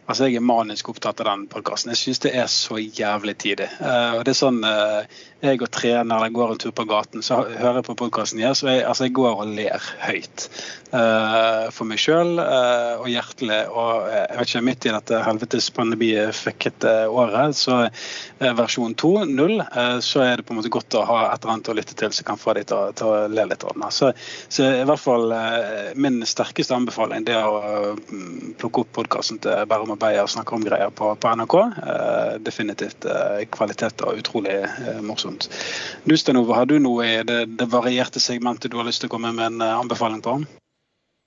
Altså, 0.10 0.26
Jeg 0.28 0.42
er 0.42 0.44
manisk 0.44 0.90
opptatt 0.92 1.22
av 1.22 1.28
den 1.30 1.44
podkasten. 1.48 1.94
Jeg 1.94 2.00
syns 2.02 2.20
det 2.26 2.32
er 2.36 2.48
så 2.52 2.76
jævlig 2.82 3.38
tidlig. 3.40 3.70
Og 4.18 4.26
det 4.28 4.34
er 4.34 4.40
sånn, 4.40 4.58
Jeg 5.42 5.62
og 5.62 5.72
trener 5.74 6.18
eller 6.18 6.34
går 6.34 6.54
en 6.54 6.62
tur 6.62 6.74
på 6.76 6.86
gaten, 6.90 7.24
så 7.26 7.42
hører 7.48 7.80
jeg 7.80 7.88
på 7.90 7.98
podkasten 8.04 8.42
deres, 8.42 8.64
og 8.66 8.72
jeg, 8.72 8.84
altså, 8.86 9.08
jeg 9.08 9.16
går 9.18 9.44
og 9.44 9.54
ler 9.58 9.90
høyt. 10.06 10.48
Uh, 10.92 11.70
for 11.72 11.88
meg 11.88 12.02
sjøl 12.04 12.36
og 12.42 13.06
hjertelig. 13.08 13.62
Og 13.72 14.10
jeg 14.12 14.38
vet 14.38 14.50
ikke, 14.50 14.64
midt 14.68 14.88
i 14.88 14.94
dette 14.94 15.22
helvetes 15.24 15.70
pandemi-fuckete 15.76 16.96
året, 17.08 17.56
så 17.56 17.78
versjon 18.58 18.96
2.0, 19.00 19.56
så 20.04 20.24
er 20.26 20.42
det 20.42 20.46
på 20.48 20.54
en 20.54 20.60
måte 20.60 20.74
godt 20.74 20.98
å 21.00 21.06
ha 21.08 21.20
et 21.30 21.40
eller 21.40 21.56
annet 21.56 21.72
å 21.72 21.78
lytte 21.78 21.96
til 21.98 22.12
som 22.14 22.28
kan 22.28 22.42
få 22.42 22.58
deg 22.58 22.68
til, 22.70 22.92
til, 23.00 23.08
å 23.08 23.32
le 23.32 23.48
litt. 23.48 23.66
Så, 23.96 24.12
så 24.52 24.68
i 24.82 24.86
hvert 24.90 25.02
fall 25.02 25.32
min 26.02 26.20
sterkeste 26.28 26.76
anbefaling 26.76 27.26
det 27.28 27.38
er 27.38 27.48
å 27.48 27.94
plukke 28.60 28.84
opp 28.84 28.94
podkasten 29.00 29.40
til 29.42 29.66
Bærum 29.70 29.94
og 29.96 30.02
Beyer 30.02 30.28
snakke 30.30 30.56
om 30.56 30.66
greier 30.66 30.92
på, 30.96 31.12
på 31.16 31.34
NRK. 31.36 31.56
Eh, 31.92 32.34
definitivt 32.46 33.06
eh, 33.06 33.44
kvalitet 33.52 34.04
og 34.06 34.20
utrolig 34.22 34.58
eh, 34.64 35.02
morsomt. 35.32 35.50
Du 36.06 36.18
Stenove, 36.18 36.54
har 36.56 36.66
du 36.66 36.80
noe 36.80 37.06
i 37.06 37.24
det, 37.24 37.58
det, 37.58 37.70
varierte 37.72 38.20
segmentet 38.20 38.72
du 38.72 38.78
har 38.78 38.88
lyst 38.88 39.02
til 39.02 39.10
å 39.10 39.16
komme 39.16 39.32
med 39.34 39.54
en 39.54 39.62
eh, 39.62 39.80
anbefaling 39.80 40.22
på? 40.22 40.42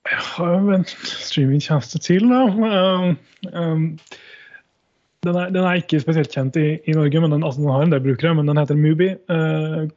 Jeg 0.05 0.21
har 0.21 0.53
jo 0.61 0.75
en 0.75 0.85
streamingtjeneste 0.85 1.99
til, 1.99 2.27
da. 2.29 2.43
Um, 2.45 3.17
um, 3.53 3.85
den, 5.25 5.35
er, 5.35 5.49
den, 5.49 5.63
er, 5.63 5.81
ikke 5.81 6.03
spesielt 6.03 6.33
kjent 6.33 6.57
i, 6.61 6.77
i 6.85 6.93
Norge, 6.93 7.21
men 7.21 7.33
den, 7.33 7.43
altså, 7.43 7.63
den, 7.63 7.73
har 7.73 7.85
en 7.85 7.93
del 7.95 8.03
brukere. 8.05 8.35
Men 8.37 8.45
den 8.51 8.61
heter 8.61 8.77
Mubi. 8.77 9.15
Uh, 9.31 9.87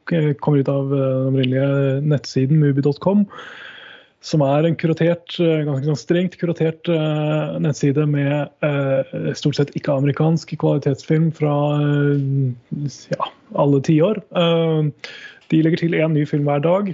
kommer 0.41 0.63
ut 0.63 0.71
av 0.71 0.89
den 0.89 1.29
opprinnelige 1.29 2.05
nettsiden 2.09 2.63
mubi.com 2.63 3.27
som 4.25 4.41
er 4.43 4.65
en 4.67 4.75
kuratert, 4.75 5.37
eh, 5.39 5.61
ganske 5.63 5.87
sånn 5.87 5.99
strengt 5.99 6.33
kuratert 6.41 6.89
uh, 6.91 7.55
nettside 7.63 8.03
med 8.09 8.49
uh, 8.65 9.31
stort 9.37 9.55
sett 9.55 9.71
ikke-amerikansk 9.79 10.57
kvalitetsfilm 10.59 11.29
fra 11.37 11.53
ja, 13.13 13.29
alle 13.57 13.81
tiår. 13.85 14.21
Uh, 14.35 14.89
de 15.49 15.63
legger 15.65 15.81
til 15.81 15.95
én 15.97 16.13
ny 16.13 16.27
film 16.29 16.45
hver 16.45 16.61
dag. 16.61 16.91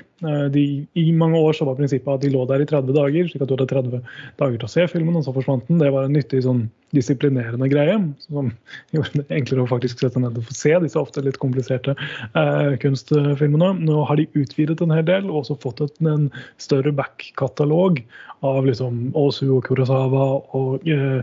De, 0.54 0.64
I 0.96 1.06
mange 1.12 1.40
år 1.44 1.58
så 1.58 1.66
var 1.68 1.76
prinsippet 1.76 2.08
at 2.08 2.22
de 2.24 2.30
lå 2.32 2.46
der 2.48 2.64
i 2.64 2.68
30 2.70 2.96
dager, 2.96 3.28
slik 3.28 3.44
at 3.44 3.50
du 3.50 3.56
hadde 3.58 3.68
30 3.68 3.98
dager 4.40 4.56
til 4.62 4.68
å 4.68 4.72
se 4.72 4.86
filmen, 4.94 5.18
og 5.20 5.26
så 5.26 5.34
forsvant 5.36 5.68
den. 5.68 5.82
Det 5.82 5.90
var 5.92 6.08
en 6.08 6.16
nyttig 6.16 6.40
sånn 6.46 6.62
disiplinerende 6.96 7.68
greie 7.68 7.98
som 8.24 8.54
gjorde 8.96 9.20
det 9.26 9.40
enklere 9.42 9.66
å 9.66 9.72
faktisk 9.74 10.00
sette 10.00 10.22
ned 10.24 10.40
og 10.40 10.48
få 10.48 10.56
se 10.56 10.72
disse 10.86 11.00
ofte 11.02 11.24
litt 11.26 11.40
kompliserte 11.42 11.98
eh, 11.98 12.78
kunstfilmene. 12.80 13.74
Nå 13.84 14.06
har 14.08 14.22
de 14.22 14.30
utvidet 14.40 14.80
en 14.80 14.96
hel 14.96 15.04
del 15.08 15.28
og 15.28 15.42
også 15.44 15.60
fått 15.66 15.84
et, 15.84 16.00
en 16.08 16.30
større 16.62 16.96
back-katalog 16.96 18.00
av 18.46 18.66
liksom 18.68 19.12
Osu 19.18 19.48
og 19.56 19.64
Kurosawa 19.68 20.26
og 20.58 20.88
eh, 20.90 21.22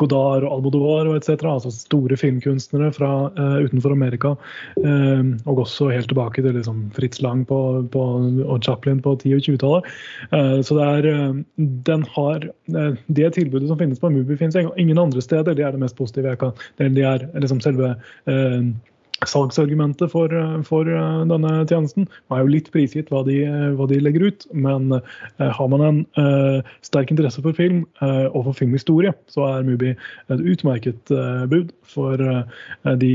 Godard 0.00 0.46
og 0.46 0.56
Almodovar 0.56 1.10
og 1.10 1.18
etc. 1.18 1.44
Altså 1.48 1.72
store 1.74 2.16
filmkunstnere 2.18 2.90
fra 2.94 3.10
eh, 3.30 3.66
utenfor 3.66 3.94
Amerika. 3.94 4.34
Eh, 4.80 5.34
og 5.44 5.64
også 5.66 5.90
helt 5.92 6.08
tilbake 6.10 6.42
til 6.44 6.56
liksom 6.56 6.86
Fritz 6.96 7.22
Lang 7.24 7.44
på, 7.48 7.58
på, 7.92 8.06
og 8.46 8.64
Chaplin 8.64 9.02
på 9.04 9.16
10- 9.18 9.36
og 9.36 9.44
20-tallet. 9.48 9.92
Eh, 10.30 10.56
så 10.64 10.78
det 10.78 10.88
er 10.88 11.10
eh, 11.12 11.36
Den 11.90 12.06
har 12.14 12.48
Det 13.06 13.30
tilbudet 13.34 13.68
som 13.68 13.78
finnes 13.78 14.00
på 14.00 14.10
Mubi, 14.10 14.36
finnes 14.36 14.56
ingen 14.76 14.98
andre 14.98 15.22
steder. 15.22 15.54
Det 15.54 15.64
er 15.64 15.76
det 15.76 15.84
mest 15.84 15.96
positive 15.96 16.32
jeg 16.32 16.42
kan 16.42 16.52
Det 16.78 17.04
er 17.04 17.28
liksom 17.38 17.60
selve 17.64 17.94
eh, 18.30 18.74
salgsargumentet 19.28 20.12
for, 20.12 20.32
for, 20.68 20.88
eh, 20.90 21.24
denne 21.30 21.52
tjenesten. 21.70 22.06
Det 22.08 22.36
er 22.36 22.44
jo 22.44 22.52
litt 22.52 22.70
prisgitt 22.74 23.10
hva 23.12 23.24
de, 23.26 23.40
hva 23.78 23.88
de 23.90 24.00
legger 24.02 24.28
ut, 24.30 24.46
men 24.52 24.96
eh, 24.98 25.50
har 25.58 25.72
man 25.72 25.84
en 25.88 26.00
eh, 26.20 26.74
sterk 26.86 27.12
interesse 27.14 27.42
for 27.44 27.56
film 27.56 27.84
eh, 28.04 28.26
og 28.30 28.46
for 28.48 28.60
filmhistorie, 28.62 29.14
så 29.32 29.48
er 29.50 29.66
Mubi 29.66 29.94
et 29.94 30.46
utmerket 30.54 31.14
eh, 31.14 31.44
bud 31.50 31.74
for 31.94 32.20
eh, 32.20 32.96
de 33.00 33.14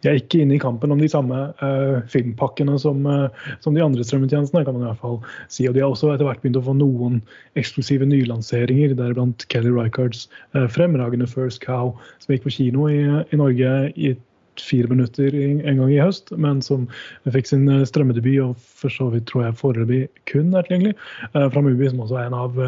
de 0.00 0.08
er 0.10 0.20
ikke 0.20 0.40
inne 0.42 0.56
i 0.56 0.62
kampen 0.62 0.92
om 0.94 1.00
de 1.00 1.08
samme 1.10 1.38
uh, 1.60 1.98
filmpakkene 2.10 2.78
som, 2.80 3.02
uh, 3.06 3.28
som, 3.64 3.76
de 3.76 3.84
andre 3.84 4.04
strømmetjenestene. 4.06 4.64
kan 4.64 4.76
man 4.76 4.86
i 4.86 4.88
hvert 4.88 5.02
fall 5.02 5.18
si. 5.52 5.68
Og 5.68 5.76
De 5.76 5.84
har 5.84 5.92
også 5.92 6.12
etter 6.14 6.28
hvert 6.28 6.40
begynt 6.42 6.60
å 6.60 6.64
få 6.66 6.76
noen 6.78 7.20
eksklusive 7.60 8.08
nylanseringer, 8.08 8.96
deriblant 8.96 9.44
Kelly 9.52 9.72
Rycards 9.74 10.26
uh, 10.56 10.66
fremragende 10.72 11.28
First 11.28 11.62
Cow, 11.64 11.94
som 12.22 12.34
gikk 12.34 12.48
på 12.48 12.56
kino 12.56 12.88
i, 12.90 13.04
i 13.04 13.40
Norge 13.40 13.76
i 13.96 14.16
fire 14.60 14.90
minutter 14.90 15.32
en 15.32 15.78
gang 15.78 15.88
i 15.88 16.00
høst, 16.02 16.32
men 16.36 16.58
som 16.60 16.82
fikk 17.32 17.46
sin 17.48 17.70
strømmedebut 17.88 18.42
og 18.44 18.58
for 18.60 18.92
så 18.92 19.06
vidt 19.12 19.24
tror 19.30 19.46
jeg 19.46 19.56
foreløpig 19.56 20.00
kun 20.28 20.50
er 20.52 20.66
tilgjengelig 20.66 20.92
fra 21.32 21.62
Mubi, 21.64 21.88
som 21.88 22.02
også 22.04 22.18
er 22.20 22.28
en 22.28 22.36
av 22.36 22.58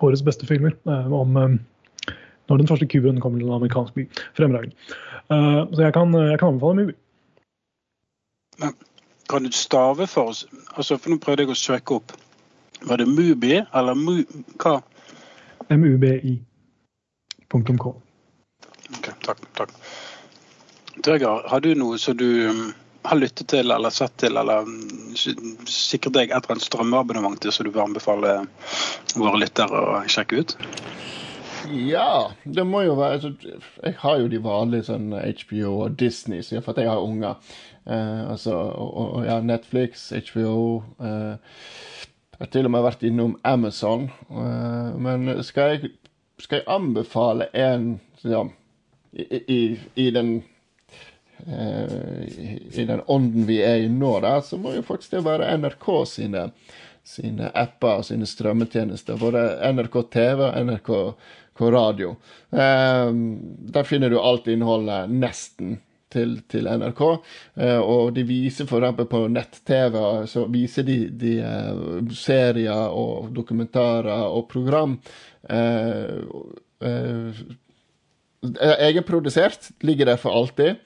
årets 0.00 0.24
beste 0.24 0.48
filmer 0.48 0.72
om 0.88 1.36
når 1.36 2.62
den 2.62 2.70
første 2.70 2.88
kuben 2.88 3.20
kommer 3.20 3.42
til 3.42 3.50
en 3.50 3.58
amerikansk 3.58 3.98
by. 3.98 4.06
Fremragende. 4.38 4.74
Uh, 5.30 5.62
så 5.74 5.82
jeg 5.86 5.94
kan, 5.94 6.14
jeg 6.14 6.38
kan 6.40 6.48
anbefale 6.54 6.74
Mubi. 6.82 6.94
Men 8.58 8.74
kan 9.28 9.42
du 9.44 9.52
stave 9.52 10.06
for 10.06 10.22
oss? 10.32 10.46
Altså, 10.76 10.98
for 10.98 11.10
Nå 11.10 11.18
prøvde 11.22 11.42
jeg 11.46 11.52
å 11.54 11.58
søke 11.58 11.94
opp. 12.00 12.12
Var 12.82 12.96
det 13.00 13.06
Mubi 13.08 13.60
eller 13.62 13.94
Mu... 13.98 14.24
Hva? 14.60 14.80
Mubi.com. 15.70 16.42
Ok, 18.92 19.06
takk. 19.24 19.38
takk. 19.56 19.70
Drøger, 21.00 21.48
har 21.48 21.60
du 21.64 21.74
noe 21.78 21.98
som 21.98 22.16
du 22.18 22.48
um, 22.50 22.74
har 23.08 23.16
lyttet 23.16 23.48
til 23.48 23.72
eller 23.72 23.90
sett 23.94 24.16
til, 24.20 24.36
eller 24.36 24.66
um, 24.66 24.74
sikret 25.16 26.12
deg 26.12 26.28
et 26.28 26.36
eller 26.42 26.56
annet 26.56 26.66
strømmeabonnement 26.66 27.40
til 27.40 27.54
som 27.54 27.64
du 27.66 27.72
vil 27.72 27.86
anbefale 27.86 28.42
våre 29.16 29.40
lyttere 29.40 29.80
å 29.80 30.02
sjekke 30.12 30.42
ut? 30.42 30.56
Ja, 31.70 32.32
det 32.44 32.64
må 32.66 32.82
jo 32.82 32.94
være 32.98 33.12
altså, 33.12 33.32
Jeg 33.82 33.94
har 33.98 34.18
jo 34.18 34.30
de 34.30 34.40
vanlige 34.42 34.88
sånn 34.88 35.12
HBO 35.14 35.72
og 35.84 35.98
Disney, 36.00 36.42
så 36.42 36.60
for 36.60 36.74
at 36.74 36.82
jeg 36.82 36.90
har 36.90 37.02
unger. 37.04 37.54
Eh, 37.86 38.30
altså, 38.30 38.54
og, 38.54 38.92
og, 38.98 39.24
ja, 39.26 39.40
Netflix, 39.40 40.08
HBO 40.30 40.82
eh, 41.02 41.34
Jeg 42.32 42.40
har 42.40 42.52
til 42.54 42.66
og 42.66 42.74
med 42.74 42.86
vært 42.86 43.04
innom 43.06 43.36
Amazon. 43.46 44.08
Eh, 44.30 44.94
men 44.98 45.34
skal 45.46 45.74
jeg, 45.76 45.92
skal 46.42 46.62
jeg 46.62 46.70
anbefale 46.70 47.50
en 47.54 48.00
ja, 48.24 48.46
i, 49.12 49.26
i, 49.40 49.60
i, 49.94 50.10
den 50.14 50.36
eh, 51.46 52.22
i 52.78 52.86
den 52.86 53.02
ånden 53.06 53.46
vi 53.46 53.60
er 53.62 53.82
i 53.82 53.90
nå, 53.90 54.16
da, 54.24 54.38
så 54.42 54.58
må 54.58 54.74
jo 54.76 54.86
faktisk 54.86 55.18
det 55.18 55.26
være 55.26 55.50
NRK 55.58 55.90
sine, 56.08 56.48
sine 57.06 57.50
apper 57.58 58.00
og 58.00 58.08
sine 58.08 58.26
strømmetjenester. 58.30 59.18
Både 59.20 59.46
NRK 59.74 60.02
TV 60.14 60.46
og 60.48 60.58
NRK 60.66 60.92
på 61.58 61.70
radio. 61.70 62.16
Eh, 62.50 63.08
der 63.76 63.88
finner 63.88 64.10
du 64.10 64.20
alt 64.20 64.48
innholdet 64.48 65.10
nesten 65.12 65.78
til, 66.12 66.36
til 66.50 66.68
NRK. 66.68 67.02
Eh, 67.56 67.80
og 67.80 68.12
de 68.16 68.24
viser 68.28 68.68
f.eks. 68.68 69.02
på 69.10 69.22
nett-TV 69.32 69.98
så 70.30 70.46
viser 70.52 70.86
de, 70.88 70.98
de 71.08 71.38
uh, 71.40 72.12
serier 72.16 72.92
og 72.92 73.32
dokumentarer 73.36 74.28
og 74.28 74.48
program. 74.52 74.98
Uh, 75.48 76.22
uh, 76.84 77.42
egenprodusert, 78.42 79.70
ligger 79.86 80.12
der 80.12 80.20
for 80.20 80.34
alltid. 80.34 80.80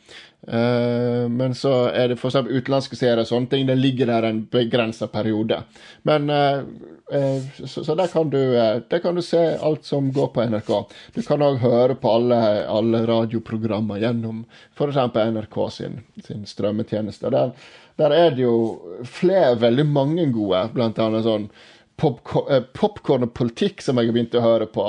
Uh, 0.46 1.26
men 1.28 1.54
så 1.58 1.88
er 1.90 2.12
det 2.12 2.20
f.eks. 2.20 2.36
utenlandske 2.46 2.98
serier 2.98 3.18
og 3.22 3.26
sånne 3.26 3.50
ting. 3.50 3.64
Den 3.66 3.80
ligger 3.82 4.10
der 4.10 4.28
en 4.28 4.44
begrensa 4.52 5.08
periode. 5.10 5.58
Men 6.06 6.30
uh, 6.30 6.62
uh, 7.10 7.48
så, 7.64 7.82
så, 7.82 7.96
der 7.98 8.12
kan, 8.12 8.30
du, 8.30 8.38
der 8.54 9.02
kan 9.02 9.18
du 9.18 9.24
se 9.26 9.42
alt 9.56 9.88
som 9.88 10.12
går 10.14 10.30
på 10.34 10.46
NRK. 10.52 10.70
Du 11.16 11.22
kan 11.26 11.42
òg 11.42 11.58
høre 11.64 11.98
på 11.98 12.12
alle, 12.18 12.40
alle 12.70 13.02
radioprogrammer 13.08 14.02
gjennom 14.04 14.44
f.eks. 14.76 15.00
NRK 15.16 15.58
sin, 15.74 16.02
sin 16.22 16.46
strømmetjeneste. 16.46 17.32
Der, 17.34 17.56
der, 17.98 18.14
er 18.14 18.36
det 18.36 18.46
jo 18.46 18.58
flere, 19.02 19.56
veldig 19.64 19.88
mange 19.90 20.28
gode, 20.34 20.68
blant 20.76 21.02
annet 21.02 21.26
sånn 21.26 21.50
popkorn 21.96 23.24
og 23.24 23.32
politikk 23.36 23.80
som 23.80 23.96
jeg 23.96 24.10
har 24.10 24.16
begynt 24.16 24.34
å 24.36 24.42
høre 24.44 24.66
på. 24.68 24.84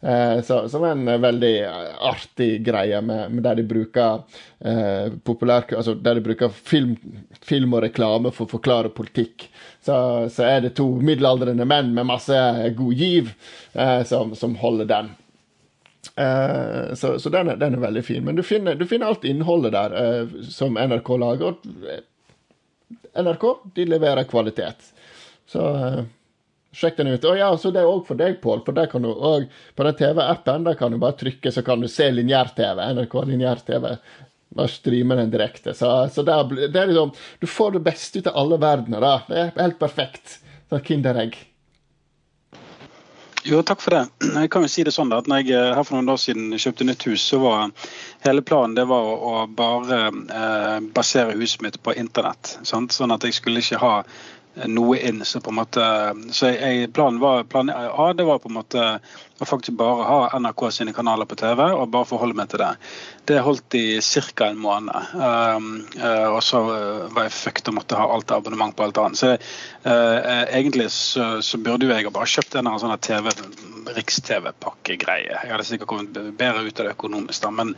Eh, 0.00 0.40
så, 0.46 0.64
som 0.70 0.82
en 0.88 1.04
eh, 1.08 1.20
veldig 1.22 1.52
artig 2.08 2.48
greie 2.66 2.98
med, 3.04 3.30
med 3.34 3.46
der 3.46 3.60
de 3.60 3.66
bruker 3.68 4.24
eh, 4.58 5.14
populær, 5.22 5.68
altså 5.70 5.94
der 5.94 6.18
de 6.18 6.24
bruker 6.26 6.50
film, 6.50 6.96
film, 7.38 7.76
og 7.76 7.84
reklame 7.86 8.34
for 8.34 8.48
å 8.48 8.54
forklare 8.56 8.90
politikk. 8.94 9.46
Så, 9.78 9.94
så, 10.34 10.48
er 10.48 10.66
det 10.66 10.74
to 10.80 10.88
middelaldrende 10.98 11.68
menn 11.68 11.94
med 11.94 12.10
masse 12.10 12.42
god 12.78 13.06
giv 13.06 13.32
eh, 13.78 14.02
som, 14.08 14.34
som, 14.34 14.58
holder 14.58 14.90
den. 14.90 15.14
Eh, 16.18 16.94
så, 16.98 17.14
så 17.22 17.34
den, 17.34 17.54
er, 17.54 17.62
den, 17.62 17.78
er, 17.78 17.86
veldig 17.86 18.06
fin. 18.10 18.26
Men 18.26 18.34
du 18.34 18.42
finner, 18.42 18.74
du 18.74 18.86
finner 18.90 19.12
alt 19.12 19.26
innholdet 19.28 19.78
der 19.78 20.28
som 20.50 20.74
NRK 20.74 21.14
lager. 21.22 21.58
NRK 23.14 23.50
de 23.78 23.90
leverer 23.94 24.26
kvalitet. 24.26 24.90
Så 25.48 25.62
Sjekk 26.78 27.00
den 27.00 27.10
ut. 27.10 27.24
Og 27.26 27.38
ja, 27.40 27.50
så 27.58 27.72
det 27.74 27.82
er 27.82 27.90
òg 27.90 28.04
for 28.06 28.18
deg, 28.18 28.38
Pål. 28.42 28.62
For 28.66 28.76
der 28.76 28.86
kan 28.90 29.02
du 29.02 29.10
òg 29.10 29.48
På 29.74 29.86
den 29.86 29.98
TV-appen 29.98 30.66
der 30.68 30.78
kan 30.78 30.94
du 30.94 31.00
bare 31.02 31.18
trykke, 31.18 31.52
så 31.52 31.64
kan 31.66 31.82
du 31.82 31.88
se 31.90 32.06
lineær-TV. 32.14 32.82
NRK 32.94 33.18
lineær-TV. 33.32 33.90
Bare 34.58 34.72
streame 34.72 35.18
den 35.18 35.34
direkte. 35.34 35.74
Så, 35.74 35.90
så 36.14 36.22
det, 36.22 36.34
er, 36.34 36.70
det 36.72 36.80
er 36.80 36.92
liksom 36.92 37.12
Du 37.40 37.46
får 37.50 37.76
det 37.76 37.84
beste 37.90 38.22
ut 38.22 38.30
av 38.30 38.38
alle 38.44 38.60
verdener, 38.62 39.02
da. 39.02 39.14
Det 39.28 39.42
er 39.42 39.54
helt 39.58 39.80
perfekt. 39.82 40.38
Sånn 40.70 40.84
Kinderegg. 40.84 41.38
Jo, 43.48 43.62
takk 43.62 43.80
for 43.80 43.94
det. 43.94 44.28
Jeg 44.34 44.50
kan 44.52 44.64
jo 44.64 44.68
si 44.68 44.82
det 44.84 44.92
sånn 44.92 45.10
da, 45.12 45.20
at 45.22 45.28
når 45.30 45.44
jeg 45.46 45.74
her 45.76 45.84
for 45.86 45.96
noen 45.96 46.10
år 46.12 46.18
siden 46.20 46.56
kjøpte 46.58 46.84
nytt 46.84 47.06
hus, 47.08 47.22
så 47.30 47.38
var 47.40 47.70
hele 48.26 48.42
planen 48.44 48.74
det 48.76 48.84
var 48.90 49.06
å, 49.14 49.34
bare 49.46 50.00
eh, 50.10 50.80
basere 50.94 51.36
huset 51.38 51.62
mitt 51.64 51.78
på 51.82 51.94
internett. 51.96 52.58
Sant? 52.66 52.92
Sånn 52.92 53.14
at 53.14 53.24
jeg 53.24 53.38
skulle 53.38 53.62
ikke 53.62 53.80
ha 53.80 53.92
noe 54.66 54.98
inn. 54.98 55.24
Så 55.24 55.40
måte, 55.54 55.84
så 56.34 56.52
jeg, 56.52 56.90
planen 56.96 57.20
var, 57.22 57.44
plan 57.44 57.70
A 57.70 58.12
det 58.16 58.26
var 58.28 58.42
på 58.42 58.50
en 58.50 58.58
måte 58.58 58.86
å 59.38 59.46
faktisk 59.46 59.76
bare 59.78 60.06
ha 60.08 60.38
NRK 60.38 60.64
sine 60.74 60.92
kanaler 60.94 61.28
på 61.28 61.36
TV 61.38 61.62
og 61.68 61.88
bare 61.94 62.08
forholde 62.08 62.36
meg 62.38 62.50
til 62.50 62.62
det. 62.62 62.72
Det 63.28 63.42
holdt 63.44 63.76
i 63.78 64.00
ca. 64.00 64.48
en 64.48 64.58
måned. 64.58 65.14
Um, 65.14 65.68
uh, 66.00 66.28
og 66.34 66.42
så 66.42 66.62
uh, 66.66 67.06
var 67.14 67.28
jeg 67.28 67.36
fucked 67.36 67.70
og 67.70 67.78
måtte 67.78 67.98
ha 67.98 68.08
alt 68.14 68.32
abonnement 68.34 68.74
på 68.76 68.86
alt 68.86 68.98
annet. 68.98 69.20
Så 69.20 69.34
uh, 69.36 70.18
egentlig 70.48 70.90
så, 70.94 71.38
så, 71.42 71.60
burde 71.62 71.86
jo 71.86 71.94
jeg 71.94 72.10
bare 72.14 72.30
kjøpt 72.30 72.58
en 72.58 72.70
sånn 72.80 72.96
TV, 73.04 73.30
riks-TV-pakkegreie. 73.98 75.34
Jeg 75.44 75.52
hadde 75.52 75.66
sikkert 75.66 75.90
kommet 75.92 76.18
bedre 76.38 76.64
ut 76.64 76.80
av 76.80 76.88
det 76.88 76.94
økonomisk, 76.96 77.42
da. 77.44 77.52
Men, 77.54 77.74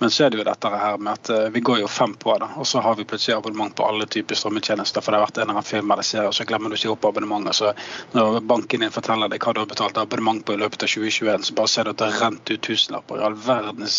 men, 0.00 0.10
så 0.10 0.26
er 0.26 0.32
det 0.32 0.40
jo 0.40 0.46
dette 0.48 0.72
her 0.72 0.98
med 1.02 1.12
at 1.12 1.32
uh, 1.34 1.50
vi 1.52 1.64
går 1.64 1.82
jo 1.82 1.90
fem 1.92 2.14
på 2.14 2.38
det, 2.40 2.48
og 2.56 2.68
så 2.68 2.80
har 2.84 2.96
vi 2.98 3.06
plutselig 3.08 3.36
abonnement 3.36 3.74
på 3.76 3.86
alle 3.86 4.08
typer 4.08 4.38
strømmetjenester, 4.38 5.04
for 5.04 5.12
det 5.12 5.20
har 5.20 5.26
vært 5.28 5.42
en 5.42 5.46
eller 5.46 5.58
annen 5.58 5.68
film 5.68 5.92
eller 5.92 6.06
serie, 6.06 6.30
og 6.30 6.36
så 6.38 6.48
glemmer 6.48 6.72
du 6.72 6.78
ikke 6.78 6.94
opp 6.94 7.10
abonnementet. 7.10 7.58
Så 7.58 7.74
når 8.16 8.40
banken 8.48 8.86
din 8.86 8.94
forteller 8.94 9.28
deg 9.32 9.42
hva 9.42 9.54
du 9.54 9.62
har 9.64 9.70
betalt 9.70 10.00
abonnement 10.00 10.44
på 10.46 10.56
i 10.56 10.62
løpet 10.62 10.86
av 10.86 10.94
20 10.94 11.01
2021 11.02 11.44
så 11.48 11.54
bare 11.58 11.68
ser 11.68 11.84
du 11.84 11.92
at 11.92 12.00
det 12.00 12.08
har 12.10 12.24
rent 12.26 12.50
ut 12.50 12.62
tusenlapper 12.62 13.20
i 13.20 13.26
all 13.26 13.36
verdens 13.36 13.98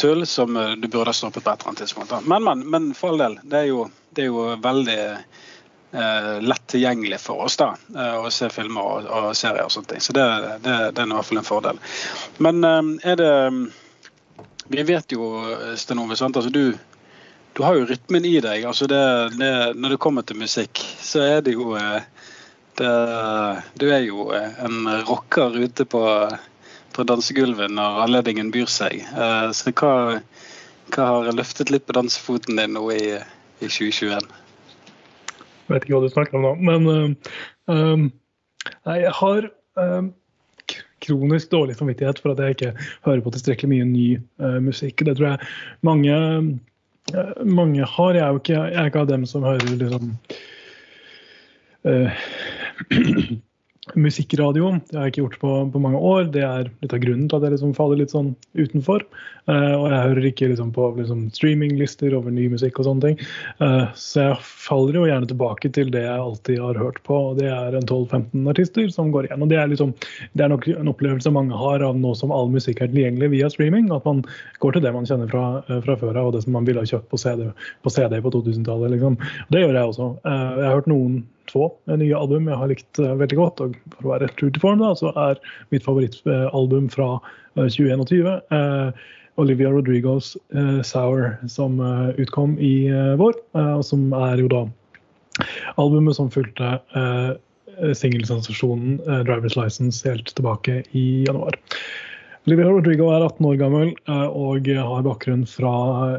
tull 0.00 0.26
som 0.26 0.56
eh, 0.56 0.74
du 0.80 0.88
burde 0.88 1.10
ha 1.10 1.16
stoppet 1.16 1.44
på 1.44 1.50
et 1.50 1.60
eller 1.60 1.72
annet 1.72 1.84
tidspunkt. 1.84 2.14
Men, 2.24 2.44
men, 2.44 2.66
men 2.70 2.92
for 2.94 3.12
all 3.12 3.22
del. 3.22 3.38
Det 3.42 3.64
er 3.64 3.70
jo, 3.70 3.86
det 4.10 4.24
er 4.24 4.30
jo 4.30 4.46
veldig 4.62 5.00
eh, 5.92 6.40
lett 6.40 6.66
tilgjengelig 6.66 7.20
for 7.20 7.44
oss 7.46 7.56
da, 7.60 7.72
eh, 7.96 8.16
å 8.20 8.30
se 8.30 8.48
filmer 8.52 8.82
og, 8.82 9.10
og, 9.10 9.28
serier 9.36 9.66
og 9.66 9.74
sånne 9.74 9.94
ting. 9.94 10.04
Så 10.04 10.16
det, 10.16 10.26
det, 10.64 10.78
det 10.96 11.04
er 11.04 11.10
i 11.10 11.16
hvert 11.18 11.28
fall 11.28 11.42
en 11.42 11.50
fordel. 11.50 11.82
Men 12.38 12.64
eh, 12.64 13.12
er 13.12 13.20
det 13.20 13.34
Vi 14.72 14.82
vet 14.88 15.12
jo, 15.12 15.26
Sten 15.76 15.98
Ove, 16.00 16.16
altså 16.16 16.48
du, 16.48 16.72
du 17.52 17.62
har 17.62 17.76
jo 17.76 17.86
rytmen 17.86 18.24
i 18.24 18.38
deg. 18.40 18.64
altså 18.64 18.86
det, 18.86 19.02
det, 19.36 19.74
Når 19.76 19.94
det 19.94 20.00
kommer 20.00 20.22
til 20.22 20.38
musikk, 20.40 20.80
så 21.00 21.20
er 21.20 21.40
det 21.44 21.56
jo 21.58 21.74
eh, 21.76 22.02
du 22.80 23.84
er 23.92 24.00
jo 24.06 24.30
en 24.32 24.86
rocker 25.08 25.58
ute 25.60 25.84
på, 25.84 26.02
på 26.92 27.04
dansegulvet 27.08 27.72
når 27.72 28.00
anledningen 28.06 28.52
byr 28.54 28.70
seg. 28.70 29.02
Eh, 29.02 29.50
så 29.56 29.72
hva, 29.72 30.20
hva, 30.92 31.08
har 31.08 31.36
løftet 31.36 31.72
litt 31.72 31.86
på 31.88 31.96
dansefoten 31.96 32.60
din 32.60 32.76
nå 32.76 32.86
i, 32.94 33.04
i 33.60 33.68
2021? 33.68 34.32
Jeg 35.62 35.76
vet 35.76 35.86
ikke 35.86 35.96
hva 35.96 36.02
du 36.04 36.12
snakker 36.12 36.38
om 36.38 36.44
nå, 36.46 36.52
men 36.68 37.16
um, 37.70 38.08
jeg 38.84 39.14
har 39.16 39.46
um, 39.80 40.10
kronisk 41.02 41.52
dårlig 41.54 41.78
samvittighet 41.78 42.20
for 42.20 42.34
at 42.34 42.42
jeg 42.42 42.56
ikke 42.56 42.72
hører 43.06 43.22
på 43.24 43.32
tilstrekkelig 43.34 43.70
mye 43.72 43.88
ny 43.88 44.08
uh, 44.42 44.58
musikk. 44.64 45.04
Det 45.06 45.16
tror 45.16 45.30
jeg 45.30 45.52
mange, 45.86 46.18
uh, 47.14 47.44
mange 47.46 47.88
har. 47.94 48.18
Jeg 48.18 48.26
er 48.26 48.42
ikke, 48.42 48.58
jeg 48.58 48.80
er 48.82 48.90
ikke 48.90 49.06
av 49.06 49.12
dem 49.14 49.24
som 49.30 49.46
hører 49.46 49.78
liksom 49.80 50.12
uh, 51.88 52.26
Musikkradio 53.98 54.68
det 54.90 54.94
har 54.94 55.08
jeg 55.08 55.10
ikke 55.10 55.22
gjort 55.24 55.40
på, 55.42 55.52
på, 55.74 55.80
mange 55.82 55.98
år. 55.98 56.28
Det 56.30 56.42
er 56.46 56.68
litt 56.84 56.92
av 56.94 57.00
grunnen 57.02 57.24
til 57.26 57.40
at 57.40 57.46
jeg 57.48 57.54
liksom 57.56 57.72
faller 57.74 57.98
litt 57.98 58.12
sånn 58.14 58.28
utenfor. 58.54 59.02
Uh, 59.50 59.74
og 59.74 59.86
jeg 59.90 60.04
hører 60.04 60.28
ikke 60.28 60.48
liksom 60.52 60.68
på 60.76 60.84
liksom, 61.00 61.24
streaminglister 61.34 62.14
over 62.14 62.30
ny 62.30 62.46
musikk 62.52 62.78
og 62.78 62.86
sånne 62.86 63.08
ting. 63.08 63.32
Uh, 63.58 63.90
så 63.98 64.28
jeg 64.28 64.38
faller 64.68 65.00
jo 65.00 65.08
gjerne 65.10 65.26
tilbake 65.32 65.72
til 65.74 65.90
det 65.90 66.04
jeg 66.04 66.14
alltid 66.28 66.62
har 66.62 66.78
hørt 66.78 67.02
på. 67.08 67.18
og 67.32 67.42
Det 67.42 67.50
er 67.50 67.74
en 67.74 67.88
12-15 67.88 68.54
artister 68.54 68.94
som 68.94 69.10
går 69.10 69.26
igjen. 69.26 69.42
og 69.42 69.50
det 69.50 69.58
er, 69.58 69.74
liksom, 69.74 69.96
det 70.38 70.46
er 70.46 70.54
nok 70.54 70.70
en 70.76 70.94
opplevelse 70.94 71.34
mange 71.34 71.58
har 71.64 71.82
av 71.82 71.98
nå 71.98 72.14
som 72.22 72.30
all 72.30 72.54
musikk 72.54 72.84
er 72.86 72.94
tilgjengelig 72.94 73.32
via 73.34 73.50
streaming. 73.50 73.90
At 73.90 74.06
man 74.06 74.22
går 74.62 74.78
til 74.78 74.86
det 74.86 74.94
man 74.94 75.10
kjenner 75.10 75.26
fra, 75.34 75.58
uh, 75.66 75.80
fra 75.82 75.98
før 75.98 76.22
av, 76.22 76.30
og 76.30 76.38
det 76.38 76.46
som 76.46 76.54
man 76.54 76.70
ville 76.70 76.86
ha 76.86 76.94
kjøpt 76.94 77.10
på 77.10 77.18
CD 77.26 77.50
på, 77.50 77.96
på 78.30 78.36
2000-tallet. 78.38 78.94
Liksom. 78.94 79.18
Det 79.50 79.66
gjør 79.66 79.74
jeg 79.74 79.90
også. 79.90 80.12
jeg 80.22 80.68
har 80.70 80.76
hørt 80.78 80.92
noen 80.94 81.24
få 81.52 81.68
nye 81.90 82.16
album 82.16 82.48
jeg 82.50 82.58
har 82.58 82.70
likt 82.70 83.00
uh, 83.02 83.14
veldig 83.20 83.38
godt. 83.38 83.62
Og 83.64 83.76
for 83.96 84.08
å 84.08 84.12
være 84.14 84.30
true 84.38 84.52
to 84.52 84.62
form, 84.62 84.82
da, 84.82 84.92
så 84.98 85.12
er 85.28 85.40
mitt 85.74 85.86
favorittalbum 85.86 86.88
fra 86.92 87.14
uh, 87.18 87.66
2021 87.66 88.28
uh, 88.52 88.92
Olivia 89.40 89.70
Rodrigos 89.72 90.34
uh, 90.56 90.80
'Sour', 90.84 91.36
som 91.48 91.80
uh, 91.80 92.12
utkom 92.20 92.58
i 92.60 92.90
vår. 93.20 93.38
og 93.54 93.84
som 93.84 94.12
er 94.12 94.42
jo 94.42 94.50
da 94.52 94.66
albumet 95.80 96.16
som 96.16 96.28
fulgte 96.30 96.78
singelsensasjonen 97.96 98.98
'Driver's 99.00 99.56
License' 99.56 100.04
helt 100.04 100.28
tilbake 100.36 100.82
i 100.92 101.24
januar. 101.24 101.56
Olivia 102.42 102.66
Rodrigo 102.66 103.06
er 103.14 103.22
18 103.22 103.46
år 103.46 103.58
gammel 103.60 103.90
eh, 104.10 104.30
og 104.34 104.66
har 104.66 105.04
bakgrunn 105.06 105.44
fra 105.46 105.72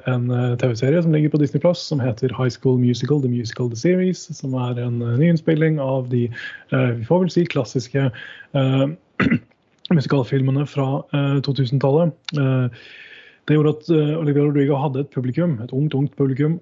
en 0.07 0.29
eh, 0.31 0.53
TV-serie 0.61 1.01
som 1.03 1.11
ligger 1.11 1.33
på 1.33 1.39
Disney 1.41 1.59
Plus, 1.59 1.81
som 1.83 1.99
heter 1.99 2.31
High 2.31 2.53
School 2.53 2.77
Musical, 2.79 3.19
The 3.19 3.27
Musical 3.27 3.67
The 3.67 3.79
Series. 3.81 4.21
Som 4.31 4.53
er 4.55 4.79
en 4.79 5.01
eh, 5.03 5.17
nyinnspilling 5.19 5.81
av 5.83 6.07
de 6.13 6.29
vi 6.71 7.07
får 7.09 7.25
vel 7.25 7.31
si, 7.33 7.43
klassiske 7.51 8.05
uh, 8.07 8.85
musikalfilmene 9.97 10.63
fra 10.71 10.85
uh, 11.11 11.41
2000-tallet. 11.43 12.15
Uh, 12.39 12.71
det 13.43 13.57
gjorde 13.57 13.73
at 13.75 13.89
Olivia 14.21 14.45
Rodrigo 14.45 14.77
hadde 14.79 15.01
et 15.03 15.11
publikum, 15.11 15.57
et 15.59 15.73
ungt 15.75 15.97
ungt 15.97 16.13
publikum 16.15 16.53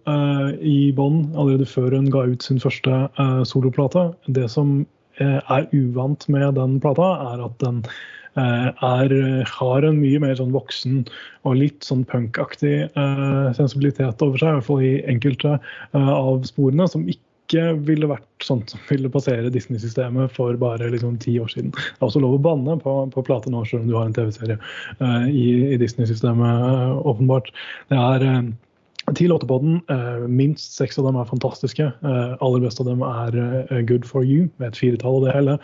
i 0.65 0.89
bånn 0.97 1.19
allerede 1.37 1.67
før 1.69 1.93
hun 1.93 2.07
ga 2.09 2.23
ut 2.31 2.41
sin 2.41 2.57
første 2.57 3.03
soloplate. 3.45 4.07
Det 4.25 4.47
som 4.49 4.79
er 5.21 5.67
uvant 5.77 6.25
med 6.33 6.57
den 6.57 6.79
plata, 6.81 7.11
er 7.35 7.43
at 7.45 7.53
den 7.61 7.83
er, 8.39 9.13
har 9.47 9.87
en 9.87 9.99
mye 9.99 10.21
mer 10.23 10.37
sånn 10.39 10.53
voksen 10.55 11.01
og 11.47 11.57
litt 11.59 11.83
sånn 11.83 12.05
punkaktig 12.07 12.85
uh, 12.95 13.51
sensibilitet 13.57 14.23
over 14.23 14.39
seg, 14.39 14.47
i 14.47 14.59
hvert 14.59 14.69
fall 14.69 14.85
i 14.85 14.93
enkelte 15.11 15.57
uh, 15.57 16.13
av 16.13 16.45
sporene, 16.47 16.87
som 16.91 17.03
ikke 17.11 17.73
ville 17.83 18.07
vært 18.07 18.45
sånn 18.45 18.61
som 18.71 18.79
ville 18.87 19.11
passere 19.11 19.51
Disney-systemet 19.51 20.31
for 20.37 20.55
bare 20.61 20.87
liksom 20.93 21.17
ti 21.19 21.35
år 21.41 21.51
siden. 21.51 21.73
Det 21.75 21.99
er 21.99 22.07
også 22.07 22.23
lov 22.23 22.37
å 22.37 22.43
banne 22.45 22.77
på, 22.79 22.95
på 23.11 23.25
plate 23.27 23.51
nå, 23.51 23.65
selv 23.67 23.83
om 23.83 23.91
du 23.91 23.97
har 23.99 24.07
en 24.07 24.15
TV-serie 24.15 24.59
uh, 25.01 25.27
i, 25.27 25.47
i 25.73 25.79
Disney-systemet, 25.81 27.01
åpenbart. 27.11 27.51
Det 27.91 27.99
er 27.99 28.27
Ti 29.15 29.27
låter 29.27 29.47
på 29.47 29.59
den. 29.59 29.81
Eh, 29.89 30.27
minst 30.27 30.73
seks 30.73 30.99
av 30.99 31.05
dem 31.05 31.15
er 31.17 31.25
fantastiske. 31.25 31.83
Eh, 31.83 32.33
aller 32.39 32.61
beste 32.61 32.83
av 32.83 32.89
dem 32.91 33.01
er 33.01 33.37
eh, 33.71 33.81
Good 33.89 34.05
for 34.05 34.23
you, 34.23 34.45
med 34.61 34.69
et 34.69 34.77
firetall 34.77 35.17
og 35.17 35.25
det 35.25 35.33
hele. 35.33 35.57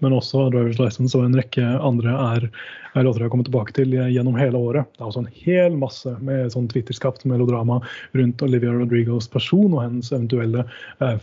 Men 0.00 0.14
også 0.14 0.46
Drivers 0.54 0.78
License 0.78 1.18
og 1.18 1.26
en 1.26 1.34
rekke 1.36 1.64
andre 1.82 2.14
er, 2.14 2.46
er 2.94 3.04
låter 3.04 3.24
jeg 3.24 3.26
har 3.26 3.32
kommet 3.32 3.48
tilbake 3.48 3.74
til 3.74 3.90
gjennom 3.90 4.38
hele 4.38 4.58
året. 4.58 4.86
Det 4.94 5.02
er 5.02 5.08
også 5.08 5.24
en 5.24 5.34
hel 5.34 5.74
masse 5.78 6.12
med 6.24 6.52
sånn 6.54 6.68
Twitter-skapt 6.70 7.26
melodrama 7.28 7.80
rundt 8.14 8.44
Olivia 8.46 8.72
Rodrigos 8.74 9.26
person 9.30 9.74
og 9.74 9.82
hennes 9.82 10.12
eventuelle 10.12 10.62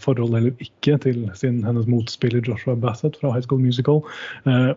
forhold 0.03 0.35
eller 0.37 0.63
ikke 0.63 0.97
til 1.03 1.23
sin, 1.39 1.61
hennes 1.63 1.87
motspiller 1.89 2.43
Joshua 2.43 2.75
Bassett 2.75 3.15
fra 3.21 3.31
High 3.31 3.47
School 3.47 3.63
Musical. 3.63 4.03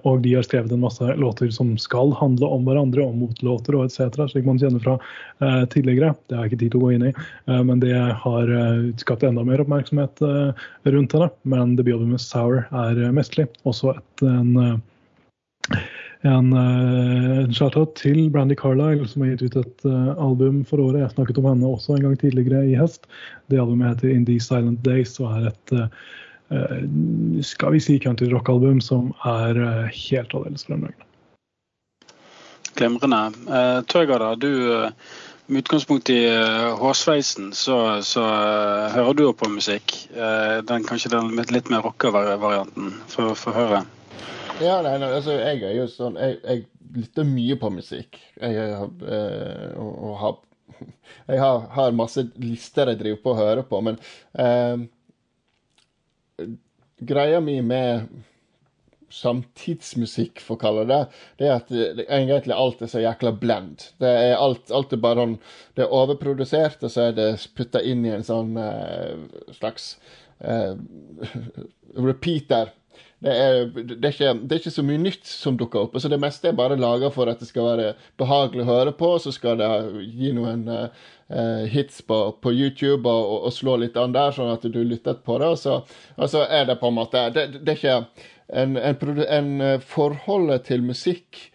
Og 0.07 0.23
de 0.25 0.37
har 0.37 0.47
skrevet 0.47 0.75
en 0.75 0.85
masse 0.85 1.19
låter 1.19 1.51
som 1.55 1.75
skal 1.83 2.15
handle 2.21 2.51
om 2.55 2.67
hverandre, 2.69 3.07
om 3.07 3.25
motlåter 3.25 3.79
og 3.79 3.89
etc., 3.89 4.29
slik 4.31 4.47
man 4.47 4.63
kjenner 4.63 4.83
fra 4.85 4.99
tidligere. 5.75 6.15
Det 6.31 6.39
er 6.39 6.44
ikke 6.51 6.61
tid 6.63 6.75
til 6.75 6.81
å 6.81 6.87
gå 6.87 6.95
inn 6.95 7.07
i. 7.11 7.13
Eh, 7.51 7.63
men 7.67 7.83
det 7.83 7.95
har 7.95 8.51
eh, 8.51 8.89
skapt 9.03 9.27
enda 9.27 9.45
mer 9.47 9.63
oppmerksomhet 9.65 10.25
eh, 10.25 10.65
rundt 10.95 11.17
henne. 11.17 11.31
Men 11.49 11.77
debutalbumet 11.79 12.23
Sour 12.23 12.65
er 12.71 13.05
mesterlig. 13.17 13.49
Også 13.69 13.97
et, 13.97 14.27
en 14.27 14.83
en, 16.25 16.55
en 16.57 17.53
shout-out 17.53 17.95
til 18.01 18.31
Brandy 18.33 18.57
Carlisle, 18.57 19.05
som 19.09 19.23
har 19.25 19.35
gitt 19.35 19.43
ut 19.45 19.59
et 19.61 19.85
uh, 19.85 20.15
album 20.17 20.63
for 20.65 20.81
året. 20.81 21.03
Jeg 21.03 21.13
snakket 21.13 21.41
om 21.41 21.49
henne 21.51 21.69
også 21.69 21.99
en 21.99 22.07
gang 22.07 22.15
tidligere 22.21 22.63
i 22.71 22.79
høst. 22.81 23.05
Det 23.53 23.61
albumet 23.61 23.91
heter 23.91 24.15
In 24.15 24.25
These 24.25 24.49
Silent 24.49 24.81
Days 24.87 25.19
og 25.21 25.35
er 25.37 25.51
et 25.51 25.75
uh, 25.77 25.89
skal 27.45 27.77
vi 27.77 27.83
si 27.83 27.99
country 28.01 28.31
rock-album 28.33 28.81
som 28.85 29.13
er 29.29 29.61
uh, 29.61 29.85
helt 29.93 30.33
aldeles 30.37 30.65
fremragende. 30.65 31.05
Glimrende. 32.75 33.23
Uh, 33.47 33.81
Tøyga, 33.91 34.19
da, 34.19 34.35
du 34.35 34.51
med 35.47 35.59
utgangspunkt 35.59 36.11
i 36.11 36.27
uh, 36.31 36.75
hårsveisen, 36.81 37.53
så, 37.53 38.03
så 38.03 38.23
uh, 38.25 38.93
hører 38.95 39.15
du 39.15 39.23
jo 39.27 39.35
på 39.37 39.49
musikk. 39.53 39.97
Uh, 40.17 40.61
den 40.65 40.87
Kanskje 40.89 41.13
den 41.13 41.35
litt 41.53 41.69
mer 41.73 41.85
rocka-varianten. 41.85 42.95
Få 43.13 43.35
høre. 43.53 43.85
Ja, 44.63 44.79
nei, 44.87 44.97
nei, 45.03 45.11
altså, 45.11 45.35
jeg 45.35 45.65
er 45.67 45.73
jo 45.75 45.89
sånn 45.91 46.15
Jeg, 46.15 46.37
jeg 46.47 46.61
lytter 46.95 47.27
mye 47.27 47.57
på 47.61 47.71
musikk. 47.75 48.21
Jeg, 48.41 48.55
jeg, 48.55 48.91
og, 49.77 49.93
og 49.93 50.19
har, 50.23 50.37
jeg 51.33 51.43
har, 51.43 51.65
har, 51.75 51.97
masse 51.97 52.29
lister 52.41 52.93
jeg 52.93 53.03
driver 53.03 53.25
på 53.25 53.35
å 53.35 53.41
høre 53.41 53.65
på, 53.67 53.81
men 53.85 53.99
greia 57.05 57.41
mi 57.43 57.59
med 57.67 58.07
samtidsmusikk, 59.15 60.43
for 60.43 60.57
å 60.57 60.63
kalle 60.65 60.85
det, 60.91 61.01
det 61.41 61.49
er 61.49 61.57
at 61.57 61.73
det, 61.73 62.07
egentlig 62.09 62.57
alt 62.57 62.83
er 62.83 62.91
så 62.93 63.03
jækla 63.03 63.35
blend. 63.41 63.89
Det 64.03 64.11
er 64.11 64.37
alt, 64.37 64.73
alt 64.75 64.95
er 64.95 65.03
bare 65.03 65.25
sånn 65.25 65.37
Det 65.75 65.87
er 65.87 65.97
overprodusert, 66.01 66.83
og 66.87 66.93
så 66.95 67.09
er 67.09 67.19
det 67.19 67.29
putta 67.57 67.83
inn 67.83 68.05
i 68.07 68.15
en 68.15 68.27
sånn 68.27 68.55
uh, 68.59 69.15
slags 69.57 69.95
uh, 70.45 70.75
repeater. 72.09 72.73
Det 73.25 73.33
er, 73.33 73.63
det, 73.73 74.05
er 74.05 74.13
ikke, 74.13 74.33
det 74.43 74.53
er, 74.53 74.59
ikke, 74.61 74.71
så 74.75 74.83
mye 74.85 75.01
nytt 75.01 75.29
som 75.29 75.57
dukker 75.57 75.87
opp. 75.87 75.95
altså 75.97 76.11
Det 76.13 76.21
meste 76.21 76.51
er 76.51 76.57
bare 76.59 76.77
laga 76.77 77.09
for 77.13 77.31
at 77.31 77.41
det 77.41 77.49
skal 77.49 77.71
være 77.71 77.95
behagelig 78.21 78.67
å 78.67 78.69
høre 78.69 78.93
på. 78.99 79.15
Så 79.23 79.33
skal 79.33 79.57
det 79.63 79.69
gi 80.13 80.33
noen 80.37 80.67
uh, 80.69 81.65
hits 81.73 82.03
på, 82.05 82.19
på 82.45 82.53
YouTube 82.53 83.09
og, 83.09 83.47
og, 83.47 83.55
slå 83.57 83.79
litt 83.81 83.97
an 83.97 84.13
der, 84.13 84.35
sånn 84.37 84.53
at 84.53 84.67
du 84.69 84.83
lytter 84.85 85.17
på 85.25 85.39
det. 85.41 85.49
Og 85.55 85.61
så, 85.63 85.79
og 86.19 86.31
så 86.35 86.45
er 86.45 86.69
det 86.69 86.77
på 86.83 86.93
en 86.93 86.99
måte 86.99 87.25
Det, 87.33 87.47
det 87.63 87.73
er 87.73 87.81
ikke 87.81 88.29
en, 88.49 88.77
en, 88.77 89.19
en 89.25 89.61
eh, 89.61 89.81
forholdet 89.81 90.67
til 90.69 90.85
musikk 90.85 91.51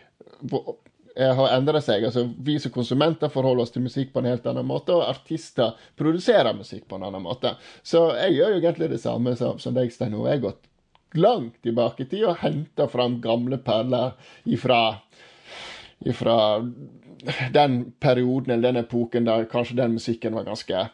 har 1.20 1.50
endra 1.52 1.82
seg. 1.84 2.06
altså 2.06 2.30
Vi 2.40 2.56
som 2.64 2.72
konsumenter 2.72 3.32
forholder 3.34 3.66
oss 3.66 3.74
til 3.76 3.84
musikk 3.84 4.14
på 4.14 4.22
en 4.22 4.30
helt 4.30 4.46
annen 4.48 4.68
måte, 4.68 4.96
og 4.96 5.10
artister 5.10 5.76
produserer 6.00 6.56
musikk 6.56 6.86
på 6.88 6.96
en 6.96 7.10
annen 7.10 7.26
måte. 7.26 7.56
Så 7.84 8.06
jeg 8.16 8.38
gjør 8.38 8.54
jo 8.54 8.62
egentlig 8.62 8.90
det 8.94 9.02
samme 9.04 9.36
som, 9.36 9.60
som 9.60 9.76
deg, 9.76 9.92
Stein 9.92 10.16
Ove. 10.16 10.30
Jeg 10.30 10.40
har 10.40 10.46
gått 10.46 10.70
langt 11.20 11.62
tilbake 11.66 12.06
i 12.06 12.10
tid 12.10 12.26
og 12.30 12.40
henta 12.44 12.88
fram 12.88 13.20
gamle 13.22 13.60
perler 13.66 14.16
ifra, 14.46 15.00
ifra 16.06 16.38
den 17.54 17.80
perioden 18.00 18.54
eller 18.56 18.72
den 18.72 18.84
epoken 18.86 19.28
der 19.28 19.48
kanskje 19.50 19.80
den 19.82 19.98
musikken 19.98 20.38
var 20.38 20.48
ganske 20.48 20.88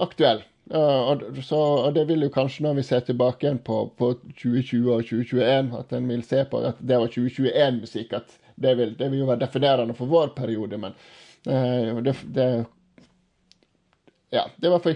aktuell. 0.00 0.42
Og, 0.70 1.22
så, 1.42 1.58
og, 1.58 1.94
det 1.94 2.04
vil 2.08 2.22
jo 2.22 2.30
kanskje, 2.30 2.62
når 2.62 2.76
vi 2.78 2.82
ser 2.86 3.00
tilbake 3.02 3.46
igjen 3.46 3.58
på, 3.66 3.80
på 3.98 4.12
2020 4.38 4.92
og 4.94 5.06
2021, 5.08 5.72
at 5.80 5.94
en 5.96 6.10
vil 6.12 6.22
se 6.26 6.44
på 6.50 6.60
at 6.68 6.78
det 6.78 6.98
var 7.02 7.10
2021-musikk. 7.10 8.12
At 8.20 8.36
det 8.60 8.76
vil, 8.78 8.92
det 8.98 9.08
vil, 9.10 9.24
jo 9.24 9.30
være 9.30 9.42
definerende 9.42 9.96
for 9.98 10.10
vår 10.10 10.30
periode, 10.36 10.78
men 10.78 10.94
uh, 11.48 11.98
det, 12.06 12.14
det, 12.36 12.46
ja, 14.30 14.44
det 14.56 14.68
var 14.70 14.78
for, 14.78 14.94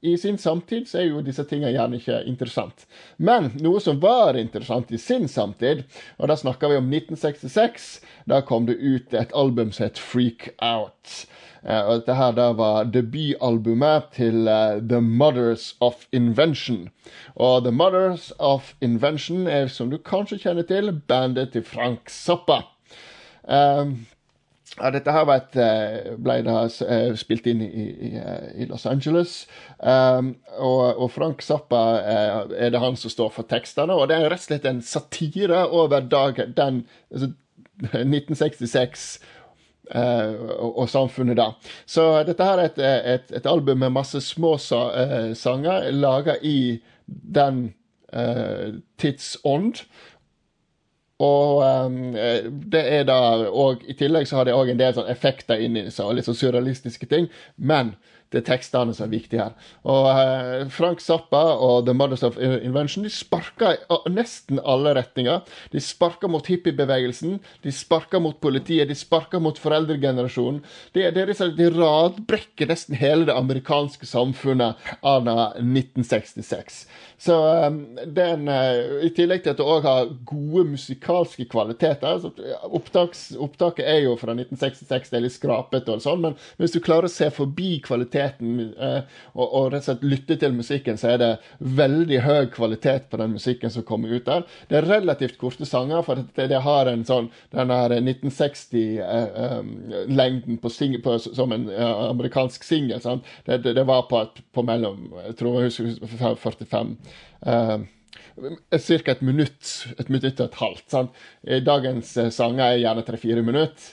I 0.00 0.18
sin 0.18 0.38
samtid 0.38 0.88
så 0.88 0.98
er 1.00 1.06
jo 1.08 1.22
disse 1.24 1.44
tingene 1.48 1.72
gjerne 1.72 1.96
ikke 1.96 2.18
interessant. 2.28 2.84
Men 3.16 3.48
noe 3.64 3.80
som 3.80 4.00
var 4.02 4.36
interessant 4.36 4.92
i 4.92 5.00
sin 5.00 5.24
samtid, 5.30 5.86
og 6.18 6.28
da 6.28 6.36
snakker 6.36 6.68
vi 6.68 6.80
om 6.82 6.90
1966, 6.92 7.88
da 8.28 8.42
kom 8.44 8.68
det 8.68 8.76
ut 8.76 9.16
et 9.16 9.32
album 9.32 9.72
som 9.72 9.86
het 9.88 10.00
Freak 10.00 10.50
Out. 10.60 11.24
Eh, 11.64 11.80
og 11.80 12.02
dette 12.02 12.18
her 12.18 12.36
da 12.36 12.50
var 12.52 12.90
debutalbumet 12.92 14.10
til 14.18 14.44
uh, 14.52 14.76
The 14.84 15.00
Mothers 15.00 15.70
of 15.80 16.04
Invention. 16.12 16.90
Og 17.40 17.64
The 17.64 17.72
Mothers 17.72 18.34
of 18.38 18.74
Invention 18.84 19.46
er, 19.48 19.72
som 19.72 19.88
du 19.88 19.96
kanskje 19.96 20.42
kjenner 20.44 20.68
til, 20.68 20.92
bandet 21.08 21.54
til 21.56 21.64
Frank 21.64 22.12
Zappa. 22.12 22.66
Um, 23.44 24.04
ja, 24.80 24.90
dette 24.90 25.12
her 25.14 25.30
et, 25.34 25.56
eh, 25.60 26.14
ble 26.18 26.40
da 26.46 26.64
spilt 27.18 27.46
inn 27.50 27.62
i, 27.62 27.84
i, 28.08 28.10
i 28.62 28.66
Los 28.70 28.86
Angeles. 28.90 29.44
Um, 29.78 30.34
og, 30.56 30.98
og, 30.98 31.06
Frank 31.14 31.44
Zappa 31.46 31.82
er 32.02 32.74
det 32.74 32.82
han 32.82 32.98
som 32.98 33.12
står 33.12 33.30
for 33.36 33.46
tekstene. 33.50 33.94
Og 33.94 34.10
det 34.10 34.18
er 34.18 34.26
rett 34.32 34.42
og 34.42 34.48
slett 34.48 34.66
en 34.66 34.82
satire 34.82 35.66
over 35.68 36.02
dagen, 36.02 36.56
den 36.58 36.84
altså, 37.12 37.32
1966 37.84 39.14
Uh, 39.94 40.48
og, 40.64 40.78
og, 40.78 40.86
samfunnet 40.88 41.36
da. 41.36 41.50
Så 41.84 42.06
dette 42.24 42.44
her 42.48 42.56
er 42.56 42.70
et, 42.70 42.78
et, 42.80 43.32
et 43.36 43.46
album 43.46 43.82
med 43.82 43.92
masse 43.92 44.16
små 44.24 44.54
sa, 44.56 44.78
uh, 44.96 45.34
sanger 45.36 45.90
laga 45.92 46.38
i 46.40 46.80
den 47.04 47.66
uh, 48.08 48.80
tidsånd. 48.96 49.82
Og 51.24 51.62
um, 51.64 52.00
det 52.72 52.82
er 52.98 53.06
da 53.08 53.18
og 53.48 53.84
I 53.88 53.96
tillegg 53.98 54.28
så 54.28 54.40
har 54.40 54.48
det 54.48 54.56
òg 54.56 54.72
en 54.72 54.80
del 54.80 54.96
sånn 54.96 55.10
effekter 55.10 55.62
inni 55.62 55.86
seg, 55.90 56.06
og 56.06 56.18
litt 56.18 56.28
sånn 56.28 56.38
surrealistiske 56.38 57.08
ting. 57.10 57.30
Men 57.56 57.94
det 58.34 58.42
er 58.42 58.48
tekstene 58.48 58.94
som 58.96 59.06
er 59.06 59.12
viktige 59.12 59.44
her. 59.44 59.54
Og 59.86 60.08
uh, 60.10 60.64
Frank 60.74 61.02
Zappa 61.02 61.42
og 61.54 61.86
The 61.86 61.94
Mothers 61.96 62.24
of 62.26 62.38
Invention 62.40 63.06
de 63.06 63.12
sparker 63.12 63.78
i 63.78 64.12
nesten 64.12 64.60
alle 64.60 64.94
retninger. 64.98 65.44
De 65.72 65.82
sparker 65.82 66.30
mot 66.32 66.46
hippiebevegelsen, 66.50 67.38
de 67.62 67.74
sparker 67.74 68.22
mot 68.24 68.36
politiet, 68.42 68.88
de 68.90 68.98
sparker 68.98 69.42
mot 69.42 69.58
foreldregenerasjonen. 69.60 70.62
De, 70.96 71.06
de, 71.14 71.26
de 71.58 71.70
radbrekker 71.74 72.70
nesten 72.70 72.98
hele 72.98 73.28
det 73.28 73.38
amerikanske 73.38 74.08
samfunnet 74.08 74.82
av 75.06 75.28
1966. 75.30 76.84
Så 77.24 77.38
um, 77.38 77.78
den, 78.10 78.48
uh, 78.50 79.00
I 79.06 79.12
tillegg 79.14 79.44
til 79.44 79.54
at 79.54 79.62
det 79.62 79.68
òg 79.68 79.86
har 79.86 80.10
gode 80.26 80.66
musikalske 80.74 81.46
kvaliteter 81.50 82.26
opptaks, 82.74 83.28
Opptaket 83.40 83.86
er 83.86 84.02
jo 84.04 84.16
fra 84.18 84.34
1966, 84.34 85.10
det 85.12 85.18
er 85.18 85.24
litt 85.24 85.34
skrapete, 85.36 85.94
og 85.94 86.02
sånn, 86.02 86.22
men 86.24 86.36
hvis 86.60 86.74
du 86.74 86.80
klarer 86.84 87.08
å 87.08 87.12
se 87.12 87.28
forbi 87.34 87.78
kvaliteten 87.84 88.23
uh, 88.24 89.02
og, 89.34 89.44
og, 89.44 89.72
rett 89.72 89.82
og 89.82 89.86
slett 89.88 90.04
lytte 90.06 90.36
til 90.40 90.52
musikken, 90.56 90.96
så 91.00 91.06
er 91.14 91.18
det 91.22 91.32
veldig 91.58 92.20
høy 92.24 92.44
kvalitet 92.54 93.02
på 93.10 93.16
den 93.20 93.30
musikken 93.36 93.70
som 93.72 93.82
kommer 93.86 94.08
ut 94.14 94.26
der. 94.28 94.42
Det 94.70 94.76
er 94.78 94.88
relativt 94.88 95.38
korte 95.40 95.66
sanger, 95.68 96.00
for 96.06 96.14
det, 96.36 96.60
har 96.64 96.84
en 96.90 97.04
sånn 97.08 97.28
den 97.54 97.68
1960-lengden 97.70 100.54
uh, 100.54 100.56
um, 100.56 100.62
på, 100.62 100.68
på, 101.04 101.10
som 101.26 101.48
en 101.54 101.64
amerikansk 101.74 102.60
singel. 102.64 103.00
Det, 103.44 103.58
det, 103.64 103.72
det, 103.74 103.84
var 103.88 104.02
på, 104.10 104.18
på 104.54 104.62
mellom 104.66 104.98
jeg 105.26 105.34
tror 105.40 105.52
jeg 105.60 105.68
husker 105.70 105.84
45 106.40 106.96
uh, 107.46 107.78
Ca. 108.34 109.12
et 109.12 109.22
minutt, 109.22 109.62
et 109.98 110.08
minutt 110.10 110.40
og 110.40 110.46
et 110.48 110.56
halvt. 110.58 110.86
Sant? 110.90 111.10
Dagens 111.66 112.16
uh, 112.18 112.30
sanger 112.34 112.64
er 112.66 112.82
gjerne 112.82 113.04
tre-fire 113.06 113.42
minutter. 113.46 113.84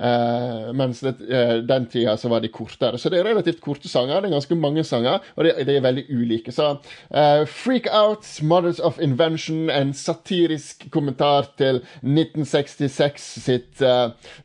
Uh, 0.00 0.72
mens 0.74 1.00
det, 1.04 1.14
uh, 1.22 1.60
den 1.62 1.86
tida 1.86 2.16
så 2.18 2.28
var 2.28 2.42
de 2.42 2.50
kortere. 2.52 2.98
Så 2.98 3.10
det 3.12 3.20
er 3.20 3.28
relativt 3.28 3.60
korte 3.62 3.88
sanger. 3.88 4.20
Det 4.20 4.30
er 4.30 4.36
ganske 4.36 4.58
mange 4.58 4.84
sanger, 4.84 5.20
og 5.36 5.46
de, 5.46 5.52
de 5.66 5.76
er 5.76 5.84
veldig 5.84 6.06
ulike. 6.10 6.54
Så 6.54 6.70
uh, 6.74 7.44
Freak 7.50 7.86
Out, 7.92 8.26
Mothers 8.42 8.80
of 8.80 8.98
Invention, 9.02 9.68
en 9.70 9.94
satirisk 9.94 10.88
kommentar 10.90 11.52
til 11.58 11.82
1966 12.02 13.28
sitt 13.44 13.84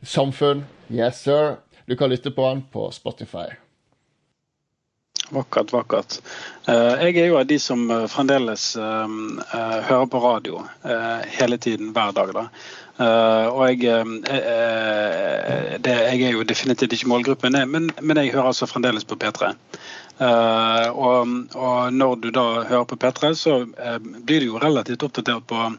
samfunn. 0.02 0.64
Yes, 0.90 1.24
sir. 1.24 1.58
Du 1.88 1.96
kan 1.98 2.10
lytte 2.10 2.30
på 2.30 2.46
den 2.50 2.62
på 2.72 2.90
Spotify. 2.94 3.50
Vakkert, 5.30 5.72
vakkert. 5.72 6.18
Jeg 6.66 7.16
er 7.16 7.28
jo 7.30 7.38
av 7.38 7.46
de 7.46 7.58
som 7.62 7.84
fremdeles 8.10 8.72
hører 8.76 10.06
på 10.10 10.20
radio 10.24 10.64
hele 11.38 11.58
tiden, 11.62 11.92
hver 11.94 12.10
dag. 12.16 12.32
da. 12.34 12.44
og 13.54 13.62
jeg, 13.70 13.78
det, 15.86 15.94
jeg 15.94 16.22
er 16.26 16.34
jo 16.34 16.42
definitivt 16.46 16.96
ikke 16.98 17.12
målgruppen, 17.12 17.58
men, 17.70 17.92
men 18.02 18.22
jeg 18.22 18.34
hører 18.34 18.50
altså 18.50 18.66
fremdeles 18.70 19.06
på 19.06 19.18
P3. 19.22 19.52
Og, 20.20 21.36
og, 21.54 21.92
når 21.94 22.16
du 22.20 22.30
da 22.34 22.46
hører 22.68 22.84
på 22.90 22.98
P3, 22.98 23.34
så 23.38 23.60
blir 24.26 24.42
du 24.42 24.50
jo 24.50 24.58
relativt 24.60 25.06
oppdatert 25.06 25.46
på 25.46 25.70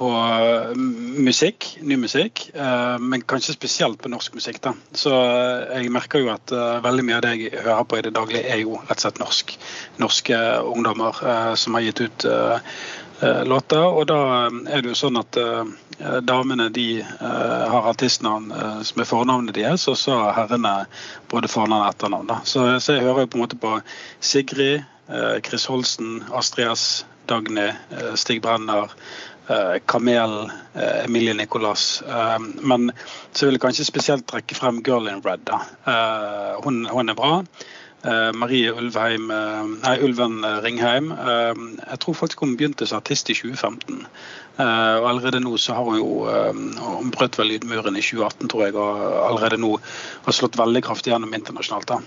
på 0.00 0.08
eh, 0.16 0.70
musikk, 1.20 1.66
ny 1.84 1.98
musikk, 2.00 2.46
eh, 2.54 2.96
men 2.98 3.24
kanskje 3.28 3.56
spesielt 3.56 4.00
på 4.00 4.08
norsk 4.08 4.38
musikk. 4.38 4.62
da. 4.64 4.72
Så 4.96 5.12
eh, 5.12 5.82
jeg 5.82 5.92
merker 5.92 6.22
jo 6.22 6.30
at 6.32 6.54
veldig 6.84 7.04
mye 7.04 7.18
av 7.18 7.26
det 7.26 7.34
jeg 7.36 7.60
hører 7.66 7.84
på 7.84 7.98
i 7.98 8.06
det 8.06 8.14
daglige, 8.16 8.48
er 8.48 8.62
jo 8.62 8.78
rett 8.78 8.96
og 8.96 9.04
slett 9.04 9.20
norsk. 9.20 9.52
Norske 10.00 10.38
ungdommer 10.64 11.20
som 11.60 11.76
har 11.76 11.84
gitt 11.84 12.00
ut 12.00 12.26
låter. 13.50 13.84
Og 13.84 14.06
da 14.08 14.20
er 14.48 14.80
det 14.80 14.94
jo 14.94 14.96
sånn 14.96 15.20
at 15.20 15.36
damene 16.24 16.70
de 16.72 17.02
har 17.04 17.88
artistnavn 17.90 18.48
som 18.86 19.02
er 19.02 19.08
fornavnet 19.08 19.58
deres, 19.58 19.84
og 19.92 19.98
så 20.00 20.16
herrene 20.36 20.86
både 21.30 21.50
fornavn 21.52 21.84
og 21.84 21.90
etternavn. 21.90 22.30
da. 22.30 22.40
Så, 22.48 22.64
jeg 22.80 23.04
hører 23.04 23.26
jo 23.26 23.32
på 23.34 23.40
en 23.40 23.44
måte 23.44 23.60
på 23.60 23.76
Sigrid, 24.24 24.88
Chris 25.44 25.68
Holsen, 25.68 26.22
Astrid 26.32 26.72
S, 26.72 26.86
Dagny, 27.30 27.68
Stig 28.18 28.40
Brenner, 28.42 28.94
Kamel, 29.86 30.50
eh, 30.74 31.04
Emilie 31.04 31.34
Nicolas. 31.34 32.02
Eh, 32.06 32.38
men 32.62 32.92
så 33.32 33.46
vil 33.46 33.56
jeg 33.56 33.64
kanskje 33.64 33.88
spesielt 33.88 34.26
trekke 34.30 34.54
frem 34.54 34.82
Girl 34.86 35.08
in 35.10 35.22
Red. 35.24 35.46
Da. 35.48 35.60
Hun, 36.64 36.84
hun 36.86 37.08
er 37.08 37.18
bra. 37.18 37.42
Marie 38.32 38.70
Ulvheim, 38.72 39.26
nei, 39.28 39.90
Ulven 40.00 40.38
Ringheim. 40.64 41.10
Jeg 41.12 41.98
tror 42.00 42.14
faktisk 42.16 42.40
hun 42.40 42.54
begynte 42.56 42.86
som 42.88 42.96
artist 42.96 43.28
i 43.28 43.36
2015. 43.36 44.06
Og 44.56 45.08
allerede 45.10 45.42
nå 45.44 45.52
så 45.60 45.76
har 45.76 45.84
hun 45.84 45.98
jo 45.98 46.24
Hun 46.80 47.12
brøt 47.12 47.36
vel 47.36 47.52
lydmuren 47.52 48.00
i 48.00 48.00
2018, 48.00 48.48
tror 48.48 48.64
jeg, 48.64 48.74
og 48.80 49.04
allerede 49.26 49.60
nå 49.60 49.74
har 50.24 50.32
slått 50.32 50.56
veldig 50.56 50.80
kraftig 50.88 51.12
gjennom 51.12 51.36
internasjonalt. 51.36 51.92
da. 51.92 52.00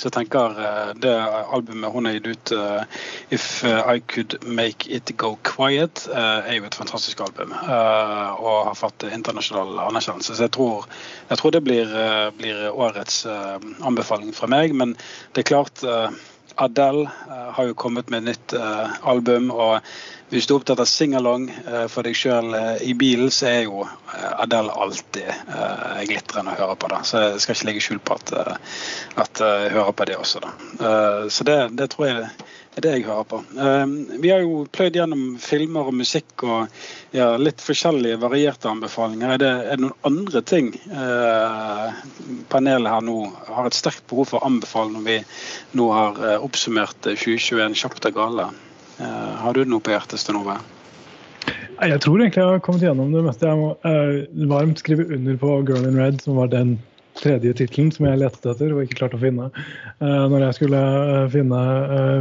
Så 0.00 0.08
jeg 0.08 0.14
tenker 0.14 0.56
eh, 0.56 0.92
det 0.96 1.12
albumet 1.52 1.92
hun 1.92 2.08
har 2.08 2.14
gitt 2.16 2.30
ut, 2.30 2.52
uh, 2.56 2.80
'If 3.28 3.48
I 3.68 4.00
Could 4.00 4.38
Make 4.48 4.88
It 4.88 5.12
Go 5.20 5.34
Quiet', 5.44 6.06
er 6.08 6.54
jo 6.56 6.64
et 6.64 6.74
fantastisk 6.74 7.20
album. 7.20 7.52
Og 7.52 8.64
har 8.70 8.78
fått 8.78 9.04
internasjonal 9.04 9.76
anerkjennelse. 9.84 10.36
Så 10.36 10.46
jeg 10.48 10.54
tror, 10.56 10.88
jeg 11.28 11.38
tror 11.38 11.52
det 11.52 11.62
blir, 11.64 11.92
blir 12.38 12.70
årets 12.72 13.26
anbefaling 13.84 14.32
fra 14.34 14.48
meg. 14.48 14.72
Men 14.74 14.96
det 15.34 15.44
er 15.44 15.50
klart 15.52 15.84
Adele 16.56 17.10
har 17.56 17.68
jo 17.68 17.76
kommet 17.78 18.10
med 18.10 18.26
nytt 18.28 18.54
album. 19.02 19.50
og 19.50 19.80
hvis 20.30 20.46
du 20.46 20.52
er 20.54 20.60
opptatt 20.60 20.78
av 20.78 20.86
singalong 20.86 21.48
uh, 21.66 21.86
for 21.90 22.06
deg 22.06 22.14
sjøl 22.14 22.54
i 22.86 22.92
bilen, 22.94 23.32
så 23.34 23.48
er 23.50 23.64
jo 23.64 23.82
Adele 24.38 24.70
alltid 24.70 25.26
glitrende 26.06 26.54
å 26.54 26.60
høre 26.60 26.76
på. 26.78 26.90
da. 26.92 27.00
Så 27.02 27.24
jeg 27.24 27.42
skal 27.42 27.56
ikke 27.56 27.68
legge 27.70 27.82
skjul 27.82 27.98
på 27.98 28.18
at, 28.18 28.32
at 29.24 29.42
jeg 29.42 29.74
hører 29.74 29.96
på 29.96 30.06
det 30.06 30.18
også. 30.20 30.44
da. 30.44 30.52
så 31.30 31.46
det, 31.48 31.58
det, 31.78 31.90
tror 31.90 32.06
jeg 32.06 32.30
er 32.76 32.84
det 32.84 32.92
jeg 32.94 33.04
hører 33.08 33.26
på. 33.26 33.40
vi 34.22 34.30
har 34.30 34.44
jo 34.44 34.60
pløyd 34.70 34.94
gjennom 34.94 35.24
filmer 35.42 35.88
og 35.90 35.96
musikk 35.98 36.44
og 36.46 36.68
ja, 37.16 37.32
litt 37.34 37.58
forskjellige 37.64 38.20
varierte 38.22 38.70
anbefalinger. 38.70 39.34
Er 39.34 39.42
det, 39.42 39.50
er 39.50 39.80
det 39.80 39.84
noen 39.88 40.06
andre 40.06 40.42
ting 40.46 40.70
panelet 42.52 42.94
her 42.94 43.02
nå 43.04 43.18
har 43.50 43.66
et 43.66 43.74
sterkt 43.74 44.06
behov 44.06 44.30
for 44.30 44.38
å 44.38 44.52
anbefale 44.52 44.94
når 44.94 45.06
vi 45.08 45.18
nå 45.80 45.90
har 45.96 46.22
oppsummert 46.38 47.10
2021 47.10 47.74
kjapt 47.82 48.06
og 48.12 48.20
gale? 48.22 48.50
Eh, 49.00 49.34
har 49.42 49.56
du 49.56 49.64
noe 49.64 49.80
på 49.80 49.94
hjertet, 49.94 50.20
Sten? 50.20 50.38
Jeg 51.80 52.00
tror 52.04 52.20
egentlig 52.20 52.42
jeg 52.42 52.52
har 52.52 52.62
kommet 52.64 52.84
gjennom 52.84 53.12
det 53.14 53.24
meste. 53.24 53.48
Jeg 53.48 53.56
må 53.56 53.70
uh, 53.86 54.48
varmt 54.50 54.82
skrive 54.82 55.06
under 55.16 55.38
på 55.40 55.54
'Girl 55.64 55.86
in 55.88 55.96
Red', 55.96 56.20
som 56.20 56.36
var 56.36 56.50
den 56.52 56.76
tredje 57.20 57.52
tittelen 57.56 57.90
som 57.94 58.06
jeg 58.08 58.20
lette 58.20 58.52
etter 58.52 58.72
og 58.74 58.84
ikke 58.84 58.98
klarte 59.02 59.18
å 59.18 59.22
finne 59.22 59.50
uh, 59.50 60.24
når 60.30 60.46
jeg 60.46 60.58
skulle 60.60 60.80
uh, 60.80 61.26
finne 61.32 61.60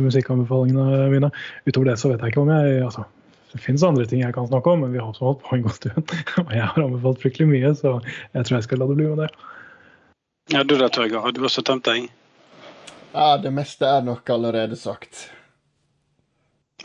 musikkanbefalingene 0.05 1.07
mine. 1.13 1.31
Utover 1.67 1.91
det 1.91 1.97
så 2.01 2.11
vet 2.11 2.21
jeg 2.23 2.33
ikke 2.33 2.43
om 2.43 2.51
jeg 2.53 2.83
altså, 2.87 3.05
Det 3.53 3.61
finnes 3.63 3.85
andre 3.85 4.05
ting 4.09 4.23
jeg 4.23 4.35
kan 4.35 4.49
snakke 4.49 4.73
om, 4.73 4.83
men 4.83 4.93
vi 4.93 5.01
har 5.01 5.09
også 5.09 5.29
holdt 5.29 5.41
på 5.45 5.57
en 5.57 5.65
god 5.65 5.77
stund. 5.77 6.13
og 6.45 6.53
jeg 6.53 6.67
har 6.67 6.83
anbefalt 6.83 7.23
fryktelig 7.23 7.49
mye, 7.49 7.73
så 7.79 7.97
jeg 8.05 8.45
tror 8.45 8.59
jeg 8.59 8.67
skal 8.67 8.83
la 8.83 8.89
det 8.91 8.99
bli 8.99 9.09
med 9.09 9.25
det. 9.25 9.31
Ja, 10.53 10.63
Du 10.63 10.77
da, 10.77 10.89
Torgeir. 10.89 11.21
Har 11.21 11.33
du 11.33 11.43
også 11.45 11.65
tømt 11.65 11.85
deg? 11.85 12.07
Ja, 13.13 13.35
det 13.41 13.51
meste 13.53 13.89
er 13.89 14.05
nok 14.05 14.29
allerede 14.29 14.77
sagt. 14.77 15.27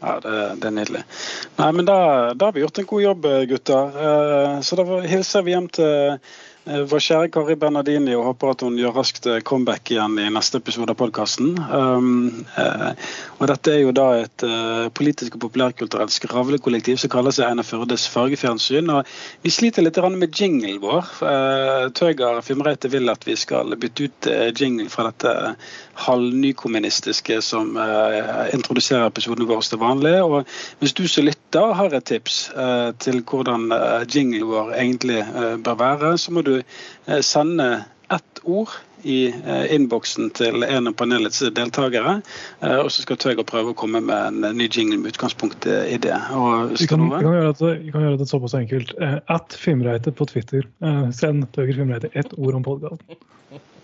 Ja, 0.00 0.18
det, 0.20 0.32
det, 0.60 0.68
er 0.68 0.74
nydelig. 0.74 1.04
Nei, 1.56 1.68
men 1.72 1.86
da, 1.88 1.98
da, 2.34 2.48
har 2.48 2.56
vi 2.56 2.64
gjort 2.64 2.80
en 2.80 2.88
god 2.90 3.04
jobb, 3.04 3.28
gutter. 3.48 4.00
Eh, 4.06 4.56
så 4.66 4.76
da 4.80 4.84
hilser 5.06 5.44
vi 5.46 5.54
hjem 5.54 5.68
til 5.72 5.92
Eh, 5.94 6.18
vår 6.64 7.02
kjære 7.04 7.28
Kari 7.28 7.54
Bernardini 7.60 8.14
og 8.16 8.24
håper 8.30 8.54
at 8.54 8.62
hun 8.64 8.78
gjør 8.80 8.94
raskt 8.96 9.26
eh, 9.28 9.42
comeback 9.44 9.90
igjen 9.92 10.16
i 10.20 10.30
neste 10.32 10.62
episode 10.62 10.94
av 10.94 10.96
podkasten. 10.96 11.58
Um, 11.60 12.46
uh, 12.56 12.94
og 13.36 13.50
dette 13.50 13.74
er 13.74 13.82
jo 13.82 13.92
da 13.92 14.06
et 14.22 14.44
uh, 14.48 14.86
politisk 14.96 15.36
og 15.36 15.42
populærkulturelt 15.44 16.14
skravlekollektiv 16.14 16.96
som 17.02 17.12
kaller 17.12 17.36
seg 17.36 17.50
Einar 17.50 17.68
Førdes 17.68 18.06
fargefjernsyn. 18.08 18.88
Og 18.96 19.12
vi 19.44 19.52
sliter 19.52 19.84
litt 19.84 20.00
med 20.16 20.32
jinglen 20.32 20.80
vår. 20.80 21.12
Uh, 21.20 21.92
Tøger 21.92 22.40
Fimreite 22.46 22.88
vil 22.92 23.12
at 23.12 23.28
vi 23.28 23.36
skal 23.36 23.76
bytte 23.76 24.08
ut 24.08 24.30
jingle 24.56 24.88
fra 24.88 25.10
dette 25.10 25.54
halvnykommunistiske 26.06 27.38
som 27.44 27.76
introduserer 28.56 29.06
episodene 29.06 29.46
våre 29.46 29.62
til 29.68 29.78
vanlig. 29.78 30.16
Og 30.24 30.48
hvis 30.80 30.96
du 30.96 31.04
som 31.06 31.28
lytter 31.28 31.43
har 31.55 31.94
et 31.94 32.05
tips 32.09 32.38
til 33.05 33.20
hvordan 33.30 33.68
jinglen 34.11 34.48
vår 34.48 34.72
egentlig 34.76 35.20
bør 35.64 35.78
være, 35.78 36.16
så 36.18 36.34
må 36.34 36.42
du 36.46 36.57
Eh, 37.07 37.20
sende 37.20 37.84
ett 38.09 38.40
ord 38.42 38.68
i 39.02 39.26
eh, 39.26 39.74
innboksen 39.74 40.30
til 40.30 40.62
en 40.64 40.88
av 40.88 40.94
panelets 40.96 41.42
deltakere. 41.57 42.20
Eh, 42.61 42.78
og 42.78 42.88
så 42.92 43.05
skal 43.05 43.18
Tøger 43.20 43.44
prøve 43.48 43.74
å 43.74 43.76
komme 43.76 44.00
med 44.05 44.30
en 44.30 44.57
ny 44.57 44.68
jingle 44.70 45.00
med 45.02 45.12
utgangspunkt 45.12 45.66
i 45.68 45.98
det. 46.00 46.16
vi, 46.16 46.88
kan, 46.88 47.05
vi, 47.11 47.20
kan 47.20 47.36
det, 47.36 47.74
vi, 47.82 47.92
kan, 47.92 48.07
gjøre 48.07 48.22
det, 48.22 48.30
såpass 48.30 48.57
enkelt. 48.57 48.96
At 49.28 49.57
Fimreite 49.61 50.12
på 50.12 50.28
Twitter. 50.32 50.68
Send 51.12 51.48
Tøger 51.52 51.80
Fimreite 51.82 52.12
ett 52.12 52.32
ord 52.38 52.61
om 52.61 52.64
podkasten. 52.64 53.20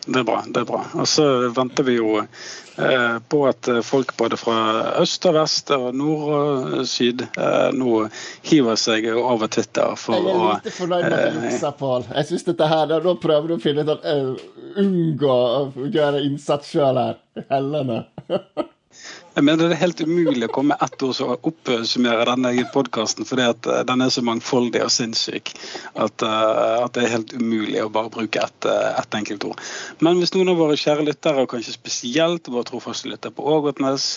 Det 0.07 0.19
er 0.19 0.25
bra. 0.25 0.41
det 0.47 0.61
er 0.63 0.65
bra. 0.69 0.81
Og 0.95 1.09
så 1.09 1.25
venter 1.53 1.85
vi 1.85 1.97
jo 1.99 2.15
eh, 2.21 3.17
på 3.29 3.41
at 3.49 3.69
folk 3.85 4.15
både 4.17 4.39
fra 4.41 4.57
øst 5.03 5.27
og 5.29 5.37
vest 5.37 5.73
og 5.77 5.91
nord 5.97 6.25
og 6.39 6.89
syd 6.89 7.27
eh, 7.29 7.69
nå 7.77 8.07
hiver 8.49 8.81
seg 8.81 9.11
over 9.13 9.53
Twitter 9.53 9.95
for 10.01 10.17
å 10.17 10.33
Jeg 10.33 10.57
er 10.57 10.65
litt 10.65 10.79
fornøyd 10.79 11.05
med 11.05 11.19
at 11.19 11.37
du 11.37 11.47
juksa, 11.51 11.73
Pål. 11.81 12.09
Jeg 12.15 12.31
syns 12.31 12.49
dette 12.49 12.71
her 12.73 12.97
Nå 13.05 13.15
prøver 13.23 13.49
du 13.51 13.57
å 13.59 13.63
finne 13.63 13.85
ut 13.85 13.95
at 13.95 14.09
uh, 14.09 14.35
Unngå 14.81 15.37
å 15.37 15.89
gjøre 15.91 16.25
innsats 16.25 16.73
sjøl 16.73 17.01
her. 17.01 17.21
Hellene. 17.51 18.05
Jeg 19.31 19.47
mener 19.47 19.69
Det 19.71 19.77
er 19.77 19.85
helt 19.85 20.01
umulig 20.03 20.49
å 20.49 20.53
komme 20.53 20.77
ett 20.83 21.03
ord 21.07 21.21
og 21.23 21.47
oppsummere 21.47 22.25
denne 22.27 22.65
podkasten, 22.75 23.27
fordi 23.29 23.45
at 23.47 23.67
eh, 23.71 23.83
den 23.87 24.03
er 24.03 24.11
så 24.11 24.25
mangfoldig 24.27 24.83
og 24.83 24.91
sinnssyk 24.91 25.53
at, 25.95 26.25
uh, 26.25 26.83
at, 26.83 26.97
det 26.97 27.05
er 27.05 27.13
helt 27.15 27.35
umulig 27.37 27.79
å 27.83 27.91
bare 27.93 28.11
bruke 28.11 28.43
ett 28.43 28.67
uh, 28.67 28.99
et 28.99 29.15
enkelt 29.15 29.45
ord. 29.47 29.63
Men 30.03 30.19
hvis 30.19 30.33
noen 30.35 30.51
av 30.51 30.59
våre 30.59 30.79
kjære 30.79 31.07
lyttere, 31.07 31.45
og 31.45 31.51
kanskje 31.53 31.77
spesielt 31.77 32.51
våre 32.51 32.67
trofaste 32.67 33.11
lyttere 33.11 33.35
på 33.37 33.47
Ågotnes, 33.55 34.09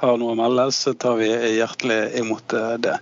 har 0.00 0.16
noe 0.20 0.32
å 0.32 0.38
melde, 0.40 0.66
så 0.74 0.94
tar 0.96 1.18
vi 1.20 1.28
hjertelig 1.28 2.00
imot 2.22 2.56
det. 2.82 2.96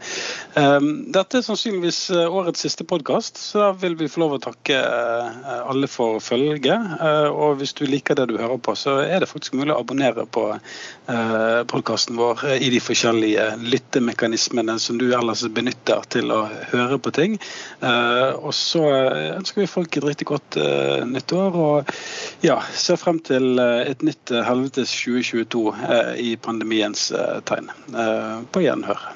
Um, 0.58 0.90
dette 1.14 1.38
er 1.38 1.46
sannsynligvis 1.46 2.02
årets 2.26 2.66
siste 2.66 2.86
podkast, 2.88 3.38
så 3.38 3.64
da 3.64 3.70
vil 3.78 3.96
vi 4.00 4.10
få 4.10 4.24
lov 4.24 4.36
å 4.36 4.42
takke 4.42 4.78
alle 5.60 5.88
for 5.90 6.18
følget. 6.24 6.98
og 7.30 7.60
hvis 7.60 7.74
du 7.78 7.86
liker 7.88 8.18
det 8.18 8.28
du 8.30 8.36
hører 8.38 8.58
på, 8.58 8.74
så 8.78 8.98
er 9.04 9.22
det 9.22 9.30
faktisk 9.30 9.56
mulig 9.58 9.74
å 9.74 9.80
abonnere 9.80 10.26
på 10.26 10.48
podkasten 11.68 12.16
vår 12.16 12.44
i 12.62 12.70
de 12.72 12.80
forskjellige 12.80 13.44
lyttemekanismene 13.60 14.78
som 14.78 14.98
du 15.00 15.08
ellers 15.16 15.42
benytter 15.52 16.04
til 16.12 16.32
å 16.34 16.40
høre 16.72 16.98
på 17.02 17.12
ting. 17.16 17.36
Eh, 17.80 18.30
og 18.36 18.52
så 18.56 18.84
ønsker 19.36 19.62
vi 19.62 19.70
folk 19.70 19.96
et 19.96 20.06
riktig 20.06 20.28
godt 20.30 20.58
eh, 20.60 21.04
nyttår, 21.08 21.56
og 21.56 21.94
ja, 22.46 22.60
ser 22.72 23.00
frem 23.00 23.20
til 23.26 23.60
eh, 23.60 23.90
et 23.92 24.04
nytt 24.06 24.34
helvetes 24.46 24.92
2022 25.04 25.64
i 26.20 26.36
pandemiens 26.40 27.10
tegn. 27.48 27.72
På 28.52 28.62
gjenhør. 28.64 29.10